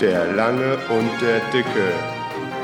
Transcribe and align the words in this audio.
Der 0.00 0.30
Lange 0.34 0.76
und 0.90 1.22
der 1.22 1.40
Dicke. 1.52 1.90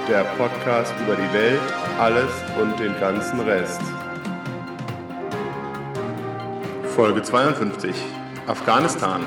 Der 0.07 0.23
Podcast 0.37 0.93
über 1.03 1.17
die 1.17 1.33
Welt, 1.33 1.63
alles 1.99 2.31
und 2.61 2.79
den 2.79 2.93
ganzen 3.01 3.41
Rest. 3.41 3.81
Folge 6.95 7.23
52. 7.23 7.97
Afghanistan. 8.47 9.25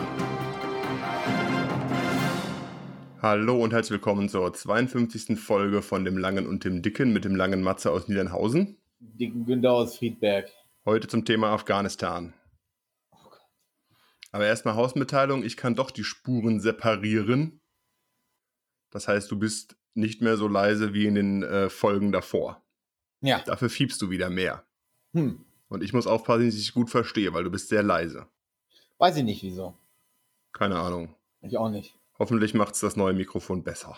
Hallo 3.23 3.63
und 3.63 3.73
herzlich 3.73 3.93
willkommen 3.93 4.29
zur 4.29 4.53
52. 4.53 5.39
Folge 5.39 5.81
von 5.81 6.05
dem 6.05 6.19
Langen 6.19 6.45
und 6.45 6.63
dem 6.63 6.83
Dicken 6.83 7.11
mit 7.11 7.25
dem 7.25 7.35
langen 7.35 7.63
Matze 7.63 7.89
aus 7.89 8.07
Niedernhausen. 8.07 8.77
Dicken 8.99 9.47
Günther 9.47 9.71
aus 9.71 9.97
Friedberg. 9.97 10.51
Heute 10.85 11.07
zum 11.07 11.25
Thema 11.25 11.47
Afghanistan. 11.47 12.35
Aber 14.31 14.45
erstmal 14.45 14.75
Hausmitteilung, 14.75 15.43
ich 15.43 15.57
kann 15.57 15.73
doch 15.73 15.90
die 15.90 16.03
Spuren 16.03 16.59
separieren. 16.59 17.62
Das 18.95 19.09
heißt, 19.09 19.30
du 19.30 19.38
bist 19.38 19.76
nicht 19.94 20.22
mehr 20.22 20.38
so 20.38 20.48
leise 20.48 20.94
wie 20.94 21.05
in 21.05 21.16
den 21.16 21.44
äh, 21.44 21.70
Folgen 21.70 22.13
davor. 22.13 22.63
Ja. 23.20 23.41
Dafür 23.41 23.70
fiebst 23.70 24.02
du 24.02 24.09
wieder 24.09 24.30
mehr. 24.30 24.63
Hm. 25.13 25.44
Und 25.67 25.84
ich 25.84 25.91
muss 25.91 26.08
aufpassen, 26.08 26.45
dass 26.45 26.55
ich 26.55 26.62
dich 26.62 26.73
gut 26.73 26.90
verstehe, 26.90 27.34
weil 27.34 27.44
du 27.44 27.52
bist 27.52 27.67
sehr 27.67 27.84
leise. 27.84 28.26
Weiß 28.98 29.17
ich 29.17 29.26
nicht 29.26 29.44
wieso. 29.44 29.73
Keine 30.53 30.80
Ahnung. 30.80 31.13
Ich 31.41 31.58
auch 31.58 31.70
nicht. 31.70 32.00
Hoffentlich 32.17 32.53
macht 32.53 32.76
es 32.76 32.80
das 32.80 32.95
neue 32.95 33.13
Mikrofon 33.13 33.66
besser. 33.66 33.98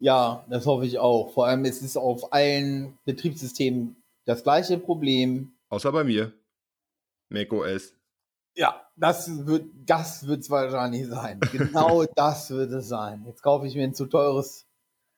Ja, 0.00 0.44
das 0.50 0.66
hoffe 0.66 0.84
ich 0.84 0.98
auch. 0.98 1.32
Vor 1.32 1.46
allem 1.46 1.64
ist 1.64 1.80
es 1.80 1.96
auf 1.96 2.34
allen 2.34 2.98
Betriebssystemen 3.06 3.96
das 4.26 4.42
gleiche 4.42 4.76
Problem. 4.76 5.56
Außer 5.70 5.90
bei 5.92 6.04
mir. 6.04 6.30
macOS. 7.30 7.94
Ja, 8.54 8.85
das 8.96 9.46
wird 9.46 9.66
das 9.84 10.26
wird's 10.26 10.50
wahrscheinlich 10.50 11.06
sein. 11.06 11.40
Genau 11.52 12.04
das 12.16 12.50
wird 12.50 12.72
es 12.72 12.88
sein. 12.88 13.24
Jetzt 13.26 13.42
kaufe 13.42 13.66
ich 13.66 13.74
mir 13.74 13.84
ein 13.84 13.94
zu 13.94 14.06
teures 14.06 14.66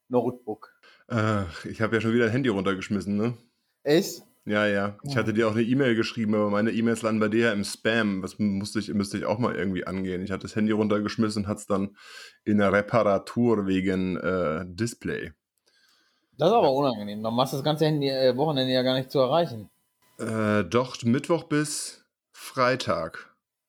Notebook. 0.09 0.73
Ach, 1.09 1.65
ich 1.65 1.81
habe 1.81 1.97
ja 1.97 2.01
schon 2.01 2.13
wieder 2.13 2.27
ein 2.27 2.31
Handy 2.31 2.49
runtergeschmissen, 2.49 3.17
ne? 3.17 3.35
Echt? 3.83 4.23
Ja, 4.45 4.67
ja. 4.67 4.97
Ich 5.03 5.17
hatte 5.17 5.35
dir 5.35 5.47
auch 5.47 5.53
eine 5.53 5.63
E-Mail 5.63 5.95
geschrieben, 5.95 6.35
aber 6.35 6.49
meine 6.49 6.71
E-Mails 6.71 7.03
landen 7.03 7.21
bei 7.21 7.29
dir 7.29 7.47
ja 7.47 7.53
im 7.53 7.65
Spam. 7.65 8.23
Das 8.23 8.39
musste 8.39 8.79
ich, 8.79 8.89
müsste 8.95 9.19
ich 9.19 9.27
auch 9.27 9.39
mal 9.39 9.55
irgendwie 9.55 9.87
angehen. 9.87 10.23
Ich 10.23 10.31
hatte 10.31 10.43
das 10.43 10.57
Handy 10.57 10.73
runtergeschmissen 10.73 11.45
und 11.45 11.49
hatte 11.49 11.61
es 11.61 11.67
dann 11.67 11.97
in 12.45 12.59
der 12.59 12.73
Reparatur 12.73 13.67
wegen 13.67 14.17
äh, 14.17 14.65
Display. 14.67 15.33
Das 16.39 16.49
ist 16.49 16.55
aber 16.55 16.73
unangenehm. 16.73 17.23
Dann 17.23 17.35
machst 17.35 17.53
du 17.53 17.59
das 17.59 17.65
ganze 17.65 17.85
Handy, 17.85 18.09
äh, 18.09 18.37
Wochenende 18.37 18.73
ja 18.73 18.83
gar 18.83 18.95
nicht 18.95 19.11
zu 19.11 19.19
erreichen. 19.19 19.69
Äh, 20.19 20.65
doch, 20.65 21.03
Mittwoch 21.03 21.45
bis 21.45 22.05
Freitag. 22.33 23.28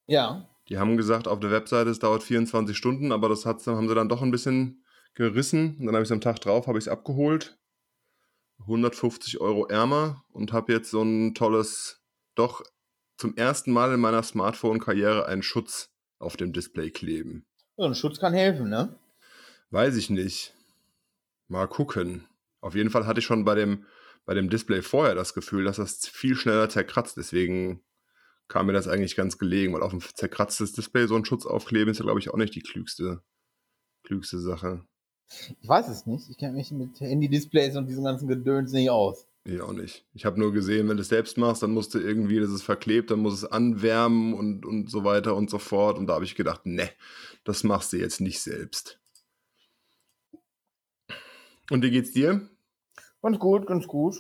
Ja. 0.10 0.50
Die 0.68 0.78
haben 0.78 0.98
gesagt, 0.98 1.28
auf 1.28 1.40
der 1.40 1.52
Webseite, 1.52 1.90
es 1.90 2.00
dauert 2.00 2.24
24 2.24 2.76
Stunden, 2.76 3.12
aber 3.12 3.30
das 3.30 3.46
hat's, 3.46 3.66
haben 3.68 3.88
sie 3.88 3.96
dann 3.96 4.10
doch 4.10 4.22
ein 4.22 4.32
bisschen 4.32 4.84
gerissen. 5.16 5.78
Und 5.80 5.86
dann 5.86 5.96
habe 5.96 6.04
ich 6.04 6.10
es 6.10 6.12
am 6.12 6.22
Tag 6.22 6.40
drauf, 6.42 6.68
habe 6.68 6.78
ich 6.78 6.86
es 6.86 6.88
abgeholt. 6.88 7.58
150 8.62 9.40
Euro 9.40 9.68
ärmer 9.68 10.24
und 10.32 10.52
habe 10.52 10.74
jetzt 10.74 10.92
so 10.92 11.02
ein 11.02 11.34
tolles, 11.34 12.02
doch 12.36 12.62
zum 13.18 13.36
ersten 13.36 13.72
Mal 13.72 13.94
in 13.94 14.00
meiner 14.00 14.22
Smartphone-Karriere 14.22 15.26
einen 15.26 15.44
Schutz 15.44 15.92
auf 16.20 16.38
dem 16.38 16.54
Display 16.54 16.92
kleben. 16.92 17.46
So 17.78 17.84
ein 17.84 17.96
Schutz 17.96 18.20
kann 18.20 18.34
helfen, 18.34 18.70
ne? 18.70 18.96
Weiß 19.72 19.96
ich 19.96 20.10
nicht. 20.10 20.54
Mal 21.48 21.68
gucken. 21.68 22.26
Auf 22.62 22.76
jeden 22.76 22.90
Fall 22.90 23.06
hatte 23.06 23.20
ich 23.20 23.26
schon 23.26 23.46
bei 23.46 23.56
dem, 23.56 23.86
bei 24.26 24.34
dem 24.34 24.50
Display 24.50 24.82
vorher 24.82 25.16
das 25.16 25.34
Gefühl, 25.34 25.64
dass 25.64 25.78
das 25.78 26.08
viel 26.08 26.36
schneller 26.36 26.70
zerkratzt. 26.70 27.18
Deswegen 27.18 27.82
kam 28.50 28.66
mir 28.66 28.74
das 28.74 28.88
eigentlich 28.88 29.16
ganz 29.16 29.38
gelegen, 29.38 29.74
weil 29.74 29.84
auf 29.84 29.94
ein 29.94 30.02
zerkratztes 30.02 30.74
Display 30.74 31.08
so 31.08 31.16
einen 31.16 31.26
Schutz 31.26 31.46
aufkleben 31.46 31.92
ist 31.92 32.00
ja, 32.00 32.04
glaube 32.04 32.20
ich, 32.20 32.30
auch 32.30 32.38
nicht 32.38 32.56
die 32.56 32.62
klügste, 32.62 33.22
klügste 34.04 34.40
Sache. 34.40 34.84
Ich 35.62 35.70
weiß 35.70 35.88
es 35.88 36.08
nicht. 36.08 36.30
Ich 36.30 36.38
kenne 36.38 36.54
mich 36.54 36.72
mit 36.72 37.00
Handy-Displays 37.00 37.76
und 37.76 37.88
diesem 37.88 38.04
ganzen 38.04 38.28
Gedöns 38.28 38.74
nicht 38.74 38.90
aus. 38.90 39.28
Ich 39.46 39.62
auch 39.62 39.72
nicht. 39.72 40.06
Ich 40.14 40.26
habe 40.26 40.40
nur 40.40 40.52
gesehen, 40.52 40.90
wenn 40.90 40.98
du 40.98 41.02
es 41.02 41.10
selbst 41.10 41.38
machst, 41.38 41.64
dann 41.64 41.72
musst 41.72 41.94
du 41.94 42.00
irgendwie, 42.00 42.40
das 42.40 42.50
ist 42.50 42.64
verklebt, 42.64 43.12
dann 43.12 43.20
muss 43.20 43.36
es 43.36 43.46
anwärmen 43.46 44.34
und, 44.34 44.66
und 44.66 44.90
so 44.90 45.04
weiter 45.04 45.36
und 45.36 45.50
so 45.50 45.60
fort. 45.60 45.98
Und 45.98 46.08
da 46.08 46.16
habe 46.16 46.26
ich 46.26 46.36
gedacht, 46.36 46.66
ne, 46.66 46.90
das 47.44 47.64
machst 47.64 47.94
du 47.94 47.98
jetzt 47.98 48.20
nicht 48.20 48.42
selbst. 48.42 49.00
Und 51.70 51.84
wie 51.84 51.92
geht's 51.92 52.12
dir? 52.12 52.50
Ganz 53.22 53.38
gut, 53.38 53.68
ganz 53.68 53.88
gut. 53.88 54.20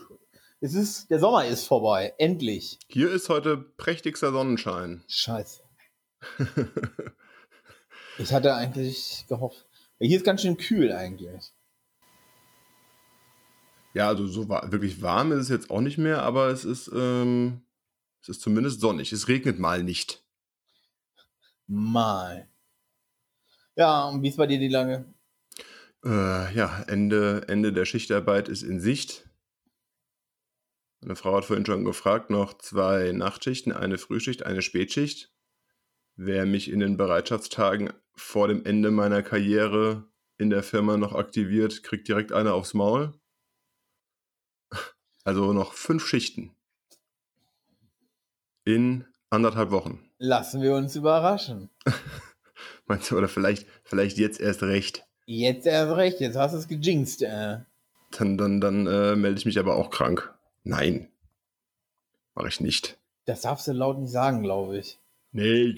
Es 0.61 0.73
ist, 0.73 1.09
der 1.09 1.19
Sommer 1.19 1.45
ist 1.45 1.65
vorbei. 1.65 2.13
Endlich. 2.17 2.79
Hier 2.87 3.09
ist 3.09 3.29
heute 3.29 3.57
prächtigster 3.57 4.31
Sonnenschein. 4.31 5.03
Scheiße. 5.07 5.61
Ich 8.19 8.33
hatte 8.33 8.53
eigentlich 8.53 9.25
gehofft. 9.29 9.65
Hier 9.97 10.17
ist 10.17 10.25
ganz 10.25 10.41
schön 10.41 10.57
kühl 10.57 10.91
eigentlich. 10.91 11.53
Ja, 13.93 14.09
also 14.09 14.27
so 14.27 14.49
wa 14.49 14.69
wirklich 14.71 15.01
warm 15.01 15.31
ist 15.31 15.43
es 15.43 15.47
jetzt 15.49 15.69
auch 15.69 15.79
nicht 15.79 15.97
mehr, 15.97 16.21
aber 16.23 16.49
es 16.49 16.65
ist, 16.65 16.91
ähm, 16.93 17.61
es 18.21 18.27
ist 18.27 18.41
zumindest 18.41 18.81
sonnig. 18.81 19.13
Es 19.13 19.29
regnet 19.29 19.57
mal 19.57 19.83
nicht. 19.83 20.21
Mal. 21.65 22.49
Ja, 23.77 24.09
und 24.09 24.21
wie 24.21 24.27
ist 24.27 24.37
bei 24.37 24.47
dir 24.47 24.59
die 24.59 24.67
Lange? 24.67 25.05
Äh, 26.03 26.53
ja, 26.53 26.83
Ende, 26.87 27.45
Ende 27.47 27.71
der 27.71 27.85
Schichtarbeit 27.85 28.49
ist 28.49 28.63
in 28.63 28.81
Sicht. 28.81 29.28
Meine 31.01 31.15
Frau 31.15 31.37
hat 31.37 31.45
vorhin 31.45 31.65
schon 31.65 31.85
gefragt, 31.85 32.29
noch 32.29 32.57
zwei 32.57 33.13
Nachtschichten, 33.13 33.71
eine 33.71 33.97
Frühschicht, 33.97 34.45
eine 34.45 34.61
Spätschicht. 34.61 35.31
Wer 36.15 36.45
mich 36.45 36.69
in 36.69 36.81
den 36.81 36.97
Bereitschaftstagen 36.97 37.93
vor 38.15 38.49
dem 38.49 38.65
Ende 38.65 38.91
meiner 38.91 39.23
Karriere 39.23 40.09
in 40.37 40.49
der 40.49 40.63
Firma 40.63 40.97
noch 40.97 41.13
aktiviert, 41.13 41.83
kriegt 41.83 42.07
direkt 42.07 42.33
eine 42.33 42.53
aufs 42.53 42.73
Maul. 42.73 43.13
Also 45.23 45.53
noch 45.53 45.73
fünf 45.73 46.05
Schichten. 46.05 46.51
In 48.65 49.05
anderthalb 49.29 49.71
Wochen. 49.71 50.09
Lassen 50.17 50.61
wir 50.61 50.75
uns 50.75 50.95
überraschen. 50.95 51.69
Meinst 52.87 53.11
du, 53.11 53.17
oder 53.17 53.29
vielleicht, 53.29 53.67
vielleicht 53.83 54.17
jetzt 54.17 54.41
erst 54.41 54.63
recht? 54.63 55.05
Jetzt 55.25 55.65
erst 55.65 55.95
recht, 55.95 56.19
jetzt 56.19 56.35
hast 56.35 56.53
du 56.53 56.57
es 56.57 56.67
gejinxt. 56.67 57.21
Äh. 57.21 57.59
Dann, 58.11 58.37
dann, 58.37 58.59
dann 58.59 58.87
äh, 58.87 59.15
melde 59.15 59.39
ich 59.39 59.45
mich 59.45 59.59
aber 59.59 59.75
auch 59.75 59.91
krank. 59.91 60.33
Nein. 60.63 61.11
Mache 62.35 62.47
ich 62.47 62.61
nicht. 62.61 62.97
Das 63.25 63.41
darfst 63.41 63.67
du 63.67 63.73
laut 63.73 63.99
nicht 63.99 64.11
sagen, 64.11 64.41
glaube 64.41 64.77
ich. 64.77 64.99
Nee, 65.31 65.75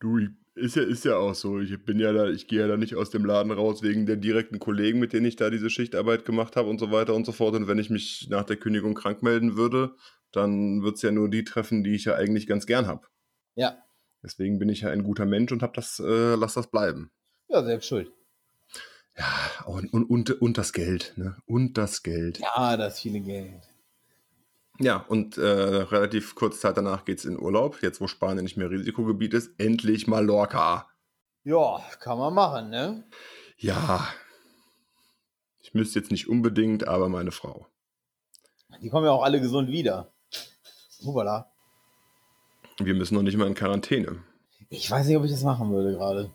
du, 0.00 0.28
ist 0.54 0.76
ja, 0.76 0.82
ist 0.82 1.04
ja 1.04 1.16
auch 1.16 1.34
so. 1.34 1.60
Ich 1.60 1.84
bin 1.84 1.98
ja 1.98 2.12
da, 2.12 2.28
ich 2.28 2.48
gehe 2.48 2.60
ja 2.60 2.66
da 2.66 2.76
nicht 2.76 2.94
aus 2.94 3.10
dem 3.10 3.24
Laden 3.24 3.52
raus 3.52 3.82
wegen 3.82 4.06
der 4.06 4.16
direkten 4.16 4.58
Kollegen, 4.58 4.98
mit 4.98 5.12
denen 5.12 5.26
ich 5.26 5.36
da 5.36 5.50
diese 5.50 5.70
Schichtarbeit 5.70 6.24
gemacht 6.24 6.56
habe 6.56 6.68
und 6.68 6.80
so 6.80 6.90
weiter 6.90 7.14
und 7.14 7.26
so 7.26 7.32
fort. 7.32 7.54
Und 7.54 7.68
wenn 7.68 7.78
ich 7.78 7.90
mich 7.90 8.28
nach 8.30 8.44
der 8.44 8.56
Kündigung 8.56 8.94
krank 8.94 9.22
melden 9.22 9.56
würde, 9.56 9.94
dann 10.32 10.82
wird 10.82 10.96
es 10.96 11.02
ja 11.02 11.12
nur 11.12 11.28
die 11.28 11.44
treffen, 11.44 11.84
die 11.84 11.94
ich 11.94 12.06
ja 12.06 12.14
eigentlich 12.14 12.46
ganz 12.46 12.66
gern 12.66 12.86
habe. 12.86 13.06
Ja. 13.54 13.76
Deswegen 14.22 14.58
bin 14.58 14.68
ich 14.68 14.80
ja 14.80 14.90
ein 14.90 15.02
guter 15.02 15.26
Mensch 15.26 15.52
und 15.52 15.62
hab 15.62 15.74
das, 15.74 15.98
äh, 16.00 16.34
lass 16.34 16.54
das 16.54 16.70
bleiben. 16.70 17.10
Ja, 17.48 17.62
selbst 17.62 17.88
schuld. 17.88 18.10
Ja, 19.16 19.64
und, 19.66 19.92
und, 19.92 20.04
und, 20.04 20.42
und 20.42 20.58
das 20.58 20.72
Geld, 20.72 21.14
ne? 21.16 21.36
Und 21.46 21.78
das 21.78 22.02
Geld. 22.02 22.38
Ja, 22.38 22.76
das 22.76 23.00
viele 23.00 23.20
Geld. 23.20 23.62
Ja, 24.78 24.98
und 25.08 25.38
äh, 25.38 25.42
relativ 25.42 26.34
kurz 26.34 26.60
Zeit 26.60 26.76
danach 26.76 27.04
geht's 27.04 27.24
in 27.24 27.38
Urlaub, 27.38 27.82
jetzt 27.82 28.00
wo 28.00 28.06
Spanien 28.06 28.44
nicht 28.44 28.56
mehr 28.56 28.70
Risikogebiet 28.70 29.34
ist, 29.34 29.58
endlich 29.58 30.06
Mallorca. 30.06 30.88
Ja, 31.44 31.80
kann 32.00 32.18
man 32.18 32.34
machen, 32.34 32.70
ne? 32.70 33.04
Ja. 33.56 34.06
Ich 35.60 35.74
müsste 35.74 35.98
jetzt 35.98 36.10
nicht 36.10 36.28
unbedingt, 36.28 36.86
aber 36.86 37.08
meine 37.08 37.32
Frau. 37.32 37.66
Die 38.82 38.90
kommen 38.90 39.06
ja 39.06 39.12
auch 39.12 39.22
alle 39.22 39.40
gesund 39.40 39.70
wieder. 39.70 40.12
Hubala. 41.02 41.50
Wir 42.78 42.94
müssen 42.94 43.14
noch 43.14 43.22
nicht 43.22 43.36
mal 43.36 43.46
in 43.46 43.54
Quarantäne. 43.54 44.22
Ich 44.68 44.90
weiß 44.90 45.06
nicht, 45.06 45.16
ob 45.16 45.24
ich 45.24 45.30
das 45.30 45.42
machen 45.42 45.72
würde 45.72 45.92
gerade. 45.92 46.30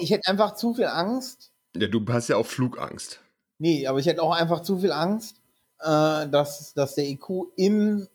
Ich 0.00 0.10
hätte 0.10 0.28
einfach 0.28 0.54
zu 0.54 0.74
viel 0.74 0.86
Angst. 0.86 1.52
Ja, 1.76 1.86
du 1.86 2.04
hast 2.08 2.28
ja 2.28 2.36
auch 2.36 2.46
Flugangst. 2.46 3.20
Nee, 3.58 3.86
aber 3.86 3.98
ich 3.98 4.06
hätte 4.06 4.22
auch 4.22 4.34
einfach 4.34 4.60
zu 4.60 4.78
viel 4.78 4.92
Angst, 4.92 5.40
äh, 5.80 6.28
dass, 6.28 6.74
dass 6.74 6.94
der 6.94 7.08
IQ 7.08 7.52
im 7.56 8.06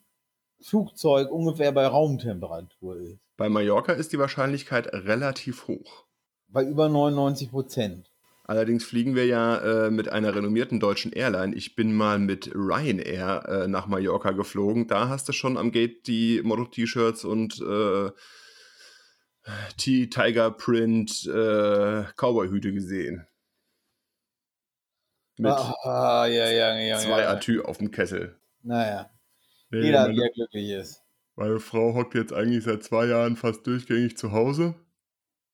Flugzeug 0.62 1.31
ungefähr 1.31 1.72
bei 1.72 1.88
Raumtemperatur 1.88 2.98
ist. 2.98 3.19
Bei 3.38 3.50
Mallorca 3.50 3.94
ist 3.94 4.13
die 4.13 4.19
Wahrscheinlichkeit 4.19 4.94
relativ 4.94 5.68
hoch. 5.68 6.06
Bei 6.48 6.63
über 6.63 6.90
99 6.90 7.50
Prozent. 7.50 8.12
Allerdings 8.44 8.84
fliegen 8.84 9.16
wir 9.16 9.25
ja 9.25 9.86
äh, 9.86 9.92
mit 9.92 10.10
einer 10.10 10.36
renommierten 10.36 10.80
deutschen 10.80 11.13
Airline. 11.13 11.56
Ich 11.56 11.75
bin 11.75 11.94
mal 11.96 12.19
mit 12.19 12.52
Ryanair 12.54 13.46
äh, 13.48 13.68
nach 13.68 13.88
Mallorca 13.88 14.31
geflogen. 14.31 14.88
Da 14.88 15.08
hast 15.08 15.30
du 15.30 15.31
schon 15.31 15.58
am 15.58 15.72
Gate 15.72 16.06
die 16.08 16.42
Motto-T-Shirts 16.44 17.24
und 17.24 17.62
äh, 17.62 18.12
Print 20.58 21.25
äh, 21.28 22.04
Cowboy-Hüte 22.18 22.74
gesehen. 22.74 23.25
Mit 25.42 25.52
ah, 25.52 26.26
ja, 26.28 26.50
ja, 26.50 26.98
zwei. 27.00 27.28
Atü 27.28 27.62
auf 27.62 27.78
dem 27.80 27.92
Kessel. 27.92 28.40
Naja, 28.64 29.10
Nee, 29.72 29.86
jeder, 29.86 30.04
meine, 30.04 30.16
der 30.16 30.30
glücklich 30.32 30.70
ist. 30.70 31.04
meine 31.36 31.60
Frau 31.60 31.94
hockt 31.96 32.14
jetzt 32.14 32.34
eigentlich 32.34 32.64
seit 32.66 32.84
zwei 32.84 33.06
Jahren 33.06 33.38
fast 33.38 33.66
durchgängig 33.66 34.18
zu 34.18 34.32
Hause. 34.34 34.76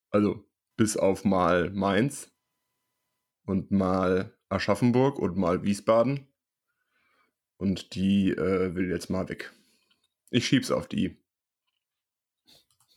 Also 0.09 0.43
bis 0.75 0.97
auf 0.97 1.23
mal 1.23 1.69
Mainz. 1.69 2.31
und 3.45 3.71
mal 3.71 4.33
Aschaffenburg 4.49 5.19
und 5.19 5.37
mal 5.37 5.63
Wiesbaden. 5.63 6.27
Und 7.57 7.95
die 7.95 8.31
äh, 8.31 8.75
will 8.75 8.89
jetzt 8.89 9.09
mal 9.09 9.29
weg. 9.29 9.53
Ich 10.29 10.47
schieb's 10.47 10.71
auf 10.71 10.87
die. 10.87 11.15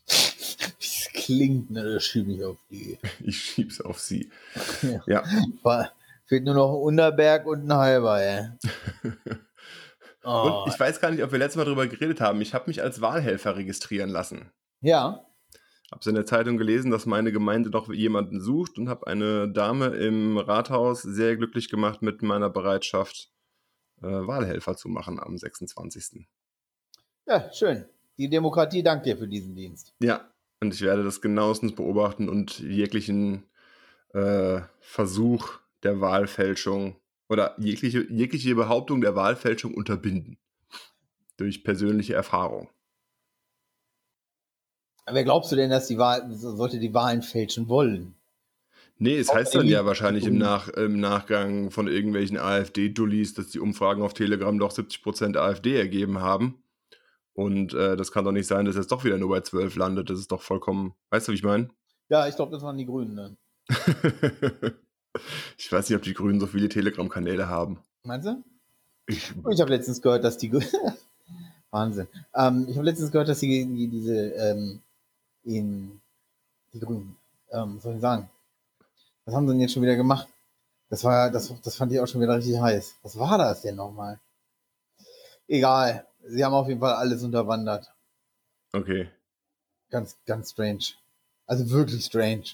Das 1.13 1.27
klingt, 1.27 1.71
ne, 1.71 1.85
das 1.95 2.05
schiebe 2.05 2.33
ich 2.33 2.45
auf 2.45 2.59
die. 2.71 2.99
Ich 3.21 3.41
schieb's 3.41 3.81
auf 3.81 4.01
sie. 4.01 4.31
Ja. 4.83 5.03
Ja. 5.07 5.93
Fehlt 6.31 6.45
nur 6.45 6.55
noch 6.55 6.71
ein 6.71 6.81
Unterberg 6.83 7.45
und 7.45 7.65
ein 7.69 7.75
halber, 7.77 8.23
ey. 8.23 8.51
Oh, 10.23 10.65
Und 10.65 10.73
ich 10.73 10.79
weiß 10.79 11.01
gar 11.01 11.11
nicht, 11.11 11.25
ob 11.25 11.33
wir 11.33 11.39
letztes 11.41 11.57
Mal 11.57 11.65
darüber 11.65 11.87
geredet 11.89 12.21
haben. 12.21 12.41
Ich 12.43 12.53
habe 12.55 12.69
mich 12.69 12.83
als 12.83 13.01
Wahlhelfer 13.01 13.57
registrieren 13.57 14.11
lassen. 14.11 14.53
ja, 14.81 15.27
Habe 15.91 16.09
in 16.09 16.15
der 16.15 16.27
Zeitung 16.27 16.57
gelesen, 16.57 16.91
dass 16.93 17.07
meine 17.07 17.33
Gemeinde 17.33 17.71
noch 17.71 17.91
jemanden 17.91 18.41
sucht 18.41 18.79
und 18.79 18.89
habe 18.89 19.07
eine 19.09 19.51
Dame 19.51 19.87
im 19.87 20.37
Rathaus 20.39 21.03
sehr 21.03 21.37
glücklich 21.37 21.69
gemacht 21.69 22.03
mit 22.03 22.23
meiner 22.23 22.51
Bereitschaft, 22.51 23.33
äh, 24.03 24.07
Wahlhelfer 24.07 24.77
zu 24.77 24.89
machen 24.89 25.19
am 25.19 25.37
26. 25.37 26.29
ja, 27.27 27.53
schön. 27.53 27.87
Die 28.19 28.29
Demokratie 28.29 28.83
dankt 28.85 29.07
dir 29.07 29.17
für 29.17 29.27
diesen 29.27 29.57
Dienst. 29.57 29.95
Ja, 30.01 30.31
und 30.61 30.75
ich 30.75 30.83
werde 30.83 31.03
das 31.03 31.23
genauestens 31.23 31.75
beobachten 31.75 32.29
und 32.29 32.61
jeglichen 32.61 33.47
äh, 34.13 34.61
Versuch 34.81 35.59
der 35.83 36.01
Wahlfälschung 36.01 36.97
oder 37.29 37.55
jegliche, 37.59 38.07
jegliche 38.11 38.55
Behauptung 38.55 39.01
der 39.01 39.15
Wahlfälschung 39.15 39.75
unterbinden. 39.75 40.39
Durch 41.37 41.65
persönliche 41.65 42.15
Erfahrung. 42.15 42.69
Wer 45.07 45.25
glaubst 45.25 45.51
du 45.51 45.57
denn, 45.57 45.71
dass 45.71 45.87
die 45.87 45.99
Wahl, 45.99 46.31
sollte 46.33 46.79
die 46.79 46.93
Wahlen 46.93 47.23
fälschen 47.23 47.69
wollen? 47.69 48.15
Nee, 48.99 49.17
es 49.17 49.31
Auch 49.31 49.37
heißt 49.37 49.55
dann 49.55 49.67
ja 49.67 49.87
wahrscheinlich 49.87 50.27
im, 50.27 50.37
Nach, 50.37 50.69
im 50.69 51.01
Nachgang 51.01 51.71
von 51.71 51.89
irgendwelchen 51.89 52.37
AfD-Dullis, 52.37 53.33
dass 53.33 53.49
die 53.49 53.59
Umfragen 53.59 54.03
auf 54.03 54.13
Telegram 54.13 54.59
doch 54.59 54.73
70% 54.73 55.39
AfD 55.39 55.75
ergeben 55.75 56.21
haben. 56.21 56.63
Und 57.33 57.73
äh, 57.73 57.97
das 57.97 58.13
kann 58.13 58.27
doch 58.27 58.33
nicht 58.33 58.47
sein, 58.47 58.67
dass 58.67 58.77
es 58.77 58.89
doch 58.89 59.05
wieder 59.05 59.17
nur 59.17 59.31
bei 59.31 59.41
12 59.41 59.77
landet. 59.77 60.11
Das 60.11 60.19
ist 60.19 60.31
doch 60.31 60.43
vollkommen. 60.43 60.95
Weißt 61.09 61.27
du, 61.27 61.33
wie 61.33 61.37
ich 61.37 61.43
meine? 61.43 61.71
Ja, 62.11 62.29
ich 62.29 62.37
glaube, 62.37 62.53
das 62.53 62.63
waren 62.63 62.77
die 62.77 62.85
Grünen. 62.85 63.15
Ne? 63.15 63.37
ich 65.59 65.71
weiß 65.71 65.89
nicht, 65.89 65.97
ob 65.97 66.03
die 66.03 66.15
Grünen 66.15 66.41
so 66.41 66.47
viele 66.47 66.69
Telegram-Kanäle 66.69 67.49
haben. 67.49 67.79
Meinst 68.05 68.29
du? 68.29 68.43
Ich, 69.07 69.33
Ich 69.51 69.61
habe 69.61 69.71
letztens 69.71 70.01
gehört, 70.01 70.25
dass 70.25 70.39
die 70.39 70.53
Wahnsinn. 71.71 72.07
Ähm, 72.35 72.67
ich 72.69 72.77
habe 72.77 72.85
letztens 72.85 73.11
gehört, 73.11 73.29
dass 73.29 73.41
die, 73.41 73.67
die 73.67 73.89
diese 73.89 74.31
ähm, 74.35 74.81
in 75.45 76.01
die 76.73 76.81
Grünen, 76.81 77.17
ähm, 77.51 77.77
was 77.77 77.83
soll 77.83 77.95
ich 77.95 78.01
sagen? 78.01 78.29
Was 79.25 79.35
haben 79.35 79.47
sie 79.47 79.53
denn 79.53 79.61
jetzt 79.61 79.73
schon 79.73 79.83
wieder 79.83 79.97
gemacht? 79.97 80.29
Das 80.89 81.05
war, 81.05 81.31
das, 81.31 81.53
das 81.63 81.77
fand 81.77 81.93
ich 81.93 82.01
auch 82.01 82.07
schon 82.07 82.21
wieder 82.21 82.37
richtig 82.37 82.59
heiß. 82.61 82.97
Was 83.03 83.19
war 83.19 83.39
das 83.39 83.63
denn 83.63 83.77
nochmal? 83.77 84.19
Egal. 85.47 86.07
Sie 86.25 86.45
haben 86.45 86.53
auf 86.55 86.69
jeden 86.69 86.81
Fall 86.81 86.95
alles 86.95 87.23
unterwandert. 87.23 87.93
okay. 88.73 89.09
Ganz, 89.91 90.17
ganz 90.25 90.53
strange. 90.53 90.85
Also 91.47 91.69
wirklich 91.71 92.05
strange. 92.05 92.45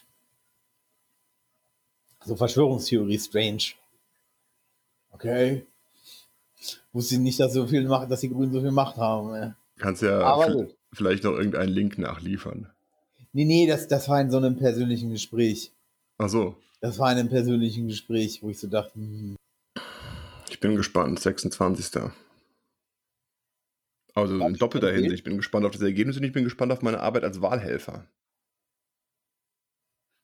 So 2.26 2.34
Verschwörungstheorie 2.34 3.18
strange. 3.18 3.74
Okay. 5.12 5.64
Wusste 6.92 7.18
nicht, 7.18 7.38
dass 7.38 7.52
so 7.52 7.66
viel 7.66 7.86
Macht, 7.86 8.10
dass 8.10 8.20
die 8.20 8.28
Grünen 8.28 8.52
so 8.52 8.60
viel 8.60 8.72
Macht 8.72 8.96
haben. 8.96 9.34
Ey. 9.34 9.52
Kannst 9.78 10.02
ja 10.02 10.20
Aber 10.20 10.66
vielleicht 10.92 11.22
noch 11.22 11.32
irgendeinen 11.32 11.72
Link 11.72 11.98
nachliefern. 11.98 12.70
Nee, 13.32 13.44
nee, 13.44 13.66
das, 13.66 13.86
das 13.86 14.08
war 14.08 14.20
in 14.20 14.30
so 14.30 14.38
einem 14.38 14.56
persönlichen 14.56 15.10
Gespräch. 15.10 15.72
Ach 16.18 16.28
so, 16.28 16.56
Das 16.80 16.98
war 16.98 17.12
in 17.12 17.18
einem 17.18 17.28
persönlichen 17.28 17.86
Gespräch, 17.86 18.42
wo 18.42 18.50
ich 18.50 18.58
so 18.58 18.66
dachte, 18.66 18.94
hm, 18.94 19.36
ich 20.48 20.58
bin 20.60 20.74
gespannt. 20.74 21.20
26. 21.20 22.02
Also 24.14 24.38
in 24.38 24.54
doppelter. 24.54 24.90
Hinsicht. 24.90 25.14
Ich 25.14 25.24
bin 25.24 25.36
gespannt 25.36 25.66
auf 25.66 25.72
das 25.72 25.82
Ergebnis 25.82 26.16
und 26.16 26.24
ich 26.24 26.32
bin 26.32 26.44
gespannt 26.44 26.72
auf 26.72 26.82
meine 26.82 27.00
Arbeit 27.00 27.24
als 27.24 27.40
Wahlhelfer. 27.40 28.06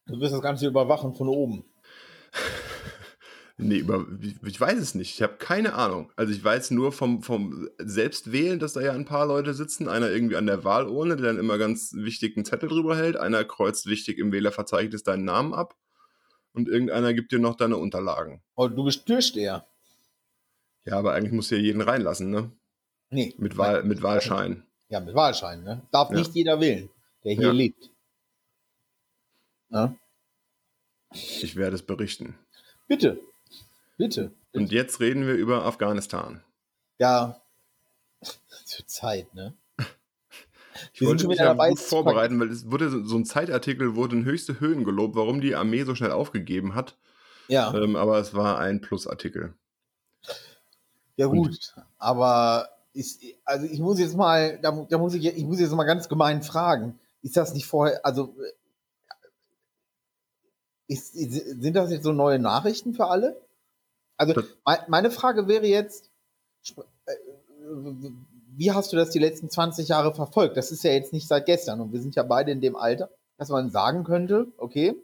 du 0.06 0.18
wirst 0.18 0.32
das 0.32 0.42
Ganze 0.42 0.66
überwachen 0.66 1.14
von 1.14 1.28
oben. 1.28 1.64
Nee, 3.58 3.78
über, 3.78 4.06
ich, 4.20 4.60
weiß 4.60 4.78
es 4.78 4.94
nicht. 4.94 5.14
Ich 5.14 5.22
habe 5.22 5.34
keine 5.36 5.74
Ahnung. 5.74 6.10
Also 6.16 6.32
ich 6.32 6.42
weiß 6.42 6.72
nur 6.72 6.90
vom, 6.90 7.22
vom 7.22 7.68
Selbstwählen, 7.78 8.58
dass 8.58 8.72
da 8.72 8.80
ja 8.80 8.92
ein 8.92 9.04
paar 9.04 9.26
Leute 9.26 9.54
sitzen. 9.54 9.88
Einer 9.88 10.10
irgendwie 10.10 10.36
an 10.36 10.46
der 10.46 10.64
Wahlurne, 10.64 11.16
der 11.16 11.26
dann 11.26 11.38
immer 11.38 11.58
ganz 11.58 11.92
wichtig 11.94 12.36
einen 12.36 12.44
Zettel 12.44 12.68
drüber 12.68 12.96
hält. 12.96 13.16
Einer 13.16 13.44
kreuzt 13.44 13.86
wichtig 13.86 14.18
im 14.18 14.32
Wählerverzeichnis 14.32 15.04
deinen 15.04 15.24
Namen 15.24 15.54
ab. 15.54 15.76
Und 16.54 16.68
irgendeiner 16.68 17.14
gibt 17.14 17.30
dir 17.30 17.38
noch 17.38 17.54
deine 17.54 17.76
Unterlagen. 17.76 18.42
Und 18.54 18.74
du 18.74 18.84
bist 18.84 19.06
Türsteher. 19.06 19.66
Ja, 20.84 20.98
aber 20.98 21.12
eigentlich 21.12 21.32
musst 21.32 21.50
du 21.50 21.56
ja 21.56 21.62
jeden 21.62 21.82
reinlassen, 21.82 22.30
ne? 22.30 22.50
Nee. 23.10 23.34
Mit, 23.38 23.56
Wahl, 23.58 23.84
mit 23.84 24.02
Wahlschein. 24.02 24.64
Ja, 24.88 25.00
mit 25.00 25.14
Wahlschein, 25.14 25.62
ne? 25.62 25.82
Darf 25.92 26.10
Ja. 26.10 26.16
nicht 26.16 26.34
jeder 26.34 26.60
wählen, 26.60 26.90
der 27.24 27.34
hier 27.34 27.42
Ja. 27.44 27.52
lebt. 27.52 27.90
Ja? 29.70 29.94
Ich 31.14 31.56
werde 31.56 31.76
es 31.76 31.82
berichten. 31.82 32.38
Bitte. 32.88 33.20
Bitte. 33.96 34.32
Und 34.52 34.72
jetzt 34.72 35.00
reden 35.00 35.26
wir 35.26 35.34
über 35.34 35.64
Afghanistan. 35.64 36.42
Ja. 36.98 37.40
Zur 38.64 38.86
Zeit, 38.86 39.34
ne? 39.34 39.54
Ich 40.94 41.00
Wir 41.00 41.08
wollte 41.08 41.28
mich 41.28 41.38
ja 41.38 41.52
gut 41.52 41.78
vorbereiten, 41.78 42.40
weil 42.40 42.50
es 42.50 42.70
wurde 42.70 43.04
so 43.04 43.16
ein 43.16 43.24
Zeitartikel, 43.24 43.94
wurde 43.94 44.16
in 44.16 44.24
höchste 44.24 44.58
Höhen 44.58 44.84
gelobt, 44.84 45.14
warum 45.14 45.40
die 45.40 45.54
Armee 45.54 45.84
so 45.84 45.94
schnell 45.94 46.12
aufgegeben 46.12 46.74
hat. 46.74 46.96
Ja. 47.48 47.72
Ähm, 47.74 47.96
aber 47.96 48.18
es 48.18 48.34
war 48.34 48.58
ein 48.58 48.80
Plusartikel. 48.80 49.54
Ja 51.16 51.26
gut, 51.26 51.74
aber 51.98 52.68
ist, 52.94 53.22
also 53.44 53.66
ich 53.66 53.80
muss 53.80 53.98
jetzt 53.98 54.16
mal, 54.16 54.58
da, 54.62 54.86
da 54.88 54.98
muss 54.98 55.14
ich, 55.14 55.24
ich 55.24 55.44
muss 55.44 55.60
jetzt 55.60 55.74
mal 55.74 55.84
ganz 55.84 56.08
gemein 56.08 56.42
fragen, 56.42 56.98
ist 57.22 57.36
das 57.36 57.54
nicht 57.54 57.66
vorher, 57.66 58.04
also 58.04 58.34
ist, 60.92 61.14
sind 61.14 61.74
das 61.74 61.90
jetzt 61.90 62.04
so 62.04 62.12
neue 62.12 62.38
Nachrichten 62.38 62.94
für 62.94 63.06
alle? 63.06 63.40
Also 64.16 64.42
meine 64.88 65.10
Frage 65.10 65.48
wäre 65.48 65.66
jetzt, 65.66 66.10
äh, 66.76 67.12
wie 68.54 68.70
hast 68.72 68.92
du 68.92 68.96
das 68.96 69.10
die 69.10 69.18
letzten 69.18 69.50
20 69.50 69.88
Jahre 69.88 70.14
verfolgt? 70.14 70.56
Das 70.56 70.70
ist 70.70 70.84
ja 70.84 70.92
jetzt 70.92 71.12
nicht 71.12 71.26
seit 71.26 71.46
gestern 71.46 71.80
und 71.80 71.92
wir 71.92 72.00
sind 72.00 72.14
ja 72.14 72.22
beide 72.22 72.52
in 72.52 72.60
dem 72.60 72.76
Alter, 72.76 73.10
dass 73.38 73.48
man 73.48 73.70
sagen 73.70 74.04
könnte, 74.04 74.46
okay, 74.58 74.94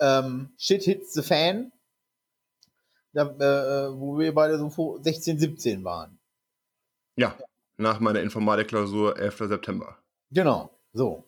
ähm, 0.00 0.50
shit 0.58 0.82
hits 0.82 1.12
the 1.12 1.22
fan, 1.22 1.72
da, 3.12 3.24
äh, 3.24 3.98
wo 3.98 4.18
wir 4.18 4.34
beide 4.34 4.58
so 4.58 4.70
vor 4.70 5.02
16, 5.02 5.38
17 5.38 5.84
waren. 5.84 6.18
Ja, 7.16 7.36
nach 7.76 8.00
meiner 8.00 8.20
Informatikklausur 8.20 9.18
11. 9.18 9.48
September. 9.48 9.98
Genau, 10.30 10.70
so. 10.92 11.24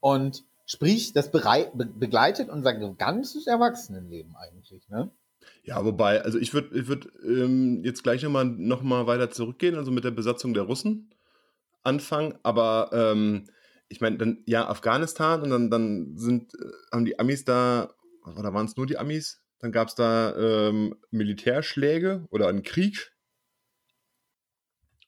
Und 0.00 0.44
sprich, 0.66 1.12
das 1.12 1.30
berei 1.30 1.70
be 1.74 1.86
begleitet 1.86 2.48
unser 2.48 2.74
ganzes 2.94 3.46
Erwachsenenleben 3.46 4.34
eigentlich, 4.36 4.88
ne? 4.88 5.10
Ja, 5.64 5.84
wobei, 5.84 6.22
also 6.22 6.38
ich 6.38 6.54
würde 6.54 6.78
ich 6.78 6.88
würd, 6.88 7.12
ähm, 7.24 7.82
jetzt 7.84 8.02
gleich 8.02 8.22
nochmal 8.22 8.44
noch 8.44 8.82
mal 8.82 9.06
weiter 9.06 9.30
zurückgehen, 9.30 9.76
also 9.76 9.90
mit 9.90 10.04
der 10.04 10.10
Besatzung 10.10 10.54
der 10.54 10.64
Russen 10.64 11.10
anfangen. 11.82 12.34
Aber 12.42 12.90
ähm, 12.92 13.46
ich 13.88 14.00
meine, 14.00 14.18
dann, 14.18 14.42
ja, 14.46 14.68
Afghanistan 14.68 15.42
und 15.42 15.50
dann, 15.50 15.70
dann 15.70 16.16
sind, 16.16 16.54
äh, 16.54 16.72
haben 16.92 17.04
die 17.04 17.18
Amis 17.18 17.44
da, 17.44 17.92
oder 18.24 18.54
waren 18.54 18.66
es 18.66 18.76
nur 18.76 18.86
die 18.86 18.98
Amis? 18.98 19.42
Dann 19.58 19.72
gab 19.72 19.88
es 19.88 19.94
da 19.94 20.34
ähm, 20.36 20.96
Militärschläge 21.10 22.26
oder 22.30 22.48
einen 22.48 22.62
Krieg. 22.62 23.12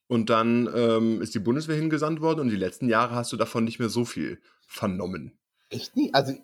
Und 0.07 0.31
dann 0.31 0.69
ähm, 0.73 1.23
ist 1.23 1.35
die 1.35 1.41
Bundeswehr 1.41 1.77
hingesandt 1.77 2.21
worden 2.21 2.41
und 2.41 2.51
die 2.51 2.57
letzten 2.57 2.89
Jahre 2.89 3.15
hast 3.15 3.33
du 3.33 3.37
davon 3.37 3.65
nicht 3.65 3.79
mehr 3.79 3.89
so 3.89 4.05
viel 4.05 4.41
vernommen. 4.67 5.39
Echt 5.75 5.97
nie. 5.97 6.13
Also, 6.15 6.35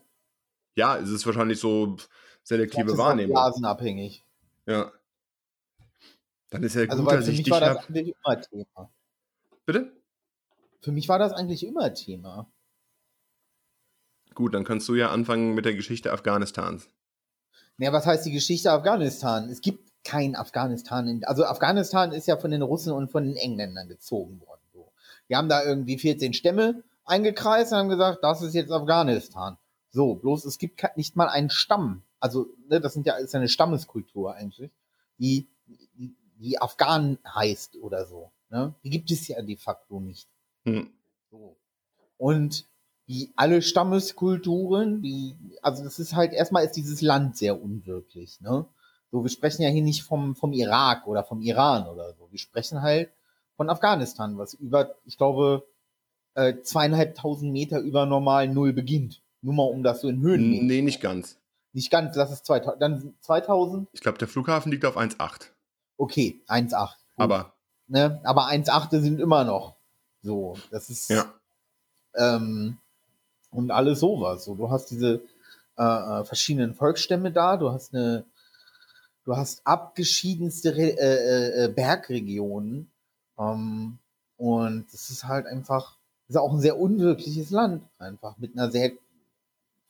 Ja, 0.77 0.99
es 0.99 1.11
ist 1.11 1.25
wahrscheinlich 1.27 1.59
so 1.61 1.97
selektive 2.43 2.85
das 2.85 2.95
ist 2.95 2.99
auch 3.01 3.05
Wahrnehmung. 3.07 3.35
blasenabhängig. 3.35 4.25
Ja. 4.67 4.93
Dann 6.51 6.63
ist 6.63 6.75
ja 6.75 6.83
Also, 6.89 7.03
gut, 7.05 7.13
dass 7.13 7.25
für 7.27 7.31
ich 7.31 7.39
mich 7.39 7.45
dich 7.45 7.53
war 7.53 7.61
das 7.61 7.79
hab. 7.79 7.89
eigentlich 7.91 8.15
immer 8.25 8.41
Thema. 8.41 8.91
Bitte? 9.67 9.93
Für 10.81 10.93
mich 10.93 11.09
war 11.09 11.19
das 11.19 11.33
eigentlich 11.33 11.65
immer 11.67 11.93
Thema. 11.95 12.51
Gut, 14.35 14.55
dann 14.55 14.65
kannst 14.65 14.89
du 14.89 14.95
ja 14.95 15.11
anfangen 15.11 15.55
mit 15.55 15.65
der 15.65 15.75
Geschichte 15.75 16.13
Afghanistans. 16.13 16.89
Naja, 17.77 17.93
was 17.93 18.07
heißt 18.07 18.27
die 18.27 18.33
Geschichte 18.33 18.71
Afghanistan? 18.73 19.49
Es 19.51 19.61
gibt 19.61 19.91
kein 20.05 20.35
Afghanistan. 20.37 21.07
In, 21.09 21.25
also 21.25 21.45
Afghanistan 21.45 22.13
ist 22.13 22.27
ja 22.27 22.37
von 22.37 22.51
den 22.51 22.63
Russen 22.63 22.93
und 22.93 23.11
von 23.11 23.25
den 23.25 23.37
Engländern 23.37 23.89
gezogen 23.89 24.41
worden. 24.41 24.61
So. 24.73 24.93
Die 25.29 25.37
haben 25.37 25.49
da 25.49 25.63
irgendwie 25.65 25.99
14 25.99 26.33
Stämme 26.33 26.83
eingekreist 27.11 27.73
und 27.73 27.79
haben 27.79 27.89
gesagt, 27.89 28.23
das 28.23 28.43
ist 28.43 28.55
jetzt 28.55 28.73
Afghanistan. 28.73 29.59
So, 29.91 30.15
bloß 30.15 30.45
es 30.45 30.59
gibt 30.59 30.83
nicht 30.97 31.17
mal 31.17 31.29
einen 31.29 31.51
Stamm. 31.51 32.03
Also, 32.21 32.47
ne, 32.69 32.81
das 32.81 32.95
sind 32.95 33.07
ja, 33.07 33.17
ist 33.17 33.35
ja 33.35 33.41
eine 33.41 33.49
Stammeskultur 33.49 34.35
eigentlich, 34.35 34.71
die, 35.19 35.49
die, 35.67 36.15
die 36.39 36.61
Afghanen 36.61 37.19
heißt 37.27 37.77
oder 37.77 38.07
so. 38.07 38.31
Ne? 38.51 38.75
Die 38.85 38.91
gibt 38.91 39.11
es 39.11 39.27
ja 39.29 39.43
de 39.43 39.57
facto 39.57 40.01
nicht. 40.01 40.29
Hm. 40.65 40.91
So. 41.31 41.57
Und 42.17 42.67
die 43.09 43.33
alle 43.35 43.63
Stammeskulturen, 43.63 45.03
die, 45.03 45.37
also 45.63 45.83
das 45.83 45.99
ist 45.99 46.15
halt, 46.15 46.33
erstmal 46.33 46.65
ist 46.65 46.77
dieses 46.77 47.01
Land 47.01 47.37
sehr 47.37 47.61
unwirklich, 47.61 48.41
ne? 48.41 48.67
So, 49.11 49.25
wir 49.25 49.31
sprechen 49.31 49.63
ja 49.63 49.69
hier 49.69 49.83
nicht 49.83 50.05
vom, 50.05 50.37
vom 50.37 50.53
Irak 50.53 51.09
oder 51.09 51.25
vom 51.25 51.41
Iran 51.41 51.89
oder 51.89 52.15
so. 52.15 52.31
Wir 52.31 52.39
sprechen 52.39 52.81
halt 52.83 53.11
von 53.57 53.69
Afghanistan, 53.69 54.39
was 54.39 54.55
über, 54.55 54.95
ich 55.05 55.19
glaube, 55.19 55.67
äh, 56.35 56.61
zweieinhalbtausend 56.63 57.53
Meter 57.53 57.81
über 57.81 58.07
normal 58.07 58.49
Null 58.49 58.73
beginnt. 58.73 59.23
Nur 59.43 59.55
mal 59.55 59.65
um 59.65 59.83
das 59.83 60.03
so 60.03 60.09
in 60.09 60.21
Höhen. 60.21 60.67
Nee, 60.67 60.83
nicht 60.83 61.01
ganz. 61.01 61.39
Nicht 61.73 61.91
ganz, 61.91 62.17
lass 62.17 62.31
es 62.31 62.43
2000. 62.43 62.83
Dann 62.83 63.15
2000, 63.21 63.89
Ich 63.93 64.01
glaube, 64.01 64.19
der 64.19 64.29
Flughafen 64.29 64.71
liegt 64.73 64.85
auf 64.85 64.97
1,8. 64.97 65.51
okay, 65.97 66.43
1,8. 66.49 66.71
Gut. 66.71 66.91
Aber 67.17 67.55
ne? 67.87 68.21
Aber 68.25 68.49
1,8 68.49 69.01
sind 69.01 69.21
immer 69.21 69.45
noch 69.45 69.77
so. 70.23 70.57
Das 70.71 70.91
ist 70.91 71.11
ja, 71.11 71.33
ähm, 72.17 72.79
und 73.51 73.71
alles 73.71 74.01
sowas. 74.01 74.45
So, 74.45 74.55
du 74.55 74.71
hast 74.71 74.91
diese 74.91 75.23
äh, 75.79 75.83
äh, 75.83 76.25
verschiedenen 76.25 76.75
Volksstämme 76.75 77.33
da, 77.33 77.57
du 77.57 77.71
hast 77.71 77.95
eine, 77.95 78.25
du 79.25 79.37
hast 79.37 79.67
abgeschiedenste 79.67 80.77
Re 80.77 80.99
äh, 80.99 81.65
äh, 81.65 81.69
Bergregionen 81.69 82.91
ähm, 83.39 83.99
und 84.37 84.93
es 84.93 85.11
ist 85.11 85.25
halt 85.25 85.47
einfach, 85.47 85.97
ist 86.31 86.37
auch 86.37 86.53
ein 86.53 86.61
sehr 86.61 86.79
unwirkliches 86.79 87.51
Land 87.51 87.83
einfach 87.99 88.39
mit 88.39 88.55
einer 88.57 88.71
sehr 88.71 88.93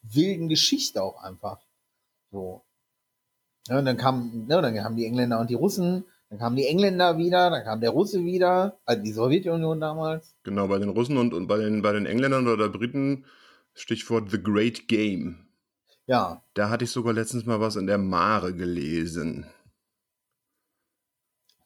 wilden 0.02 0.48
Geschichte 0.48 1.02
auch 1.02 1.22
einfach. 1.22 1.60
So. 2.32 2.62
Ja, 3.68 3.78
und 3.78 3.84
dann 3.84 3.98
kamen, 3.98 4.46
ne, 4.46 4.62
dann 4.62 4.82
haben 4.82 4.96
die 4.96 5.04
Engländer 5.04 5.38
und 5.38 5.50
die 5.50 5.54
Russen, 5.54 6.04
dann 6.30 6.38
kamen 6.38 6.56
die 6.56 6.66
Engländer 6.66 7.18
wieder, 7.18 7.50
dann 7.50 7.62
kam 7.64 7.80
der 7.80 7.90
Russe 7.90 8.24
wieder, 8.24 8.78
also 8.86 9.02
die 9.02 9.12
Sowjetunion 9.12 9.80
damals. 9.80 10.34
genau, 10.42 10.66
bei 10.68 10.78
den 10.78 10.88
Russen 10.88 11.18
und, 11.18 11.34
und 11.34 11.46
bei, 11.46 11.58
den, 11.58 11.82
bei 11.82 11.92
den 11.92 12.06
Engländern 12.06 12.48
oder 12.48 12.68
Briten, 12.70 13.26
Stichwort 13.74 14.30
The 14.30 14.42
Great 14.42 14.88
Game. 14.88 15.46
Ja, 16.06 16.42
Da 16.54 16.70
hatte 16.70 16.84
ich 16.84 16.90
sogar 16.90 17.12
letztens 17.12 17.44
mal 17.46 17.60
was 17.60 17.76
in 17.76 17.86
der 17.86 17.98
Mare 17.98 18.54
gelesen. 18.54 19.46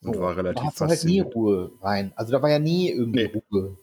Und 0.03 0.17
So, 0.17 0.21
war 0.21 0.37
relativ 0.37 0.61
da 0.63 0.67
hast 0.67 0.81
du 0.81 0.85
halt 0.87 1.05
nie. 1.05 1.21
Ruhe 1.21 1.73
rein. 1.81 2.13
Also 2.17 2.33
da 2.33 2.43
war 2.43 2.51
ja 2.51 2.59
nie 2.59 2.91
irgendwie 2.91 3.29
Nee. 3.33 3.43
Ruhe. 3.51 3.79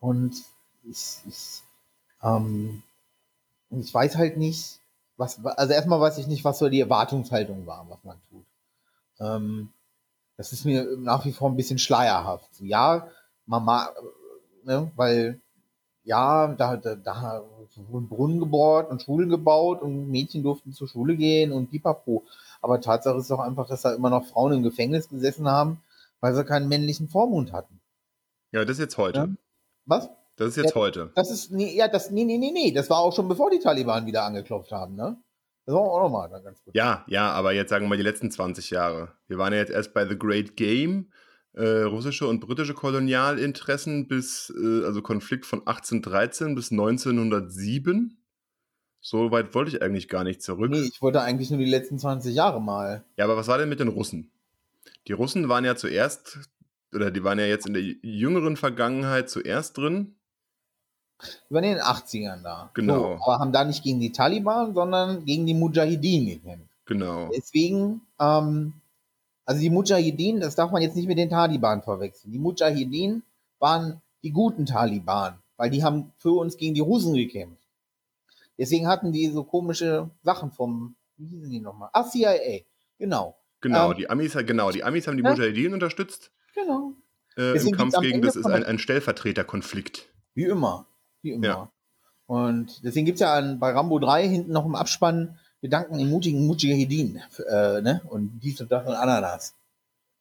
Und 0.00 0.42
ich, 0.84 1.18
ich, 1.26 1.62
ähm, 2.22 2.82
ich 3.70 3.92
weiß 3.92 4.16
halt 4.16 4.36
nicht, 4.36 4.80
was, 5.16 5.44
also 5.44 5.72
erstmal 5.72 6.00
weiß 6.00 6.18
ich 6.18 6.26
nicht, 6.26 6.44
was 6.44 6.58
so 6.58 6.68
die 6.68 6.80
Erwartungshaltung 6.80 7.66
war, 7.66 7.86
was 7.88 8.02
man 8.04 8.20
tut. 8.30 8.44
Ähm, 9.20 9.70
das 10.36 10.52
ist 10.52 10.64
mir 10.64 10.96
nach 10.98 11.24
wie 11.24 11.32
vor 11.32 11.50
ein 11.50 11.56
bisschen 11.56 11.78
schleierhaft. 11.78 12.54
So, 12.54 12.64
ja, 12.64 13.08
Mama, 13.46 13.90
ne, 14.64 14.90
weil, 14.94 15.40
ja, 16.04 16.54
da, 16.54 16.76
da, 16.76 16.94
da 16.94 17.44
wurden 17.88 18.08
Brunnen 18.08 18.38
gebohrt 18.38 18.90
und 18.90 19.02
Schulen 19.02 19.28
gebaut 19.28 19.82
und 19.82 20.08
Mädchen 20.08 20.44
durften 20.44 20.72
zur 20.72 20.88
Schule 20.88 21.16
gehen 21.16 21.52
und 21.52 21.70
pipapo. 21.70 22.24
Aber 22.62 22.80
Tatsache 22.80 23.18
ist 23.18 23.30
doch 23.30 23.40
einfach, 23.40 23.66
dass 23.66 23.82
da 23.82 23.94
immer 23.94 24.10
noch 24.10 24.24
Frauen 24.26 24.52
im 24.52 24.62
Gefängnis 24.62 25.08
gesessen 25.08 25.48
haben, 25.48 25.82
weil 26.20 26.34
sie 26.34 26.44
keinen 26.44 26.68
männlichen 26.68 27.08
Vormund 27.08 27.52
hatten. 27.52 27.80
Ja, 28.52 28.64
das 28.64 28.72
ist 28.72 28.80
jetzt 28.80 28.98
heute. 28.98 29.36
Was? 29.88 30.08
Das 30.36 30.48
ist 30.50 30.56
jetzt 30.56 30.74
Ja. 30.74 30.80
heute. 30.80 31.10
Das 31.16 31.30
ist, 31.30 31.50
nee, 31.50 31.74
ja, 31.76 31.88
das, 31.88 32.10
nee, 32.10 32.24
nee, 32.24 32.38
nee, 32.38 32.52
nee, 32.52 32.70
das 32.70 32.88
war 32.90 32.98
auch 32.98 33.14
schon 33.14 33.26
bevor 33.26 33.50
die 33.50 33.58
Taliban 33.58 34.06
wieder 34.06 34.22
angeklopft 34.24 34.70
haben, 34.70 34.94
ne? 34.94 35.16
Das 35.66 35.74
war 35.74 35.82
auch 35.82 36.02
nochmal 36.02 36.30
ganz 36.42 36.62
gut. 36.62 36.74
Ja, 36.76 37.04
ja, 37.08 37.30
aber 37.32 37.52
jetzt 37.52 37.70
sagen 37.70 37.84
wir 37.84 37.88
mal 37.90 37.96
die 37.98 38.02
letzten 38.04 38.30
20 38.30 38.70
Jahre. 38.70 39.12
Wir 39.26 39.36
waren 39.38 39.52
ja 39.52 39.58
jetzt 39.58 39.70
erst 39.72 39.92
bei 39.92 40.06
The 40.08 40.16
Great 40.18 40.56
Game, 40.56 41.10
äh, 41.54 41.82
russische 41.82 42.26
und 42.26 42.40
britische 42.40 42.72
Kolonialinteressen 42.72 44.06
bis, 44.08 44.50
äh, 44.56 44.84
also 44.84 45.02
Konflikt 45.02 45.44
von 45.44 45.66
1813 45.66 46.54
bis 46.54 46.70
1907. 46.70 48.14
So 49.00 49.30
weit 49.30 49.54
wollte 49.54 49.70
ich 49.76 49.82
eigentlich 49.82 50.08
gar 50.08 50.24
nicht 50.24 50.42
zurück. 50.42 50.70
Nee, 50.70 50.80
ich 50.92 51.02
wollte 51.02 51.20
eigentlich 51.20 51.50
nur 51.50 51.58
die 51.58 51.64
letzten 51.70 51.98
20 51.98 52.34
Jahre 52.34 52.60
mal. 52.60 53.04
Ja, 53.16 53.24
aber 53.24 53.36
was 53.36 53.48
war 53.48 53.58
denn 53.58 53.68
mit 53.68 53.80
den 53.80 53.88
Russen? 53.88 54.30
Die 55.06 55.12
Russen 55.12 55.48
waren 55.48 55.64
ja 55.64 55.76
zuerst, 55.76 56.38
oder 56.94 57.10
die 57.10 57.22
waren 57.24 57.38
ja 57.38 57.46
jetzt 57.46 57.66
in 57.66 57.74
der 57.74 57.82
jüngeren 57.82 58.56
Vergangenheit 58.56 59.28
zuerst 59.30 59.76
drin. 59.76 60.16
Die 61.50 61.54
waren 61.54 61.64
in 61.64 61.74
den 61.74 61.82
80ern 61.82 62.42
da. 62.42 62.70
Genau. 62.74 63.16
So, 63.16 63.22
aber 63.24 63.38
haben 63.40 63.52
da 63.52 63.64
nicht 63.64 63.82
gegen 63.82 64.00
die 64.00 64.12
Taliban, 64.12 64.74
sondern 64.74 65.24
gegen 65.24 65.46
die 65.46 65.54
Mujahideen 65.54 66.26
gekämpft. 66.26 66.68
Genau. 66.86 67.28
Deswegen, 67.36 68.02
ähm, 68.20 68.74
also 69.44 69.60
die 69.60 69.70
Mujahideen, 69.70 70.40
das 70.40 70.54
darf 70.54 70.70
man 70.70 70.80
jetzt 70.82 70.96
nicht 70.96 71.08
mit 71.08 71.18
den 71.18 71.28
Taliban 71.30 71.82
verwechseln. 71.82 72.32
Die 72.32 72.38
Mujahideen 72.38 73.22
waren 73.58 74.00
die 74.22 74.30
guten 74.30 74.64
Taliban, 74.64 75.38
weil 75.56 75.70
die 75.70 75.82
haben 75.82 76.12
für 76.18 76.32
uns 76.38 76.56
gegen 76.56 76.74
die 76.74 76.80
Russen 76.80 77.14
gekämpft. 77.14 77.62
Deswegen 78.56 78.88
hatten 78.88 79.12
die 79.12 79.28
so 79.28 79.44
komische 79.44 80.10
Sachen 80.22 80.50
vom, 80.52 80.96
wie 81.16 81.26
hießen 81.26 81.50
die 81.50 81.60
nochmal? 81.60 81.90
Ah, 81.92 82.04
CIA, 82.04 82.60
genau. 82.98 83.36
Genau, 83.60 83.90
Ähm, 83.90 83.96
die 83.96 84.08
Amis, 84.10 84.36
genau, 84.46 84.70
die 84.70 84.84
Amis 84.84 85.06
haben 85.06 85.16
die 85.16 85.22
Ja. 85.24 85.30
Mujahideen 85.30 85.74
unterstützt 85.74 86.30
Genau. 86.60 86.92
äh, 87.36 87.48
im 87.48 87.54
Deswegen 87.54 87.76
Kampf 87.76 88.00
gegen, 88.00 88.22
das 88.22 88.36
ist 88.36 88.46
ein, 88.46 88.64
ein 88.64 88.78
Stellvertreterkonflikt. 88.78 90.08
Wie 90.34 90.44
immer. 90.44 90.86
Wie 91.22 91.32
immer. 91.32 91.46
Ja. 91.46 91.72
Und 92.26 92.84
deswegen 92.84 93.06
gibt's 93.06 93.20
ja 93.20 93.34
an, 93.34 93.58
bei 93.58 93.70
Rambo 93.70 93.98
3 93.98 94.28
hinten 94.28 94.52
noch 94.52 94.66
im 94.66 94.74
Abspann 94.74 95.38
wir 95.60 95.70
danken 95.70 95.98
den 95.98 96.08
mutigen 96.08 96.46
Mujahideen. 96.46 97.20
Äh, 97.48 97.80
ne? 97.80 98.00
Und 98.04 98.40
dies 98.40 98.60
und 98.60 98.70
das 98.70 98.86
und 98.86 98.94
Ananas. 98.94 99.56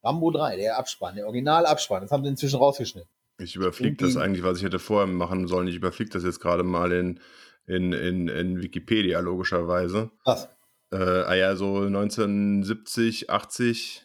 Rambo 0.04 0.32
3, 0.32 0.58
der 0.58 0.78
Abspann, 0.78 1.16
der 1.16 1.26
Originalabspann. 1.26 2.02
Das 2.02 2.12
haben 2.12 2.24
sie 2.24 2.30
inzwischen 2.30 2.58
rausgeschnitten. 2.58 3.10
Ich 3.40 3.56
überfliege 3.56 3.98
das 3.98 4.18
eigentlich, 4.18 4.44
was 4.44 4.58
ich 4.58 4.64
hätte 4.64 4.80
vorher 4.80 5.08
machen 5.08 5.48
sollen. 5.48 5.68
Ich 5.68 5.76
überfliege 5.76 6.10
das 6.10 6.24
jetzt 6.24 6.40
gerade 6.40 6.64
mal 6.64 6.92
in, 6.92 7.20
in, 7.68 7.94
in, 7.94 8.28
in 8.30 8.62
Wikipedia, 8.62 9.20
logischerweise. 9.20 10.10
Was? 10.24 10.50
Äh, 10.92 10.96
ah 10.96 11.36
ja, 11.36 11.56
so 11.56 11.82
1970, 11.82 13.30
80. 13.30 14.04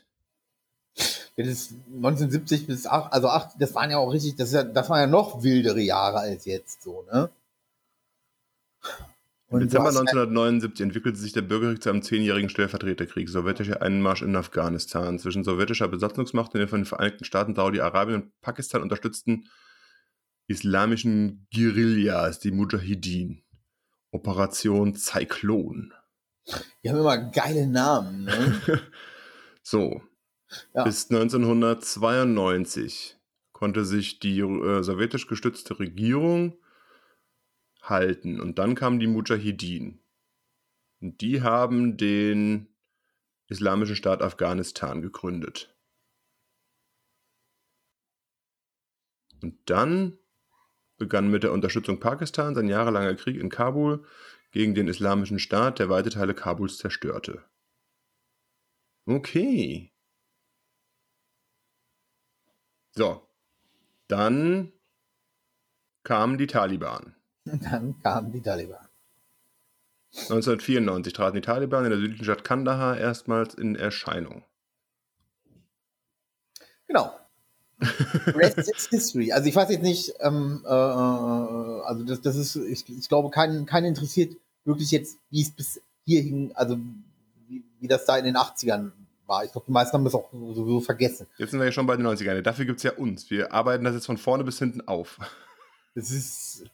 Das 1.37 1.47
ist 1.47 1.73
1970 1.95 2.67
bis 2.67 2.87
8, 2.87 3.13
also 3.13 3.29
8, 3.29 3.53
das 3.59 3.75
waren 3.75 3.91
ja 3.91 3.97
auch 3.99 4.13
richtig, 4.13 4.37
das, 4.37 4.53
ja, 4.53 4.63
das 4.65 4.91
waren 4.91 5.01
ja 5.01 5.07
noch 5.07 5.43
wildere 5.43 5.81
Jahre 5.81 6.19
als 6.19 6.45
jetzt 6.45 6.83
so, 6.83 7.05
ne? 7.11 7.31
Im 9.51 9.61
Dezember 9.61 9.91
du 9.91 9.97
hast- 9.97 10.09
1979 10.09 10.81
entwickelte 10.83 11.19
sich 11.19 11.33
der 11.33 11.43
Bürgerkrieg 11.43 11.83
zu 11.83 11.91
einem 11.91 12.03
zehnjährigen 12.03 12.49
Stellvertreterkrieg, 12.49 13.29
sowjetischer 13.29 13.83
Einmarsch 13.83 14.23
in 14.23 14.35
Afghanistan 14.37 15.19
zwischen 15.19 15.45
sowjetischer 15.45 15.89
Besatzungsmacht 15.89 16.55
und 16.55 16.61
den 16.61 16.69
von 16.69 16.81
den 16.81 16.87
Vereinigten 16.87 17.25
Staaten, 17.25 17.55
Saudi-Arabien 17.55 18.23
und 18.23 18.41
Pakistan 18.41 18.83
unterstützten 18.83 19.49
islamischen 20.49 21.47
Guerillas, 21.55 22.41
die 22.41 22.51
Mujahideen. 22.51 23.43
Operation 24.11 24.95
Zyklon. 24.95 25.95
Die 26.83 26.91
haben 26.91 26.99
immer 26.99 27.17
geile 27.17 27.67
Namen, 27.67 28.25
ne? 28.25 28.61
So. 29.63 30.03
Ja. 30.75 30.85
Bis 30.85 31.11
1992 31.11 33.19
konnte 33.53 33.85
sich 33.85 34.19
die 34.19 34.41
äh, 34.41 34.83
sowjetisch 34.83 35.27
gestützte 35.27 35.79
Regierung 35.79 36.57
halten. 37.81 38.41
Und 38.41 38.59
dann 38.59 38.75
kamen 38.75 39.01
die 39.01 39.07
Mujahideen. 39.07 40.01
Und 41.01 41.21
die 41.21 41.43
haben 41.43 41.97
den 41.97 42.69
Islamischen 43.49 43.97
Staat 43.97 44.23
Afghanistan 44.23 45.03
gegründet. 45.03 45.75
Und 49.43 49.59
dann 49.67 50.19
begann 50.97 51.31
mit 51.31 51.43
der 51.43 51.53
Unterstützung 51.53 51.99
Pakistans 51.99 52.57
ein 52.59 52.69
jahrelanger 52.69 53.15
Krieg 53.15 53.37
in 53.37 53.49
Kabul 53.49 54.05
gegen 54.53 54.75
den 54.75 54.87
Islamischen 54.87 55.39
Staat, 55.39 55.79
der 55.79 55.89
weite 55.89 56.11
Teile 56.11 56.35
Kabuls 56.35 56.79
zerstörte. 56.79 57.43
Okay. 59.07 59.92
So. 62.93 63.27
Dann 64.09 64.73
kamen 66.05 66.39
die 66.39 66.47
Taliban. 66.47 67.15
Dann 67.45 67.99
kamen 68.01 68.33
die 68.33 68.43
Taliban. 68.43 68.89
1994 70.15 71.13
traten 71.15 71.37
die 71.37 71.41
Taliban 71.41 71.85
in 71.85 71.91
der 71.91 71.99
südlichen 71.99 72.25
Stadt 72.25 72.45
Kandahar 72.45 72.99
erstmals 72.99 73.55
in 73.55 73.77
Erscheinung. 73.77 74.45
Genau. 76.87 77.19
Rest 77.81 78.59
is 78.59 78.89
History. 78.91 79.33
Also 79.33 79.49
ich 79.49 79.57
weiß 79.57 79.71
jetzt 79.71 79.83
nicht, 79.83 80.13
ähm, 80.21 80.63
äh, 80.67 80.69
äh, 80.69 81.83
also 81.85 82.05
das, 82.05 82.21
das 82.21 82.37
ist, 82.37 82.57
ich, 82.57 82.87
ich 82.89 83.09
glaube, 83.09 83.31
keinen 83.31 83.65
kein 83.65 83.85
interessiert 83.85 84.37
wirklich 84.65 84.91
jetzt, 84.91 85.19
wie 85.31 85.43
es 85.43 85.51
bis 85.51 85.81
hierhin, 86.05 86.53
also 86.55 86.79
wie, 87.49 87.65
wie 87.81 87.89
das 87.89 88.05
da 88.05 88.19
in 88.19 88.25
den 88.25 88.37
80ern 88.37 88.93
war. 89.33 89.45
Ich 89.45 89.53
glaube, 89.53 89.67
die 89.67 89.73
meisten 89.73 89.95
haben 89.95 90.05
das 90.05 90.15
auch 90.15 90.31
sowieso 90.31 90.81
vergessen. 90.81 91.27
Jetzt 91.39 91.51
sind 91.51 91.61
wir 91.61 91.67
ja 91.67 91.73
schon 91.73 91.87
bei 91.87 91.97
den 91.97 92.07
90ern. 92.07 92.43
Dafür 92.43 92.67
gibt 92.67 92.79
es 92.79 92.83
ja 92.83 92.93
uns. 92.93 93.31
Wir 93.31 93.53
arbeiten 93.53 93.85
das 93.85 93.95
jetzt 93.95 94.07
von 94.07 94.19
vorne 94.19 94.45
bis 94.45 94.59
hinten 94.59 94.87
auf. 94.87 95.19
Das 95.95 96.11
ist, 96.11 96.65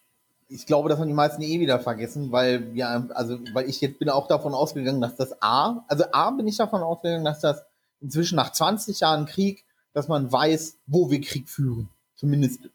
ich 0.48 0.66
glaube, 0.66 0.88
das 0.88 0.98
haben 0.98 1.08
die 1.08 1.14
meisten 1.14 1.42
eh 1.42 1.60
wieder 1.60 1.78
vergessen, 1.78 2.32
weil 2.32 2.72
wir, 2.74 3.08
also, 3.14 3.38
weil 3.52 3.68
ich 3.68 3.80
jetzt 3.80 3.98
bin 3.98 4.08
auch 4.10 4.28
davon 4.28 4.54
ausgegangen, 4.54 5.00
dass 5.00 5.16
das 5.16 5.40
A, 5.40 5.84
also 5.88 6.04
A 6.12 6.30
bin 6.30 6.46
ich 6.46 6.56
davon 6.56 6.82
ausgegangen, 6.82 7.24
dass 7.24 7.40
das 7.40 7.64
inzwischen 8.00 8.36
nach 8.36 8.52
20 8.52 9.00
Jahren 9.00 9.26
Krieg, 9.26 9.64
dass 9.92 10.08
man 10.08 10.30
weiß, 10.30 10.78
wo 10.86 11.10
wir 11.10 11.20
Krieg 11.20 11.48
führen. 11.48 11.88
Zumindest 12.14 12.68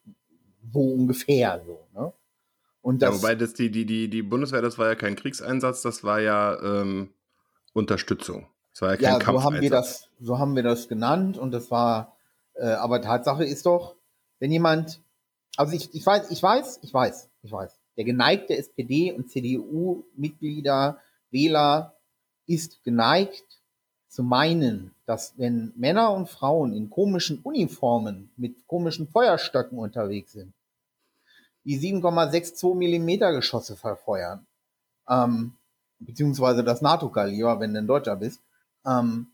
wo 0.62 0.94
ungefähr 0.94 1.62
so. 1.66 1.88
Ne? 1.94 2.14
Und 2.82 3.02
das, 3.02 3.16
ja, 3.16 3.22
wobei 3.22 3.36
das 3.36 3.54
die, 3.54 3.70
die, 3.72 3.86
die, 3.86 4.10
die 4.10 4.22
Bundeswehr, 4.22 4.62
das 4.62 4.78
war 4.78 4.88
ja 4.88 4.96
kein 4.96 5.16
Kriegseinsatz, 5.16 5.82
das 5.82 6.04
war 6.04 6.20
ja 6.20 6.58
ähm, 6.62 7.10
Unterstützung. 7.74 8.48
Das 8.74 8.82
war 8.82 8.90
ja 8.92 8.98
kein 8.98 9.20
ja, 9.20 9.34
so 9.34 9.44
haben 9.44 9.62
wir 9.62 9.70
das, 9.70 10.10
so 10.20 10.40
haben 10.40 10.56
wir 10.56 10.64
das 10.64 10.88
genannt 10.88 11.38
und 11.38 11.52
das 11.52 11.70
war, 11.70 12.18
äh, 12.56 12.66
aber 12.66 13.02
Tatsache 13.02 13.46
ist 13.46 13.66
doch, 13.68 13.96
wenn 14.40 14.52
jemand, 14.52 15.00
also 15.56 15.76
ich, 15.76 15.94
ich 15.94 16.06
weiß, 16.06 16.32
ich 16.32 16.42
weiß, 16.42 16.80
ich 16.82 16.94
weiß, 16.94 17.30
ich 17.44 17.52
weiß, 17.52 17.80
der 17.98 18.04
geneigte 18.04 18.58
SPD- 18.58 19.14
und 19.14 19.30
CDU-Mitglieder, 19.30 21.00
Wähler 21.30 21.96
ist 22.48 22.84
geneigt 22.84 23.46
zu 24.08 24.24
meinen, 24.24 24.94
dass 25.06 25.38
wenn 25.38 25.74
Männer 25.76 26.12
und 26.12 26.30
Frauen 26.30 26.74
in 26.74 26.90
komischen 26.90 27.40
Uniformen 27.42 28.32
mit 28.38 28.68
komischen 28.68 29.08
Feuerstöcken 29.08 29.78
unterwegs 29.78 30.34
sind, 30.34 30.54
die 31.64 31.80
7,62 31.80 32.76
Millimeter 32.76 33.32
Geschosse 33.34 33.76
verfeuern, 33.76 34.46
ähm, 35.08 35.54
beziehungsweise 36.00 36.64
das 36.64 36.82
NATO-Kaliber, 36.82 37.60
wenn 37.60 37.74
du 37.74 37.80
ein 37.80 37.88
Deutscher 37.88 38.16
bist, 38.16 38.42
ähm, 38.86 39.28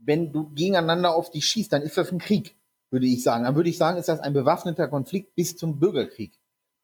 wenn 0.00 0.32
du 0.32 0.50
gegeneinander 0.54 1.14
auf 1.14 1.30
dich 1.30 1.46
schießt, 1.46 1.72
dann 1.72 1.82
ist 1.82 1.96
das 1.96 2.12
ein 2.12 2.18
Krieg, 2.18 2.56
würde 2.90 3.06
ich 3.06 3.22
sagen. 3.22 3.44
Dann 3.44 3.56
würde 3.56 3.70
ich 3.70 3.78
sagen, 3.78 3.98
ist 3.98 4.08
das 4.08 4.20
ein 4.20 4.32
bewaffneter 4.32 4.88
Konflikt 4.88 5.34
bis 5.34 5.56
zum 5.56 5.78
Bürgerkrieg, 5.78 6.38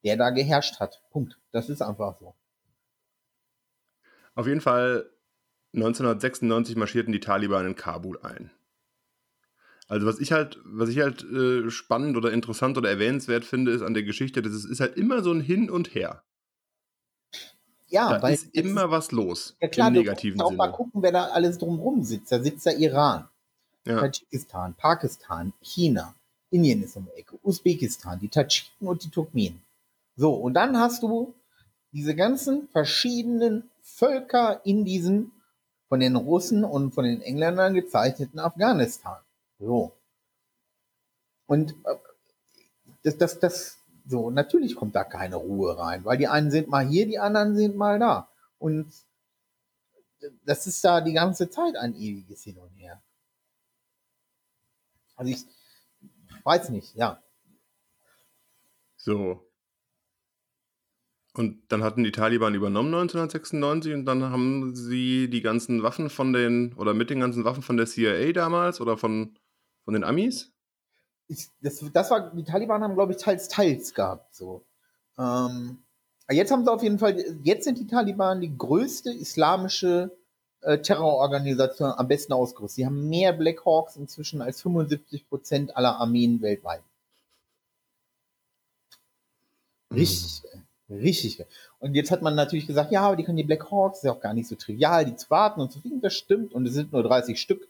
der 0.04 0.16
da 0.16 0.30
geherrscht 0.30 0.80
hat. 0.80 1.02
Punkt. 1.11 1.38
Das 1.52 1.68
ist 1.68 1.82
einfach 1.82 2.18
so. 2.18 2.35
Auf 4.35 4.47
jeden 4.47 4.61
Fall 4.61 5.11
1996 5.75 6.76
marschierten 6.76 7.12
die 7.12 7.20
Taliban 7.20 7.66
in 7.66 7.76
Kabul 7.76 8.18
ein. 8.23 8.50
Also 9.88 10.06
was 10.06 10.20
ich 10.20 10.32
halt, 10.32 10.61
was 10.64 10.88
ich 10.88 11.00
halt 11.00 11.25
äh, 11.25 11.68
spannend 11.68 12.16
oder 12.16 12.30
interessant 12.30 12.78
oder 12.78 12.88
erwähnenswert 12.88 13.44
finde, 13.44 13.73
ist 13.73 13.82
an 13.82 13.94
der 13.94 14.04
Geschichte, 14.04 14.40
das 14.40 14.52
ist, 14.52 14.64
ist 14.64 14.80
halt 14.80 14.97
immer 14.97 15.23
so 15.23 15.32
ein 15.32 15.40
Hin 15.40 15.68
und 15.68 15.94
Her. 15.94 16.23
Ja, 17.90 18.14
da 18.14 18.23
weil 18.23 18.35
ist 18.35 18.54
immer 18.54 18.90
was 18.90 19.12
los. 19.12 19.56
Ja 19.61 19.68
klar, 19.68 19.88
im 19.88 19.94
negativen 19.94 20.38
musst 20.38 20.52
auch 20.52 20.56
mal 20.56 20.73
gucken, 20.73 21.02
wer 21.02 21.12
da 21.12 21.25
alles 21.26 21.59
drumherum 21.59 22.02
sitzt. 22.02 22.32
Da 22.32 22.40
sitzt 22.40 22.66
der 22.66 22.78
Iran, 22.78 23.28
ja. 23.87 24.00
Tadschikistan, 24.00 24.75
Pakistan, 24.75 25.52
China, 25.61 26.14
Indien 26.50 26.82
ist 26.82 26.97
um 26.97 27.06
die 27.06 27.20
Ecke, 27.20 27.38
Usbekistan, 27.42 28.18
die 28.20 28.28
Tadschiken 28.28 28.88
und 28.88 29.04
die 29.04 29.11
Turkmenen. 29.11 29.61
So, 30.16 30.35
und 30.35 30.54
dann 30.54 30.78
hast 30.78 31.02
du 31.02 31.35
diese 31.92 32.14
ganzen 32.14 32.68
verschiedenen 32.68 33.70
Völker 33.82 34.61
in 34.64 34.85
diesem 34.85 35.32
von 35.88 35.99
den 35.99 36.14
Russen 36.14 36.64
und 36.64 36.94
von 36.94 37.04
den 37.04 37.20
Engländern 37.20 37.75
gezeichneten 37.75 38.38
Afghanistan. 38.38 39.18
So. 39.59 39.92
Und 41.47 41.73
äh, 41.85 41.97
das, 43.02 43.18
das, 43.18 43.40
das, 43.40 43.79
so, 44.10 44.30
natürlich 44.30 44.74
kommt 44.74 44.96
da 44.96 45.04
keine 45.04 45.36
Ruhe 45.36 45.78
rein, 45.78 46.04
weil 46.04 46.18
die 46.18 46.26
einen 46.26 46.50
sind 46.50 46.68
mal 46.68 46.84
hier, 46.84 47.06
die 47.06 47.20
anderen 47.20 47.54
sind 47.56 47.76
mal 47.76 47.98
da. 48.00 48.28
Und 48.58 48.92
das 50.44 50.66
ist 50.66 50.84
da 50.84 51.00
die 51.00 51.12
ganze 51.12 51.48
Zeit 51.48 51.76
ein 51.76 51.94
ewiges 51.94 52.42
Hin 52.42 52.58
und 52.58 52.70
Her. 52.70 53.00
Also 55.14 55.32
ich 55.32 55.44
weiß 56.42 56.70
nicht, 56.70 56.94
ja. 56.96 57.22
So. 58.96 59.46
Und 61.34 61.62
dann 61.70 61.84
hatten 61.84 62.02
die 62.02 62.10
Taliban 62.10 62.54
übernommen 62.54 62.92
1996 62.92 63.94
und 63.94 64.04
dann 64.06 64.24
haben 64.24 64.74
sie 64.74 65.30
die 65.30 65.40
ganzen 65.40 65.84
Waffen 65.84 66.10
von 66.10 66.32
den, 66.32 66.74
oder 66.74 66.94
mit 66.94 67.10
den 67.10 67.20
ganzen 67.20 67.44
Waffen 67.44 67.62
von 67.62 67.76
der 67.76 67.86
CIA 67.86 68.32
damals 68.32 68.80
oder 68.80 68.98
von, 68.98 69.38
von 69.84 69.94
den 69.94 70.02
Amis? 70.02 70.52
Ich, 71.30 71.49
das, 71.62 71.84
das 71.92 72.10
war, 72.10 72.30
die 72.34 72.44
Taliban 72.44 72.82
haben, 72.82 72.94
glaube 72.94 73.12
ich, 73.12 73.18
teils, 73.18 73.49
teils 73.49 73.94
gehabt, 73.94 74.34
so. 74.34 74.64
Ähm, 75.18 75.78
jetzt 76.30 76.50
haben 76.50 76.64
sie 76.64 76.72
auf 76.72 76.82
jeden 76.82 76.99
Fall, 76.99 77.16
jetzt 77.44 77.64
sind 77.64 77.78
die 77.78 77.87
Taliban 77.87 78.40
die 78.40 78.56
größte 78.56 79.12
islamische 79.12 80.10
äh, 80.62 80.78
Terrororganisation 80.78 81.93
am 81.93 82.08
besten 82.08 82.32
ausgerüstet. 82.32 82.76
Sie 82.76 82.86
haben 82.86 83.08
mehr 83.08 83.32
Black 83.32 83.64
Hawks 83.64 83.97
inzwischen 83.97 84.43
als 84.43 84.60
75 84.62 85.28
Prozent 85.28 85.76
aller 85.76 85.97
Armeen 85.97 86.43
weltweit. 86.43 86.82
Richtig, 89.93 90.43
mhm. 90.88 90.97
richtig. 90.99 91.45
Und 91.78 91.95
jetzt 91.95 92.10
hat 92.10 92.23
man 92.23 92.34
natürlich 92.34 92.66
gesagt, 92.66 92.93
ja, 92.93 93.02
aber 93.02 93.16
die 93.16 93.25
können 93.25 93.36
die 93.36 93.45
Black 93.45 93.71
Hawks, 93.71 93.99
ist 93.99 94.04
ja 94.04 94.12
auch 94.12 94.21
gar 94.21 94.34
nicht 94.34 94.49
so 94.49 94.56
trivial, 94.56 95.04
die 95.04 95.16
zu 95.16 95.30
warten 95.30 95.60
und 95.60 95.71
zu 95.73 95.80
fliegen, 95.80 96.00
das 96.00 96.14
stimmt. 96.14 96.52
Und 96.52 96.66
es 96.66 96.75
sind 96.75 96.93
nur 96.93 97.02
30 97.02 97.40
Stück. 97.40 97.69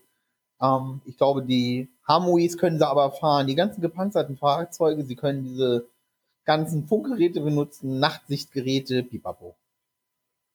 Ähm, 0.61 1.01
ich 1.05 1.17
glaube, 1.17 1.43
die 1.43 1.89
Hamuis 2.07 2.59
können 2.59 2.79
sie 2.79 2.87
aber 2.87 3.11
fahren, 3.13 3.47
die 3.47 3.55
ganzen 3.55 3.81
gepanzerten 3.81 4.37
Fahrzeuge, 4.37 5.05
sie 5.05 5.17
können 5.17 5.45
diese 5.45 5.87
ganzen 6.45 6.87
Funkgeräte 6.87 7.41
benutzen, 7.41 7.99
Nachtsichtgeräte, 7.99 9.03
pipapo. 9.03 9.57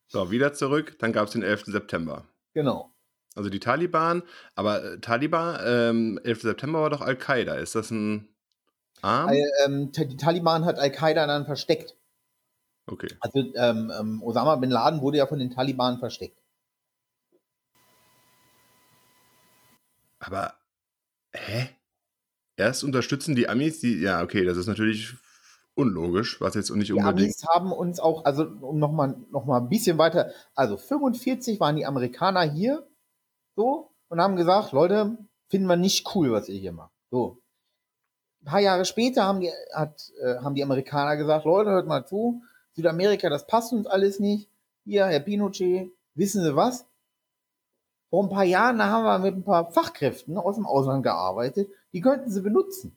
So, 0.08 0.32
wieder 0.32 0.54
zurück, 0.54 0.98
dann 1.00 1.14
gab 1.14 1.28
es 1.28 1.34
den 1.34 1.44
11. 1.44 1.66
September. 1.66 2.26
Genau. 2.54 2.92
Also 3.36 3.50
die 3.50 3.60
Taliban, 3.60 4.24
aber 4.56 4.84
äh, 4.84 5.00
Taliban, 5.00 5.60
ähm, 5.66 6.20
11. 6.24 6.42
September 6.42 6.82
war 6.82 6.90
doch 6.90 7.02
Al-Qaida. 7.02 7.56
Ist 7.56 7.76
das 7.76 7.92
ein 7.92 8.30
Arm? 9.02 9.30
Äh, 9.30 9.42
ähm, 9.66 9.92
die 9.92 10.18
Taliban 10.18 10.64
hat 10.64 10.80
Al-Qaida 10.80 11.28
dann 11.28 11.46
versteckt. 11.46 11.96
Okay. 12.88 13.10
Also 13.20 13.40
ähm, 13.56 13.92
ähm, 14.00 14.24
Osama 14.24 14.56
bin 14.56 14.70
Laden 14.70 15.02
wurde 15.02 15.18
ja 15.18 15.28
von 15.28 15.40
den 15.40 15.52
Taliban 15.52 16.00
versteckt. 16.00 16.40
Aber, 20.20 20.54
hä? 21.34 21.70
Erst 22.58 22.84
unterstützen 22.84 23.36
die 23.36 23.50
Amis 23.50 23.82
die, 23.82 24.00
ja, 24.00 24.24
okay, 24.24 24.46
das 24.46 24.58
ist 24.58 24.68
natürlich 24.68 25.14
unlogisch, 25.76 26.40
was 26.40 26.56
jetzt 26.56 26.70
nicht 26.72 26.94
unbedingt. 26.94 27.20
Die 27.20 27.24
Amis 27.24 27.46
haben 27.48 27.72
uns 27.72 28.00
auch, 28.00 28.24
also 28.24 28.46
um 28.46 28.80
nochmal 28.80 29.18
noch 29.32 29.46
mal 29.46 29.60
ein 29.60 29.70
bisschen 29.70 29.98
weiter, 29.98 30.32
also 30.56 30.78
45 30.78 31.60
waren 31.60 31.76
die 31.76 31.86
Amerikaner 31.86 32.44
hier, 32.44 32.88
so, 33.56 33.92
und 34.08 34.22
haben 34.22 34.36
gesagt, 34.36 34.72
Leute, 34.72 35.18
finden 35.50 35.68
wir 35.68 35.76
nicht 35.76 36.16
cool, 36.16 36.32
was 36.32 36.50
ihr 36.50 36.60
hier 36.60 36.72
macht. 36.72 36.94
So. 37.12 37.42
Ein 38.42 38.46
paar 38.46 38.60
Jahre 38.60 38.86
später 38.86 39.24
haben 39.24 39.42
die, 39.42 39.52
hat, 39.74 40.12
äh, 40.22 40.38
haben 40.38 40.56
die 40.56 40.64
Amerikaner 40.64 41.18
gesagt, 41.18 41.46
Leute, 41.46 41.72
hört 41.72 41.88
mal 41.88 42.06
zu, 42.06 42.42
Südamerika, 42.74 43.30
das 43.30 43.48
passt 43.48 43.74
uns 43.74 43.88
alles 43.88 44.20
nicht. 44.20 44.50
Hier, 44.84 45.06
Herr 45.08 45.20
Pinochet, 45.20 45.92
wissen 46.14 46.44
Sie 46.44 46.56
was? 46.56 46.86
Vor 48.10 48.24
ein 48.24 48.30
paar 48.30 48.44
Jahren 48.44 48.82
haben 48.82 49.04
wir 49.04 49.20
mit 49.20 49.36
ein 49.36 49.44
paar 49.44 49.72
Fachkräften 49.72 50.38
aus 50.38 50.56
dem 50.56 50.66
Ausland 50.66 51.04
gearbeitet. 51.04 51.70
Die 51.94 52.02
könnten 52.02 52.30
sie 52.30 52.42
benutzen. 52.42 52.96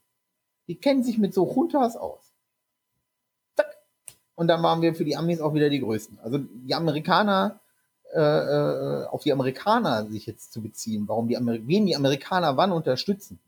Die 0.69 0.77
kennen 0.77 1.03
sich 1.03 1.19
mit 1.19 1.33
so 1.33 1.51
Juntas 1.53 1.97
aus. 1.97 2.33
Zack. 3.57 3.79
Und 4.35 4.49
dann 4.49 4.63
waren 4.63 4.83
wir 4.83 4.95
für 4.95 5.05
die 5.05 5.17
Amis 5.17 5.41
auch 5.41 5.55
wieder 5.55 5.71
die 5.71 5.81
Größten. 5.81 6.19
Also 6.21 6.39
die 6.39 6.75
Amerikaner, 6.75 7.61
äh, 8.13 8.21
äh, 8.21 9.07
auf 9.07 9.23
die 9.23 9.33
Amerikaner 9.33 10.07
sich 10.07 10.27
jetzt 10.27 10.53
zu 10.53 10.63
beziehen, 10.63 11.09
warum 11.09 11.29
die 11.29 11.37
Amer 11.37 11.59
wen 11.67 11.87
die 11.87 11.97
Amerikaner 11.97 12.57
wann 12.57 12.73
unterstützen. 12.73 13.39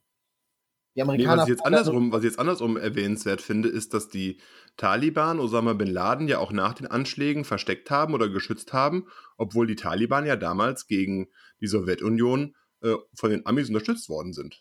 Die 0.96 1.02
Amerikaner. 1.02 1.36
Nee, 1.36 1.42
was, 1.42 1.48
ich 1.48 1.50
jetzt 1.50 1.66
andersrum, 1.66 2.12
was 2.12 2.20
ich 2.20 2.30
jetzt 2.30 2.38
andersrum 2.38 2.76
erwähnenswert 2.76 3.40
finde, 3.40 3.68
ist, 3.68 3.94
dass 3.94 4.08
die 4.08 4.40
Taliban 4.76 5.38
Osama 5.38 5.74
bin 5.74 5.88
Laden 5.88 6.26
ja 6.26 6.38
auch 6.38 6.52
nach 6.52 6.74
den 6.74 6.86
Anschlägen 6.86 7.44
versteckt 7.44 7.90
haben 7.90 8.14
oder 8.14 8.28
geschützt 8.28 8.72
haben, 8.72 9.06
obwohl 9.36 9.66
die 9.66 9.76
Taliban 9.76 10.26
ja 10.26 10.36
damals 10.36 10.86
gegen 10.86 11.28
die 11.60 11.68
Sowjetunion 11.68 12.56
äh, 12.82 12.94
von 13.14 13.30
den 13.30 13.46
Amis 13.46 13.68
unterstützt 13.68 14.08
worden 14.08 14.32
sind. 14.32 14.60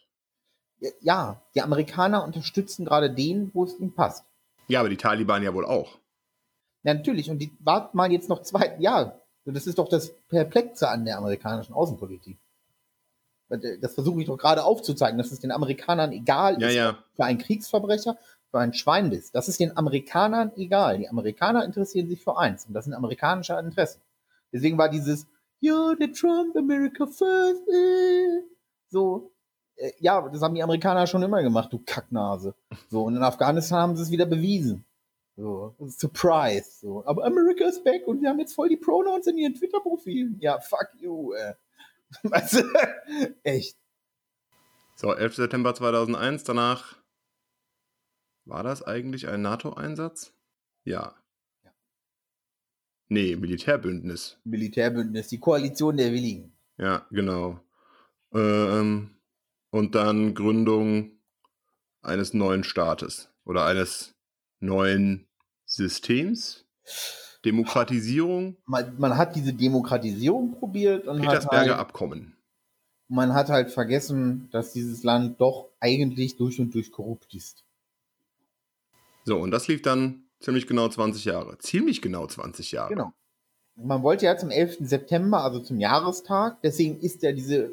Ja, 1.01 1.41
die 1.55 1.61
Amerikaner 1.61 2.23
unterstützen 2.23 2.85
gerade 2.85 3.13
den, 3.13 3.51
wo 3.53 3.65
es 3.65 3.77
ihnen 3.79 3.93
passt. 3.93 4.25
Ja, 4.67 4.79
aber 4.79 4.89
die 4.89 4.97
Taliban 4.97 5.43
ja 5.43 5.53
wohl 5.53 5.65
auch. 5.65 5.97
Ja, 6.83 6.93
natürlich. 6.93 7.29
Und 7.29 7.39
die 7.39 7.51
warten 7.59 7.97
mal 7.97 8.11
jetzt 8.11 8.29
noch 8.29 8.43
zwei, 8.43 8.77
ja, 8.79 9.19
das 9.45 9.67
ist 9.67 9.79
doch 9.79 9.89
das 9.89 10.13
Perplexe 10.29 10.89
an 10.89 11.05
der 11.05 11.17
amerikanischen 11.17 11.73
Außenpolitik. 11.73 12.37
Das 13.49 13.95
versuche 13.95 14.21
ich 14.21 14.27
doch 14.27 14.37
gerade 14.37 14.63
aufzuzeigen, 14.63 15.17
dass 15.17 15.31
es 15.31 15.39
den 15.39 15.51
Amerikanern 15.51 16.11
egal 16.11 16.61
ja, 16.61 16.67
ist, 16.67 16.75
ja. 16.75 16.97
für 17.15 17.25
einen 17.25 17.39
Kriegsverbrecher, 17.39 18.17
für 18.51 18.59
ein 18.59 18.73
Schwein 18.73 19.09
bist. 19.09 19.33
Das 19.33 19.47
ist 19.47 19.59
den 19.59 19.75
Amerikanern 19.75 20.51
egal. 20.55 20.99
Die 20.99 21.09
Amerikaner 21.09 21.65
interessieren 21.65 22.07
sich 22.07 22.23
für 22.23 22.37
eins 22.37 22.65
und 22.65 22.73
das 22.73 22.85
sind 22.85 22.93
amerikanische 22.93 23.53
Interessen. 23.53 24.01
Deswegen 24.53 24.77
war 24.77 24.89
dieses, 24.89 25.27
ja, 25.59 25.95
der 25.95 26.11
Trump, 26.11 26.55
America 26.55 27.05
first, 27.05 27.67
äh. 27.67 28.43
so, 28.89 29.31
äh, 29.75 29.91
ja, 29.99 30.27
das 30.29 30.41
haben 30.41 30.55
die 30.55 30.63
Amerikaner 30.63 31.07
schon 31.07 31.23
immer 31.23 31.41
gemacht, 31.41 31.71
du 31.73 31.79
Kacknase. 31.85 32.55
So, 32.89 33.03
und 33.03 33.15
in 33.15 33.23
Afghanistan 33.23 33.79
haben 33.79 33.95
sie 33.95 34.03
es 34.03 34.11
wieder 34.11 34.25
bewiesen. 34.25 34.85
So, 35.35 35.73
Surprise. 35.87 36.79
So, 36.81 37.03
aber 37.05 37.25
America 37.25 37.65
is 37.65 37.81
back 37.83 38.07
und 38.07 38.21
wir 38.21 38.29
haben 38.29 38.39
jetzt 38.39 38.53
voll 38.53 38.69
die 38.69 38.77
Pronouns 38.77 39.27
in 39.27 39.37
ihren 39.37 39.55
Twitter-Profilen. 39.55 40.37
Ja, 40.39 40.59
fuck 40.59 40.89
you, 40.99 41.33
äh. 41.33 41.53
du? 42.53 42.63
Echt. 43.43 43.77
So, 44.95 45.13
11. 45.13 45.35
September 45.35 45.73
2001, 45.73 46.43
danach 46.43 46.97
war 48.45 48.63
das 48.63 48.83
eigentlich 48.83 49.27
ein 49.27 49.41
NATO-Einsatz? 49.41 50.33
Ja. 50.83 51.15
Nee, 53.07 53.35
Militärbündnis. 53.35 54.37
Militärbündnis, 54.43 55.27
die 55.27 55.39
Koalition 55.39 55.97
der 55.97 56.11
Willigen. 56.11 56.51
Ja, 56.77 57.07
genau. 57.11 57.59
Ähm, 58.33 59.15
und 59.71 59.95
dann 59.95 60.33
Gründung 60.33 61.19
eines 62.01 62.33
neuen 62.33 62.63
Staates 62.63 63.31
oder 63.45 63.65
eines 63.65 64.15
neuen 64.59 65.27
Systems, 65.65 66.65
Demokratisierung. 67.45 68.57
Man, 68.65 68.95
man 68.97 69.17
hat 69.17 69.35
diese 69.35 69.53
Demokratisierung 69.53 70.55
probiert 70.55 71.07
und 71.07 71.19
hat 71.19 71.25
Petersberger 71.25 71.71
halt, 71.71 71.79
Abkommen. 71.79 72.35
man 73.07 73.33
hat 73.33 73.49
halt 73.49 73.71
vergessen, 73.71 74.49
dass 74.51 74.73
dieses 74.73 75.03
Land 75.03 75.39
doch 75.39 75.69
eigentlich 75.79 76.37
durch 76.37 76.59
und 76.59 76.73
durch 76.73 76.91
korrupt 76.91 77.33
ist. 77.33 77.63
So, 79.23 79.37
und 79.37 79.51
das 79.51 79.67
lief 79.67 79.81
dann 79.81 80.23
ziemlich 80.39 80.67
genau 80.67 80.89
20 80.89 81.25
Jahre. 81.25 81.57
Ziemlich 81.59 82.01
genau 82.01 82.27
20 82.27 82.71
Jahre. 82.71 82.89
Genau. 82.89 83.13
Man 83.75 84.03
wollte 84.03 84.25
ja 84.25 84.35
zum 84.35 84.49
11. 84.49 84.77
September, 84.81 85.41
also 85.41 85.59
zum 85.59 85.79
Jahrestag, 85.79 86.61
deswegen 86.61 86.99
ist 86.99 87.23
ja 87.23 87.31
diese, 87.31 87.69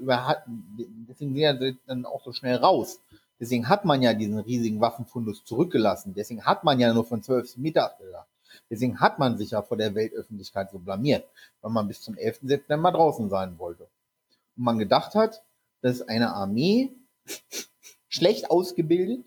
deswegen 1.08 1.34
sind 1.34 1.36
ja 1.36 1.52
dann 1.86 2.04
auch 2.04 2.22
so 2.24 2.32
schnell 2.32 2.56
raus. 2.56 3.00
Deswegen 3.40 3.68
hat 3.68 3.84
man 3.84 4.02
ja 4.02 4.14
diesen 4.14 4.38
riesigen 4.38 4.80
Waffenfundus 4.80 5.44
zurückgelassen. 5.44 6.14
Deswegen 6.14 6.44
hat 6.44 6.62
man 6.62 6.78
ja 6.78 6.94
nur 6.94 7.04
von 7.04 7.22
12 7.22 7.56
Mittag 7.56 7.98
gedacht. 7.98 8.28
Deswegen 8.70 9.00
hat 9.00 9.18
man 9.18 9.38
sich 9.38 9.50
ja 9.52 9.62
vor 9.62 9.76
der 9.76 9.94
Weltöffentlichkeit 9.94 10.70
so 10.70 10.78
blamiert, 10.78 11.24
weil 11.60 11.70
man 11.72 11.88
bis 11.88 12.00
zum 12.02 12.16
11. 12.16 12.40
September 12.42 12.92
draußen 12.92 13.28
sein 13.30 13.58
wollte. 13.58 13.84
Und 14.56 14.64
man 14.64 14.78
gedacht 14.78 15.14
hat, 15.14 15.42
dass 15.82 16.02
eine 16.02 16.32
Armee 16.34 16.90
schlecht 18.08 18.50
ausgebildet, 18.50 19.24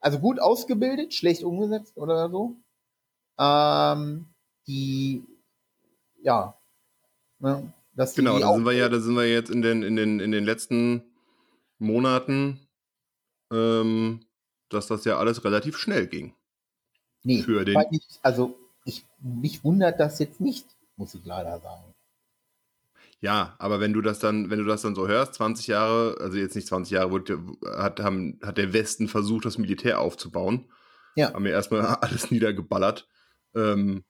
also 0.00 0.18
gut 0.18 0.40
ausgebildet, 0.40 1.14
schlecht 1.14 1.44
umgesetzt 1.44 1.96
oder 1.96 2.30
so, 2.30 2.56
ähm, 3.38 4.26
die, 4.66 5.24
ja, 6.22 6.56
ne, 7.40 7.72
dass 7.94 8.14
Genau, 8.14 8.38
da 8.38 8.54
sind 8.54 8.64
wir 8.64 8.72
ja, 8.72 8.88
da 8.88 9.00
sind 9.00 9.14
wir 9.14 9.30
jetzt 9.30 9.50
in 9.50 9.62
den, 9.62 9.82
in 9.82 9.96
den, 9.96 10.20
in 10.20 10.32
den 10.32 10.44
letzten 10.44 11.02
Monaten, 11.78 12.60
ähm, 13.52 14.24
dass 14.70 14.86
das 14.86 15.04
ja 15.04 15.18
alles 15.18 15.44
relativ 15.44 15.76
schnell 15.76 16.06
ging. 16.06 16.34
nee, 17.22 17.42
für 17.42 17.64
den- 17.64 17.76
ich, 17.90 18.18
also 18.22 18.56
ich, 18.84 19.06
mich 19.20 19.64
wundert 19.64 20.00
das 20.00 20.18
jetzt 20.18 20.40
nicht, 20.40 20.66
muss 20.96 21.14
ich 21.14 21.24
leider 21.24 21.60
sagen. 21.60 21.94
Ja, 23.20 23.54
aber 23.58 23.78
wenn 23.78 23.92
du 23.92 24.00
das 24.00 24.18
dann, 24.18 24.50
wenn 24.50 24.58
du 24.58 24.64
das 24.64 24.82
dann 24.82 24.96
so 24.96 25.06
hörst, 25.06 25.34
20 25.34 25.68
Jahre, 25.68 26.16
also 26.20 26.36
jetzt 26.38 26.56
nicht 26.56 26.66
20 26.66 26.92
Jahre, 26.92 27.12
wurde, 27.12 27.38
hat, 27.76 28.00
haben, 28.00 28.40
hat 28.42 28.58
der 28.58 28.72
Westen 28.72 29.06
versucht, 29.06 29.44
das 29.44 29.58
Militär 29.58 30.00
aufzubauen. 30.00 30.68
Ja. 31.14 31.32
Haben 31.32 31.44
wir 31.44 31.52
erstmal 31.52 31.82
alles 32.00 32.32
niedergeballert. 32.32 33.08
Ähm, 33.54 34.02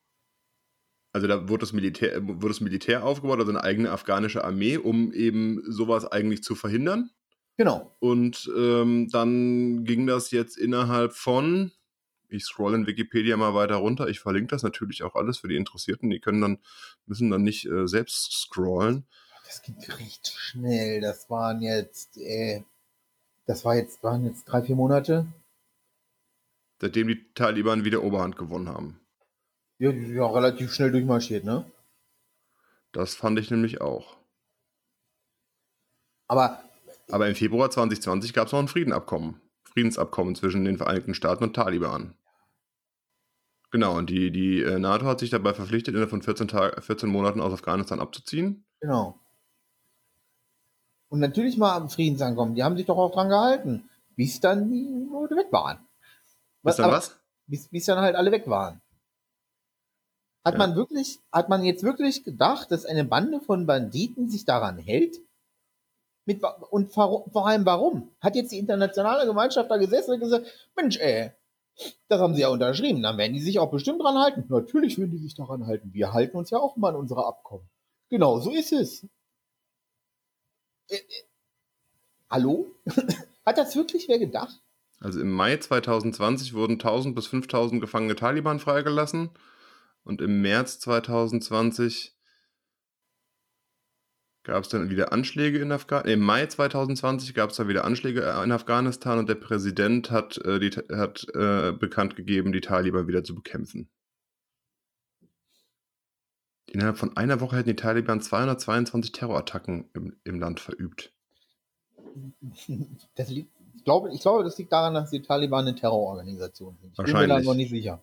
also 1.12 1.26
da 1.26 1.46
wurde 1.46 1.60
das, 1.60 1.74
Militär, 1.74 2.26
wurde 2.26 2.48
das 2.48 2.62
Militär 2.62 3.04
aufgebaut, 3.04 3.38
also 3.38 3.52
eine 3.52 3.62
eigene 3.62 3.90
afghanische 3.90 4.44
Armee, 4.44 4.78
um 4.78 5.12
eben 5.12 5.62
sowas 5.70 6.10
eigentlich 6.10 6.42
zu 6.42 6.54
verhindern. 6.54 7.10
Genau. 7.58 7.94
Und 8.00 8.50
ähm, 8.56 9.10
dann 9.10 9.84
ging 9.84 10.06
das 10.06 10.30
jetzt 10.30 10.56
innerhalb 10.56 11.12
von, 11.12 11.70
ich 12.32 12.44
scroll 12.44 12.74
in 12.74 12.86
Wikipedia 12.86 13.36
mal 13.36 13.54
weiter 13.54 13.76
runter, 13.76 14.08
ich 14.08 14.20
verlinke 14.20 14.48
das 14.48 14.62
natürlich 14.62 15.02
auch 15.02 15.14
alles 15.14 15.38
für 15.38 15.48
die 15.48 15.56
Interessierten, 15.56 16.10
die 16.10 16.20
können 16.20 16.40
dann, 16.40 16.58
müssen 17.06 17.30
dann 17.30 17.42
nicht 17.42 17.66
äh, 17.66 17.86
selbst 17.86 18.32
scrollen. 18.32 19.06
Das 19.46 19.62
ging 19.62 19.76
recht 19.98 20.28
schnell. 20.28 21.00
Das 21.00 21.28
waren 21.28 21.60
jetzt, 21.60 22.16
äh, 22.16 22.62
das 23.46 23.64
war 23.64 23.74
jetzt, 23.76 24.02
waren 24.02 24.24
jetzt 24.24 24.44
drei, 24.44 24.62
vier 24.62 24.76
Monate. 24.76 25.26
seitdem 26.80 27.08
die 27.08 27.32
Taliban 27.34 27.84
wieder 27.84 28.02
Oberhand 28.02 28.36
gewonnen 28.36 28.68
haben. 28.68 29.00
Ja, 29.78 29.92
die 29.92 30.00
sind 30.06 30.16
ja 30.16 30.26
relativ 30.26 30.72
schnell 30.72 30.90
durchmarschiert, 30.92 31.44
ne? 31.44 31.64
Das 32.92 33.14
fand 33.14 33.38
ich 33.38 33.50
nämlich 33.50 33.80
auch. 33.80 34.16
Aber 36.28 36.62
Aber 37.10 37.28
im 37.28 37.34
Februar 37.34 37.70
2020 37.70 38.32
gab 38.32 38.46
es 38.46 38.52
noch 38.52 38.60
ein 38.60 38.68
Friedenabkommen. 38.68 39.40
Friedensabkommen 39.64 40.34
zwischen 40.34 40.64
den 40.64 40.76
Vereinigten 40.78 41.14
Staaten 41.14 41.44
und 41.44 41.54
Taliban. 41.54 42.14
Genau, 43.72 43.96
und 43.96 44.10
die, 44.10 44.30
die 44.30 44.60
äh, 44.62 44.78
NATO 44.78 45.06
hat 45.06 45.18
sich 45.20 45.30
dabei 45.30 45.54
verpflichtet, 45.54 45.94
innerhalb 45.94 46.10
von 46.10 46.22
14, 46.22 46.46
Tag, 46.48 46.82
14 46.84 47.08
Monaten 47.08 47.40
aus 47.40 47.52
Afghanistan 47.52 48.00
abzuziehen. 48.00 48.64
genau. 48.80 49.18
Und 51.08 51.20
natürlich 51.20 51.58
mal 51.58 51.76
am 51.76 51.90
Friedensankommen. 51.90 52.54
Die 52.54 52.62
haben 52.64 52.76
sich 52.78 52.86
doch 52.86 52.96
auch 52.96 53.12
dran 53.12 53.28
gehalten, 53.28 53.86
bis 54.16 54.40
dann 54.40 54.70
die 54.70 55.06
Leute 55.12 55.36
weg 55.36 55.48
waren. 55.52 55.78
Was 56.62 56.76
dann 56.76 56.86
aber- 56.86 56.96
was? 56.96 57.18
bis, 57.46 57.68
bis 57.68 57.84
dann 57.84 57.98
halt 57.98 58.16
alle 58.16 58.32
weg 58.32 58.46
waren. 58.46 58.80
Hat 60.46 60.54
Ja. 60.54 60.58
man 60.58 60.74
wirklich, 60.74 61.20
hat 61.30 61.50
man 61.50 61.64
jetzt 61.64 61.82
wirklich 61.82 62.24
gedacht, 62.24 62.70
dass 62.70 62.86
eine 62.86 63.04
Bande 63.04 63.40
von 63.40 63.66
Banditen 63.66 64.30
sich 64.30 64.46
daran 64.46 64.78
hält? 64.78 65.18
Mit, 66.24 66.42
und 66.70 66.90
vor, 66.92 67.28
vor 67.30 67.46
allem 67.46 67.66
warum? 67.66 68.10
Hat 68.22 68.34
jetzt 68.34 68.52
die 68.52 68.58
internationale 68.58 69.26
Gemeinschaft 69.26 69.70
da 69.70 69.76
gesessen 69.76 70.12
und 70.14 70.20
gesagt, 70.20 70.46
Mensch, 70.76 70.96
ey, 70.98 71.32
das 72.08 72.20
haben 72.20 72.34
sie 72.34 72.42
ja 72.42 72.48
unterschrieben, 72.48 73.02
dann 73.02 73.18
werden 73.18 73.34
die 73.34 73.40
sich 73.40 73.58
auch 73.58 73.70
bestimmt 73.70 74.02
dran 74.02 74.18
halten. 74.18 74.44
Natürlich 74.48 74.98
würden 74.98 75.12
die 75.12 75.18
sich 75.18 75.34
daran 75.34 75.66
halten. 75.66 75.92
Wir 75.92 76.12
halten 76.12 76.36
uns 76.36 76.50
ja 76.50 76.58
auch 76.58 76.76
mal 76.76 76.90
an 76.90 76.96
unsere 76.96 77.26
Abkommen. 77.26 77.68
Genau, 78.08 78.40
so 78.40 78.50
ist 78.50 78.72
es. 78.72 79.04
Äh, 80.88 80.96
äh, 80.96 81.00
hallo? 82.30 82.66
Hat 83.46 83.58
das 83.58 83.74
wirklich 83.74 84.08
wer 84.08 84.18
gedacht? 84.18 84.60
Also 85.00 85.20
im 85.20 85.32
Mai 85.32 85.56
2020 85.56 86.54
wurden 86.54 86.74
1000 86.74 87.14
bis 87.14 87.26
5000 87.26 87.80
gefangene 87.80 88.14
Taliban 88.14 88.60
freigelassen. 88.60 89.30
Und 90.04 90.20
im 90.20 90.42
März 90.42 90.78
2020 90.80 92.14
gab 94.44 94.64
es 94.64 94.68
dann 94.70 94.90
wieder 94.90 95.12
Anschläge 95.12 95.58
in 95.58 95.70
Afghanistan. 95.70 96.12
Im 96.12 96.20
Mai 96.20 96.46
2020 96.46 97.34
gab 97.34 97.50
es 97.50 97.56
dann 97.56 97.68
wieder 97.68 97.84
Anschläge 97.84 98.20
in 98.44 98.52
Afghanistan 98.52 99.18
und 99.18 99.28
der 99.28 99.36
Präsident 99.36 100.10
hat, 100.10 100.38
äh, 100.38 100.58
die, 100.58 100.70
hat 100.70 101.26
äh, 101.34 101.72
bekannt 101.72 102.16
gegeben, 102.16 102.52
die 102.52 102.60
Taliban 102.60 103.06
wieder 103.06 103.22
zu 103.22 103.34
bekämpfen. 103.34 103.88
Innerhalb 106.66 106.96
von 106.96 107.16
einer 107.16 107.40
Woche 107.40 107.56
hätten 107.56 107.68
die 107.68 107.76
Taliban 107.76 108.20
222 108.20 109.12
Terrorattacken 109.12 109.90
im, 109.94 110.16
im 110.24 110.40
Land 110.40 110.58
verübt. 110.58 111.12
Das 113.14 113.28
liegt, 113.28 113.50
ich, 113.76 113.84
glaube, 113.84 114.10
ich 114.12 114.20
glaube, 114.20 114.42
das 114.42 114.58
liegt 114.58 114.72
daran, 114.72 114.94
dass 114.94 115.10
die 115.10 115.22
Taliban 115.22 115.66
eine 115.66 115.76
Terrororganisation 115.76 116.76
sind. 116.80 116.90
Ich 116.92 116.96
bin 116.96 117.06
mir 117.06 117.12
da 117.12 117.18
Wahrscheinlich. 117.18 117.46
noch 117.46 117.54
nicht 117.54 117.70
sicher. 117.70 118.00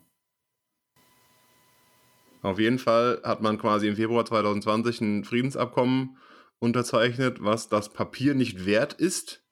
Auf 2.42 2.58
jeden 2.58 2.78
Fall 2.78 3.20
hat 3.22 3.42
man 3.42 3.58
quasi 3.58 3.88
im 3.88 3.96
Februar 3.96 4.24
2020 4.24 5.00
ein 5.00 5.24
Friedensabkommen 5.24 6.16
unterzeichnet, 6.60 7.42
was 7.42 7.68
das 7.68 7.88
Papier 7.92 8.34
nicht 8.34 8.64
wert 8.64 8.92
ist. 8.92 9.42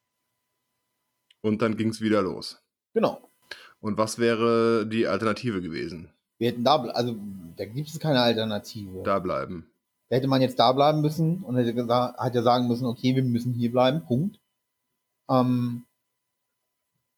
Und 1.41 1.63
dann 1.63 1.77
ging 1.77 1.89
es 1.89 2.01
wieder 2.01 2.23
los. 2.23 2.63
Genau. 2.95 3.29
Und 3.81 3.99
was 3.99 4.19
wäre 4.19 4.87
die 4.87 5.07
Alternative 5.07 5.61
gewesen? 5.61 6.13
Wir 6.39 6.51
hätten 6.51 6.65
da, 6.65 6.77
also 6.77 7.17
da 7.57 7.65
gibt 7.65 7.89
es 7.89 7.99
keine 7.99 8.21
Alternative. 8.21 8.99
Da. 8.99 9.15
Da 9.15 9.19
bleiben. 9.19 9.71
hätte 10.09 10.29
man 10.29 10.41
jetzt 10.41 10.59
da 10.59 10.73
bleiben 10.73 11.01
müssen 11.01 11.43
und 11.43 11.57
hätte, 11.57 11.75
gesagt, 11.75 12.21
hätte 12.21 12.43
sagen 12.43 12.69
müssen, 12.69 12.87
okay, 12.87 13.15
wir 13.17 13.23
müssen 13.23 13.55
hier 13.55 13.71
bleiben, 13.71 14.05
Punkt. 14.07 14.41
Ähm, 15.29 15.85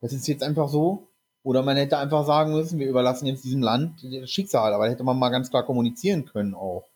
das 0.00 0.12
ist 0.12 0.26
jetzt 0.29 0.42
einfach 0.42 0.68
so. 0.68 1.09
Oder 1.42 1.62
man 1.62 1.76
hätte 1.76 1.96
einfach 1.96 2.26
sagen 2.26 2.53
müssen, 2.53 2.79
wir 2.79 2.88
überlassen 2.88 3.26
jetzt 3.26 3.44
diesem 3.44 3.62
Land 3.62 4.03
das 4.03 4.31
Schicksal, 4.31 4.74
aber 4.74 4.85
da 4.85 4.92
hätte 4.92 5.05
man 5.05 5.18
mal 5.18 5.31
ganz 5.31 5.48
klar 5.50 5.64
kommunizieren 5.64 6.26
können 6.26 6.55
auch. 6.55 6.89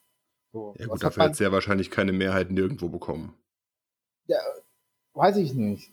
So, 0.55 0.73
Ja 0.79 0.87
gut, 0.87 0.95
hat 0.95 1.03
dafür 1.03 1.19
man- 1.19 1.27
hätte 1.27 1.33
es 1.33 1.39
ja 1.41 1.51
wahrscheinlich 1.53 1.91
keine 1.91 2.13
Mehrheit 2.13 2.51
nirgendwo 2.53 2.89
bekommen. 2.89 3.35
Weiß 5.13 5.37
ich 5.37 5.53
nicht. 5.55 5.91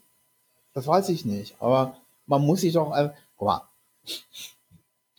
Das 0.72 0.86
weiß 0.86 1.08
ich 1.10 1.24
nicht. 1.24 1.54
Aber 1.60 1.96
man 2.26 2.42
muss 2.46 2.60
sich 2.62 2.72
doch. 2.72 2.90
ein- 2.92 3.12
Guck 3.36 3.46
mal. 3.48 3.68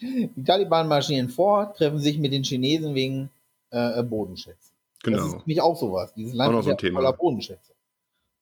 Die 0.02 0.30
Taliban 0.46 0.88
marschieren 0.88 1.30
vor, 1.30 1.74
treffen 1.74 2.00
sich 2.00 2.18
mit 2.18 2.32
den 2.34 2.44
Chinesen 2.44 2.96
wegen 2.96 3.30
äh, 3.72 4.02
Bodenschätzen. 4.04 4.72
Das 5.04 5.12
Genau. 5.14 5.26
ist 5.26 5.34
nämlich 5.48 5.62
auch 5.62 5.76
sowas. 5.78 6.14
Dieses 6.14 6.34
Land 6.34 6.54
ist 6.58 6.64
so 6.66 6.70
ein 6.70 6.74
ja 6.74 6.78
Thema. 6.78 7.00
voller 7.00 7.14
Bodenschätze. 7.14 7.74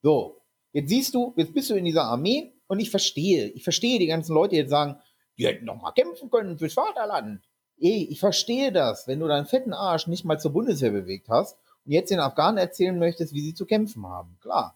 So, 0.03 0.37
jetzt 0.73 0.89
siehst 0.89 1.13
du, 1.15 1.33
jetzt 1.37 1.53
bist 1.53 1.69
du 1.69 1.75
in 1.75 1.85
dieser 1.85 2.03
Armee 2.03 2.51
und 2.67 2.79
ich 2.79 2.89
verstehe, 2.91 3.47
ich 3.49 3.63
verstehe 3.63 3.97
die 3.99 4.07
ganzen 4.07 4.33
Leute, 4.33 4.51
die 4.51 4.57
jetzt 4.57 4.69
sagen, 4.71 4.97
die 5.37 5.45
hätten 5.47 5.65
doch 5.65 5.81
mal 5.81 5.91
kämpfen 5.93 6.29
können 6.29 6.57
fürs 6.57 6.73
Vaterland. 6.73 7.41
Ey, 7.81 8.07
ich 8.09 8.19
verstehe 8.19 8.71
das, 8.71 9.07
wenn 9.07 9.19
du 9.19 9.27
deinen 9.27 9.45
fetten 9.47 9.73
Arsch 9.73 10.07
nicht 10.07 10.23
mal 10.23 10.39
zur 10.39 10.51
Bundeswehr 10.53 10.91
bewegt 10.91 11.29
hast 11.29 11.57
und 11.85 11.91
jetzt 11.91 12.11
den 12.11 12.19
Afghanen 12.19 12.57
erzählen 12.59 12.97
möchtest, 12.97 13.33
wie 13.33 13.41
sie 13.41 13.53
zu 13.55 13.65
kämpfen 13.65 14.05
haben. 14.05 14.37
Klar. 14.41 14.75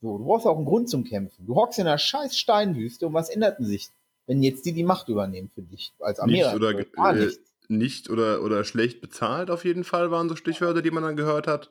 So, 0.00 0.18
du 0.18 0.24
brauchst 0.24 0.46
auch 0.46 0.56
einen 0.56 0.66
Grund 0.66 0.88
zum 0.88 1.04
Kämpfen. 1.04 1.46
Du 1.46 1.56
hockst 1.56 1.78
in 1.78 1.86
einer 1.86 1.98
scheiß 1.98 2.38
Steinwüste 2.38 3.06
und 3.06 3.14
was 3.14 3.28
ändert 3.28 3.58
denn 3.58 3.66
sich, 3.66 3.88
wenn 4.26 4.42
jetzt 4.42 4.64
die 4.66 4.72
die 4.72 4.84
Macht 4.84 5.08
übernehmen 5.08 5.50
für 5.54 5.62
dich 5.62 5.92
als 5.98 6.20
Armee? 6.20 6.44
Nicht 6.44 6.54
oder, 6.54 6.70
äh, 6.78 7.14
nichts. 7.14 7.52
nicht 7.68 8.10
oder, 8.10 8.42
oder 8.42 8.64
schlecht 8.64 9.00
bezahlt 9.00 9.50
auf 9.50 9.64
jeden 9.64 9.82
Fall 9.82 10.10
waren 10.10 10.28
so 10.28 10.36
Stichwörter, 10.36 10.82
die 10.82 10.90
man 10.90 11.02
dann 11.02 11.16
gehört 11.16 11.46
hat. 11.46 11.70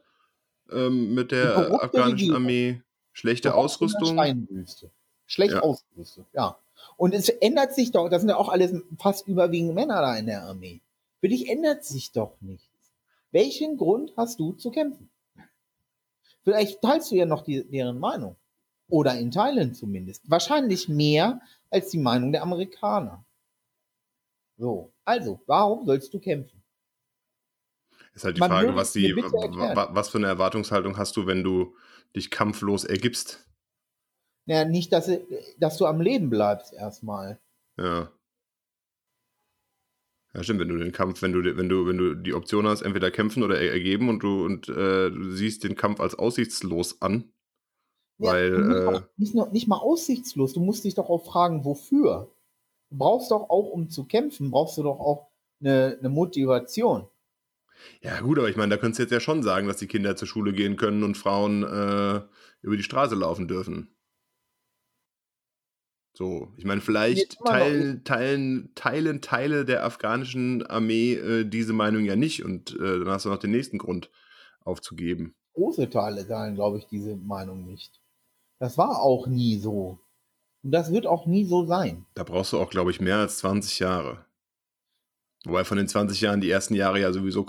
Ähm, 0.71 1.13
mit 1.13 1.31
der 1.31 1.71
afghanischen. 1.81 2.33
Armee. 2.35 2.81
Schlechte 3.11 3.53
Ausrüstung. 3.53 4.13
Steinwüste. 4.13 4.89
Schlecht 5.27 5.53
Ja. 5.53 5.61
ausgerüstet, 5.61 6.25
ja. 6.33 6.57
Und 6.97 7.13
es 7.13 7.29
ändert 7.29 7.73
sich 7.73 7.91
doch, 7.91 8.09
das 8.09 8.21
sind 8.21 8.29
ja 8.29 8.37
auch 8.37 8.49
alles 8.49 8.73
fast 8.99 9.27
überwiegend 9.27 9.75
Männer 9.75 10.01
da 10.01 10.15
in 10.15 10.25
der 10.25 10.43
Armee. 10.43 10.81
Für 11.19 11.29
dich 11.29 11.49
ändert 11.49 11.83
sich 11.83 12.11
doch 12.11 12.35
nichts. 12.41 12.67
Welchen 13.31 13.77
Grund 13.77 14.13
hast 14.15 14.39
du 14.39 14.53
zu 14.53 14.71
kämpfen? 14.71 15.09
Vielleicht 16.43 16.81
teilst 16.81 17.11
du 17.11 17.15
ja 17.15 17.25
noch 17.25 17.43
die, 17.43 17.63
deren 17.63 17.99
Meinung. 17.99 18.35
Oder 18.89 19.17
in 19.17 19.31
Teilen 19.31 19.73
zumindest. 19.73 20.29
Wahrscheinlich 20.29 20.89
mehr 20.89 21.41
als 21.71 21.89
die 21.89 21.97
Meinung 21.97 22.31
der 22.31 22.43
Amerikaner. 22.43 23.25
So, 24.57 24.93
also, 25.03 25.41
warum 25.47 25.85
sollst 25.85 26.13
du 26.13 26.19
kämpfen? 26.19 26.61
Ist 28.13 28.23
halt 28.23 28.37
die 28.37 28.41
Man 28.41 28.51
Frage, 28.51 28.75
was, 28.75 28.93
die, 28.93 29.15
was 29.15 30.09
für 30.09 30.19
eine 30.19 30.27
Erwartungshaltung 30.27 30.97
hast 30.97 31.17
du, 31.17 31.25
wenn 31.25 31.43
du 31.43 31.75
dich 32.15 32.29
kampflos 32.29 32.83
ergibst? 32.83 33.47
Naja, 34.45 34.65
nicht, 34.65 34.91
dass, 34.93 35.09
dass 35.57 35.77
du 35.77 35.85
am 35.85 35.99
Leben 36.01 36.29
bleibst 36.29 36.73
erstmal. 36.73 37.39
Ja. 37.77 38.11
Ja, 40.33 40.41
stimmt, 40.43 40.59
wenn 40.61 40.69
du 40.69 40.77
den 40.77 40.91
Kampf, 40.91 41.21
wenn 41.21 41.31
du, 41.31 41.43
wenn 41.57 41.69
du, 41.69 41.85
wenn 41.85 41.97
du 41.97 42.15
die 42.15 42.33
Option 42.33 42.65
hast, 42.67 42.81
entweder 42.81 43.11
kämpfen 43.11 43.43
oder 43.43 43.59
er- 43.59 43.71
ergeben 43.71 44.09
und 44.09 44.23
du 44.23 44.43
und 44.45 44.67
äh, 44.67 45.11
du 45.11 45.31
siehst 45.31 45.63
den 45.63 45.75
Kampf 45.75 45.99
als 45.99 46.15
aussichtslos 46.15 47.01
an, 47.03 47.31
Ja, 48.17 48.31
weil 48.31 48.53
äh, 49.03 49.03
nicht, 49.17 49.35
nur, 49.35 49.49
nicht 49.51 49.67
mal 49.67 49.77
aussichtslos, 49.77 50.53
du 50.53 50.59
musst 50.61 50.83
dich 50.85 50.95
doch 50.95 51.09
auch 51.09 51.25
fragen, 51.25 51.65
wofür. 51.65 52.31
Du 52.91 52.97
brauchst 52.97 53.31
doch 53.31 53.49
auch, 53.49 53.69
um 53.71 53.89
zu 53.89 54.05
kämpfen, 54.05 54.51
brauchst 54.51 54.77
du 54.77 54.83
doch 54.83 54.99
auch 54.99 55.29
eine, 55.61 55.97
eine 55.99 56.09
Motivation. 56.09 57.07
ja 58.01 58.19
gut, 58.21 58.37
aber 58.39 58.49
ich 58.49 58.55
meine, 58.57 58.69
da 58.75 58.77
könntest 58.77 58.99
du 58.99 59.03
jetzt 59.03 59.11
ja 59.11 59.19
schon 59.19 59.43
sagen, 59.43 59.67
dass 59.67 59.77
die 59.77 59.87
Kinder 59.87 60.15
zur 60.15 60.27
Schule 60.27 60.53
gehen 60.53 60.77
können 60.77 61.03
und 61.03 61.17
Frauen 61.17 61.63
äh, 61.63 62.21
über 62.61 62.77
die 62.77 62.83
Straße 62.83 63.15
laufen 63.15 63.47
dürfen. 63.47 63.92
So, 66.15 66.53
ich 66.57 66.65
meine, 66.65 66.81
vielleicht 66.81 67.39
noch- 67.39 67.51
teilen, 67.51 68.03
teilen, 68.03 68.71
teilen 68.75 69.21
Teile 69.21 69.65
der 69.65 69.83
afghanischen 69.83 70.63
Armee 70.65 71.13
äh, 71.13 71.43
diese 71.43 71.73
Meinung 71.73 72.05
ja 72.05 72.15
nicht 72.15 72.45
und 72.45 72.75
äh, 72.75 72.99
dann 72.99 73.09
hast 73.09 73.25
du 73.25 73.29
noch 73.29 73.39
den 73.39 73.51
nächsten 73.51 73.79
Grund 73.79 74.11
aufzugeben. 74.61 75.33
Große 75.53 75.89
Teile 75.89 76.27
teilen, 76.27 76.55
glaube 76.55 76.77
ich, 76.77 76.85
diese 76.85 77.15
Meinung 77.15 77.65
nicht. 77.65 77.99
Das 78.59 78.77
war 78.77 79.01
auch 79.01 79.27
nie 79.27 79.57
so. 79.57 79.99
Und 80.63 80.71
das 80.71 80.91
wird 80.91 81.07
auch 81.07 81.25
nie 81.25 81.45
so 81.45 81.65
sein. 81.65 82.05
Da 82.13 82.23
brauchst 82.23 82.53
du 82.53 82.59
auch, 82.59 82.69
glaube 82.69 82.91
ich, 82.91 83.01
mehr 83.01 83.17
als 83.17 83.39
20 83.39 83.79
Jahre. 83.79 84.25
Wobei 85.45 85.65
von 85.65 85.77
den 85.77 85.87
20 85.89 86.21
Jahren 86.21 86.39
die 86.39 86.49
ersten 86.49 86.73
Jahre 86.73 87.01
ja 87.01 87.11
sowieso 87.11 87.45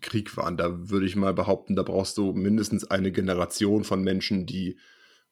Krieg 0.00 0.36
waren. 0.36 0.56
Da 0.56 0.88
würde 0.88 1.04
ich 1.04 1.14
mal 1.14 1.34
behaupten, 1.34 1.76
da 1.76 1.82
brauchst 1.82 2.16
du 2.16 2.32
mindestens 2.32 2.90
eine 2.90 3.12
Generation 3.12 3.84
von 3.84 4.02
Menschen, 4.02 4.46
die, 4.46 4.78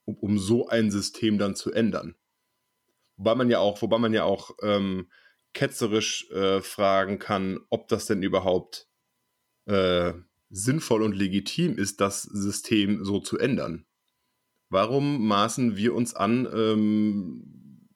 um, 0.04 0.16
um 0.16 0.38
so 0.38 0.68
ein 0.68 0.90
System 0.90 1.38
dann 1.38 1.54
zu 1.56 1.72
ändern. 1.72 2.14
Wobei 3.16 3.34
man 3.34 3.50
ja 3.50 3.58
auch, 3.58 3.80
wobei 3.82 3.98
man 3.98 4.12
ja 4.12 4.24
auch 4.24 4.50
ähm, 4.62 5.08
ketzerisch 5.52 6.30
äh, 6.30 6.60
fragen 6.60 7.18
kann, 7.18 7.60
ob 7.70 7.88
das 7.88 8.06
denn 8.06 8.22
überhaupt 8.22 8.88
äh, 9.66 10.12
sinnvoll 10.50 11.02
und 11.02 11.16
legitim 11.16 11.76
ist, 11.76 12.00
das 12.00 12.22
System 12.22 13.04
so 13.04 13.20
zu 13.20 13.38
ändern. 13.38 13.86
Warum 14.68 15.26
maßen 15.26 15.76
wir 15.76 15.94
uns 15.94 16.14
an, 16.14 16.46
ähm, 16.52 17.88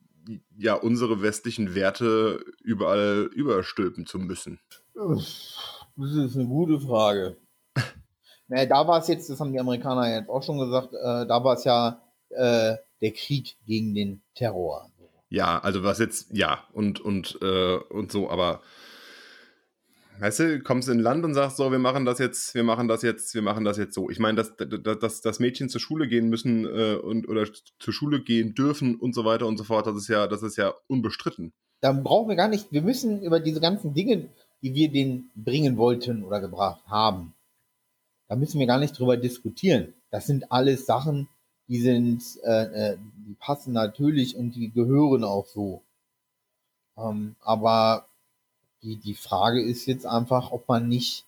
ja, 0.57 0.75
unsere 0.75 1.23
westlichen 1.23 1.75
Werte 1.75 2.45
überall 2.63 3.29
überstülpen 3.35 4.07
zu 4.07 4.19
müssen? 4.19 4.61
Das 4.95 6.13
ist 6.15 6.37
eine 6.37 6.47
gute 6.47 6.79
Frage. 6.81 7.37
naja, 8.49 8.67
da 8.67 8.87
war 8.87 9.01
es 9.01 9.09
jetzt, 9.09 9.29
das 9.29 9.41
haben 9.41 9.53
die 9.53 9.61
Amerikaner 9.61 10.15
jetzt 10.15 10.29
auch 10.31 10.43
schon 10.43 10.59
gesagt, 10.59 10.95
äh, 10.95 11.27
da 11.27 11.43
war 11.43 11.55
es 11.55 11.65
ja 11.65 12.03
äh, 12.31 12.77
der 13.01 13.13
Krieg 13.13 13.57
gegen 13.67 13.95
den 13.95 14.23
Terror. 14.35 14.90
Ja, 15.31 15.61
also 15.61 15.85
was 15.85 16.01
jetzt, 16.01 16.29
ja, 16.33 16.65
und, 16.73 17.01
und, 17.01 17.39
äh, 17.41 17.77
und 17.77 18.11
so, 18.11 18.29
aber 18.29 18.61
weißt 20.19 20.41
du, 20.41 20.61
kommst 20.61 20.89
in 20.89 20.99
Land 20.99 21.25
und 21.25 21.35
sagst 21.35 21.57
so, 21.57 21.71
wir 21.71 21.79
machen 21.79 22.05
das 22.05 22.19
jetzt, 22.19 22.55
wir 22.55 22.65
machen 22.65 22.89
das 22.89 23.03
jetzt, 23.03 23.35
wir 23.35 23.43
machen 23.43 23.65
das 23.65 23.79
jetzt 23.79 23.95
so. 23.95 24.11
Ich 24.11 24.19
meine, 24.19 24.37
dass, 24.37 24.55
dass, 24.57 25.21
dass, 25.21 25.39
Mädchen 25.39 25.69
zur 25.69 25.81
Schule 25.81 26.09
gehen 26.09 26.29
müssen 26.29 26.67
äh, 26.67 26.97
und 26.97 27.29
oder 27.29 27.47
zur 27.79 27.95
Schule 27.95 28.23
gehen 28.23 28.55
dürfen 28.55 28.97
und 28.97 29.15
so 29.15 29.25
weiter 29.25 29.47
und 29.47 29.57
so 29.57 29.65
fort, 29.65 29.87
das 29.87 29.97
ist 29.97 30.09
ja, 30.09 30.27
das 30.27 30.43
ist 30.43 30.57
ja 30.57 30.75
unbestritten. 30.89 31.53
Dann 31.81 32.03
brauchen 32.03 32.29
wir 32.29 32.37
gar 32.37 32.49
nicht, 32.49 32.73
wir 32.73 32.83
müssen 32.83 33.23
über 33.23 33.41
diese 33.41 33.61
ganzen 33.61 33.95
Dinge, 33.95 34.29
die 34.63 34.75
wir 34.75 34.91
denen 34.91 35.31
bringen 35.35 35.77
wollten 35.77 36.25
oder 36.25 36.41
gebracht 36.41 36.83
haben, 36.87 37.35
da 38.29 38.37
müssen 38.37 38.61
wir 38.61 38.67
gar 38.67 38.79
nicht 38.79 38.99
drüber 38.99 39.17
diskutieren. 39.17 39.95
Das 40.11 40.27
sind 40.27 40.53
alles 40.53 40.87
Sachen, 40.87 41.29
die 41.71 41.81
sind, 41.81 42.23
äh, 42.43 42.95
äh, 42.95 42.99
die 43.29 43.35
passen 43.35 43.73
natürlich 43.73 44.35
und 44.35 44.57
die 44.57 44.73
gehören 44.73 45.23
auch 45.23 45.47
so. 45.47 45.85
Ähm, 46.97 47.37
aber 47.43 48.09
die, 48.83 48.97
die 48.97 49.15
Frage 49.15 49.63
ist 49.63 49.87
jetzt 49.87 50.05
einfach, 50.05 50.51
ob 50.51 50.67
man 50.67 50.89
nicht 50.89 51.27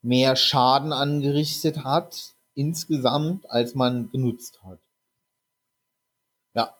mehr 0.00 0.34
Schaden 0.34 0.94
angerichtet 0.94 1.84
hat 1.84 2.32
insgesamt, 2.54 3.48
als 3.50 3.74
man 3.74 4.10
genutzt 4.10 4.60
hat. 4.64 4.78
Ja, 6.54 6.74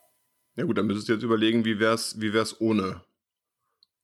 Ja 0.57 0.65
gut, 0.65 0.79
dann 0.79 0.87
müsstest 0.87 1.11
du 1.11 1.13
jetzt 1.13 1.23
überlegen, 1.23 1.67
wie 1.67 1.79
wär's, 1.81 2.19
wie 2.19 2.33
wär's 2.33 2.63
ohne, 2.63 3.03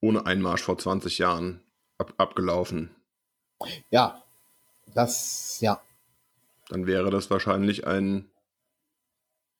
ohne 0.01 0.27
Einmarsch 0.27 0.61
vor 0.61 0.77
20 0.77 1.17
Jahren 1.17 1.61
ab, 1.97 2.13
abgelaufen. 2.17 2.95
ja, 3.89 4.23
das, 4.93 5.59
ja, 5.61 5.81
Dann 6.69 6.87
wäre 6.87 7.09
das 7.09 7.29
wahrscheinlich 7.29 7.85
ein 7.85 8.29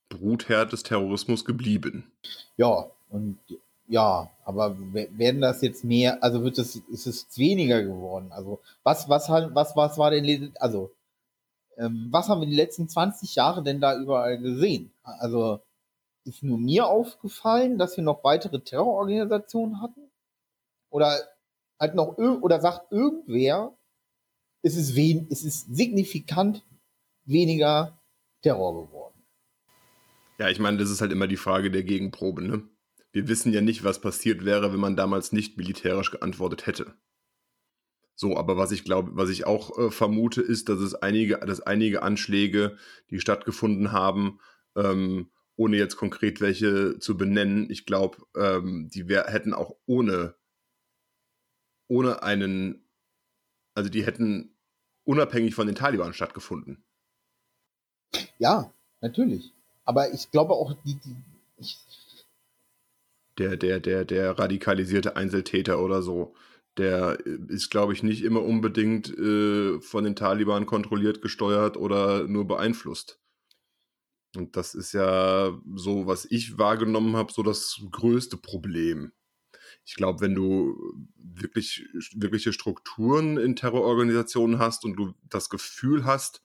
Brutherd 0.09 0.71
des 0.71 0.83
Terrorismus 0.83 1.45
geblieben. 1.45 2.11
ja, 2.57 2.89
und 3.09 3.39
ja, 3.87 4.29
aber 4.45 4.77
we- 4.93 5.09
werden 5.17 5.41
das 5.41 5.61
jetzt 5.63 5.83
mehr, 5.83 6.21
also 6.23 6.43
wird 6.43 6.59
es, 6.59 6.75
ist 6.75 7.07
es 7.07 7.25
weniger 7.37 7.81
geworden? 7.81 8.31
Also, 8.31 8.59
was, 8.83 9.09
was, 9.09 9.27
was, 9.29 9.75
was 9.75 9.97
war 9.97 10.11
denn, 10.11 10.53
also, 10.59 10.91
ähm, 11.77 12.07
was 12.11 12.29
haben 12.29 12.41
wir 12.41 12.47
die 12.47 12.55
letzten 12.55 12.87
20 12.87 13.33
Jahre 13.33 13.63
denn 13.63 13.81
da 13.81 13.97
überall 13.99 14.37
gesehen? 14.37 14.91
Also, 15.01 15.59
ist 16.23 16.43
nur 16.43 16.59
mir 16.59 16.85
aufgefallen, 16.85 17.79
dass 17.79 17.97
wir 17.97 18.03
noch 18.03 18.23
weitere 18.23 18.59
Terrororganisationen 18.59 19.81
hatten? 19.81 20.01
Oder 20.91 21.17
halt 21.79 21.95
noch, 21.95 22.15
oder 22.17 22.61
sagt 22.61 22.91
irgendwer, 22.91 23.73
es 24.61 24.75
ist, 24.75 24.95
wen, 24.95 25.25
es 25.31 25.43
ist 25.43 25.73
signifikant 25.75 26.63
weniger 27.29 28.01
Terror 28.41 28.85
geworden? 28.85 29.23
Ja, 30.39 30.49
ich 30.49 30.59
meine, 30.59 30.77
das 30.77 30.89
ist 30.89 31.01
halt 31.01 31.11
immer 31.11 31.27
die 31.27 31.37
Frage 31.37 31.71
der 31.71 31.83
Gegenprobe, 31.83 32.41
ne? 32.41 32.67
Wir 33.11 33.27
wissen 33.27 33.51
ja 33.53 33.61
nicht, 33.61 33.83
was 33.83 34.01
passiert 34.01 34.45
wäre, 34.45 34.71
wenn 34.71 34.79
man 34.79 34.95
damals 34.95 35.31
nicht 35.31 35.57
militärisch 35.57 36.11
geantwortet 36.11 36.67
hätte. 36.67 36.93
So, 38.15 38.37
aber 38.37 38.57
was 38.57 38.71
ich 38.71 38.83
glaube, 38.83 39.11
was 39.15 39.29
ich 39.29 39.45
auch 39.45 39.77
äh, 39.77 39.91
vermute, 39.91 40.41
ist, 40.41 40.69
dass 40.69 40.79
es 40.79 40.93
einige, 40.93 41.37
dass 41.37 41.61
einige 41.61 42.03
Anschläge, 42.03 42.77
die 43.09 43.19
stattgefunden 43.19 43.91
haben, 43.91 44.39
ähm, 44.75 45.31
ohne 45.55 45.77
jetzt 45.77 45.95
konkret 45.95 46.41
welche 46.41 46.99
zu 46.99 47.17
benennen, 47.17 47.69
ich 47.69 47.85
glaube, 47.85 48.17
ähm, 48.35 48.89
die 48.93 49.07
wär, 49.07 49.25
hätten 49.27 49.53
auch 49.53 49.75
ohne, 49.85 50.35
ohne 51.87 52.21
einen, 52.21 52.87
also 53.73 53.89
die 53.89 54.05
hätten 54.05 54.57
unabhängig 55.03 55.55
von 55.55 55.67
den 55.67 55.75
Taliban 55.75 56.13
stattgefunden. 56.13 56.85
Ja, 58.37 58.71
natürlich. 59.01 59.51
Aber 59.85 60.13
ich 60.13 60.29
glaube 60.31 60.53
auch, 60.53 60.73
die, 60.85 60.95
die 60.95 61.15
der, 63.39 63.57
der, 63.57 63.79
der, 63.79 64.05
der 64.05 64.37
radikalisierte 64.37 65.15
Einzeltäter 65.15 65.81
oder 65.81 66.01
so, 66.01 66.35
der 66.77 67.19
ist, 67.47 67.69
glaube 67.69 67.93
ich, 67.93 68.03
nicht 68.03 68.23
immer 68.23 68.43
unbedingt 68.43 69.09
äh, 69.17 69.79
von 69.81 70.03
den 70.03 70.15
Taliban 70.15 70.65
kontrolliert, 70.65 71.21
gesteuert 71.21 71.77
oder 71.77 72.27
nur 72.27 72.47
beeinflusst. 72.47 73.19
Und 74.35 74.55
das 74.55 74.75
ist 74.75 74.93
ja 74.93 75.57
so, 75.75 76.05
was 76.05 76.25
ich 76.29 76.57
wahrgenommen 76.57 77.15
habe, 77.15 77.33
so 77.33 77.41
das 77.41 77.81
größte 77.91 78.37
Problem. 78.37 79.11
Ich 79.85 79.95
glaube, 79.95 80.21
wenn 80.21 80.35
du 80.35 80.77
wirklich 81.15 81.87
wirkliche 82.13 82.53
Strukturen 82.53 83.37
in 83.37 83.55
Terrororganisationen 83.55 84.59
hast 84.59 84.85
und 84.85 84.95
du 84.95 85.13
das 85.29 85.49
Gefühl 85.49 86.05
hast, 86.05 86.43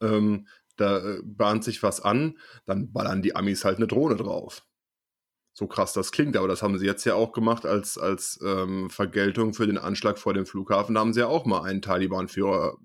ähm, 0.00 0.46
da 0.76 0.98
äh, 0.98 1.22
bahnt 1.24 1.64
sich 1.64 1.82
was 1.82 2.00
an, 2.00 2.38
dann 2.66 2.92
ballern 2.92 3.22
die 3.22 3.34
Amis 3.34 3.64
halt 3.64 3.78
eine 3.78 3.86
Drohne 3.86 4.16
drauf 4.16 4.66
so 5.56 5.66
krass 5.66 5.94
das 5.94 6.12
klingt, 6.12 6.36
aber 6.36 6.48
das 6.48 6.62
haben 6.62 6.78
sie 6.78 6.84
jetzt 6.84 7.06
ja 7.06 7.14
auch 7.14 7.32
gemacht 7.32 7.64
als, 7.64 7.96
als 7.96 8.38
ähm, 8.44 8.90
Vergeltung 8.90 9.54
für 9.54 9.66
den 9.66 9.78
Anschlag 9.78 10.18
vor 10.18 10.34
dem 10.34 10.44
Flughafen. 10.44 10.94
Da 10.94 11.00
haben 11.00 11.14
sie 11.14 11.20
ja 11.20 11.28
auch 11.28 11.46
mal 11.46 11.62
einen 11.62 11.80
Taliban-Führer 11.80 12.76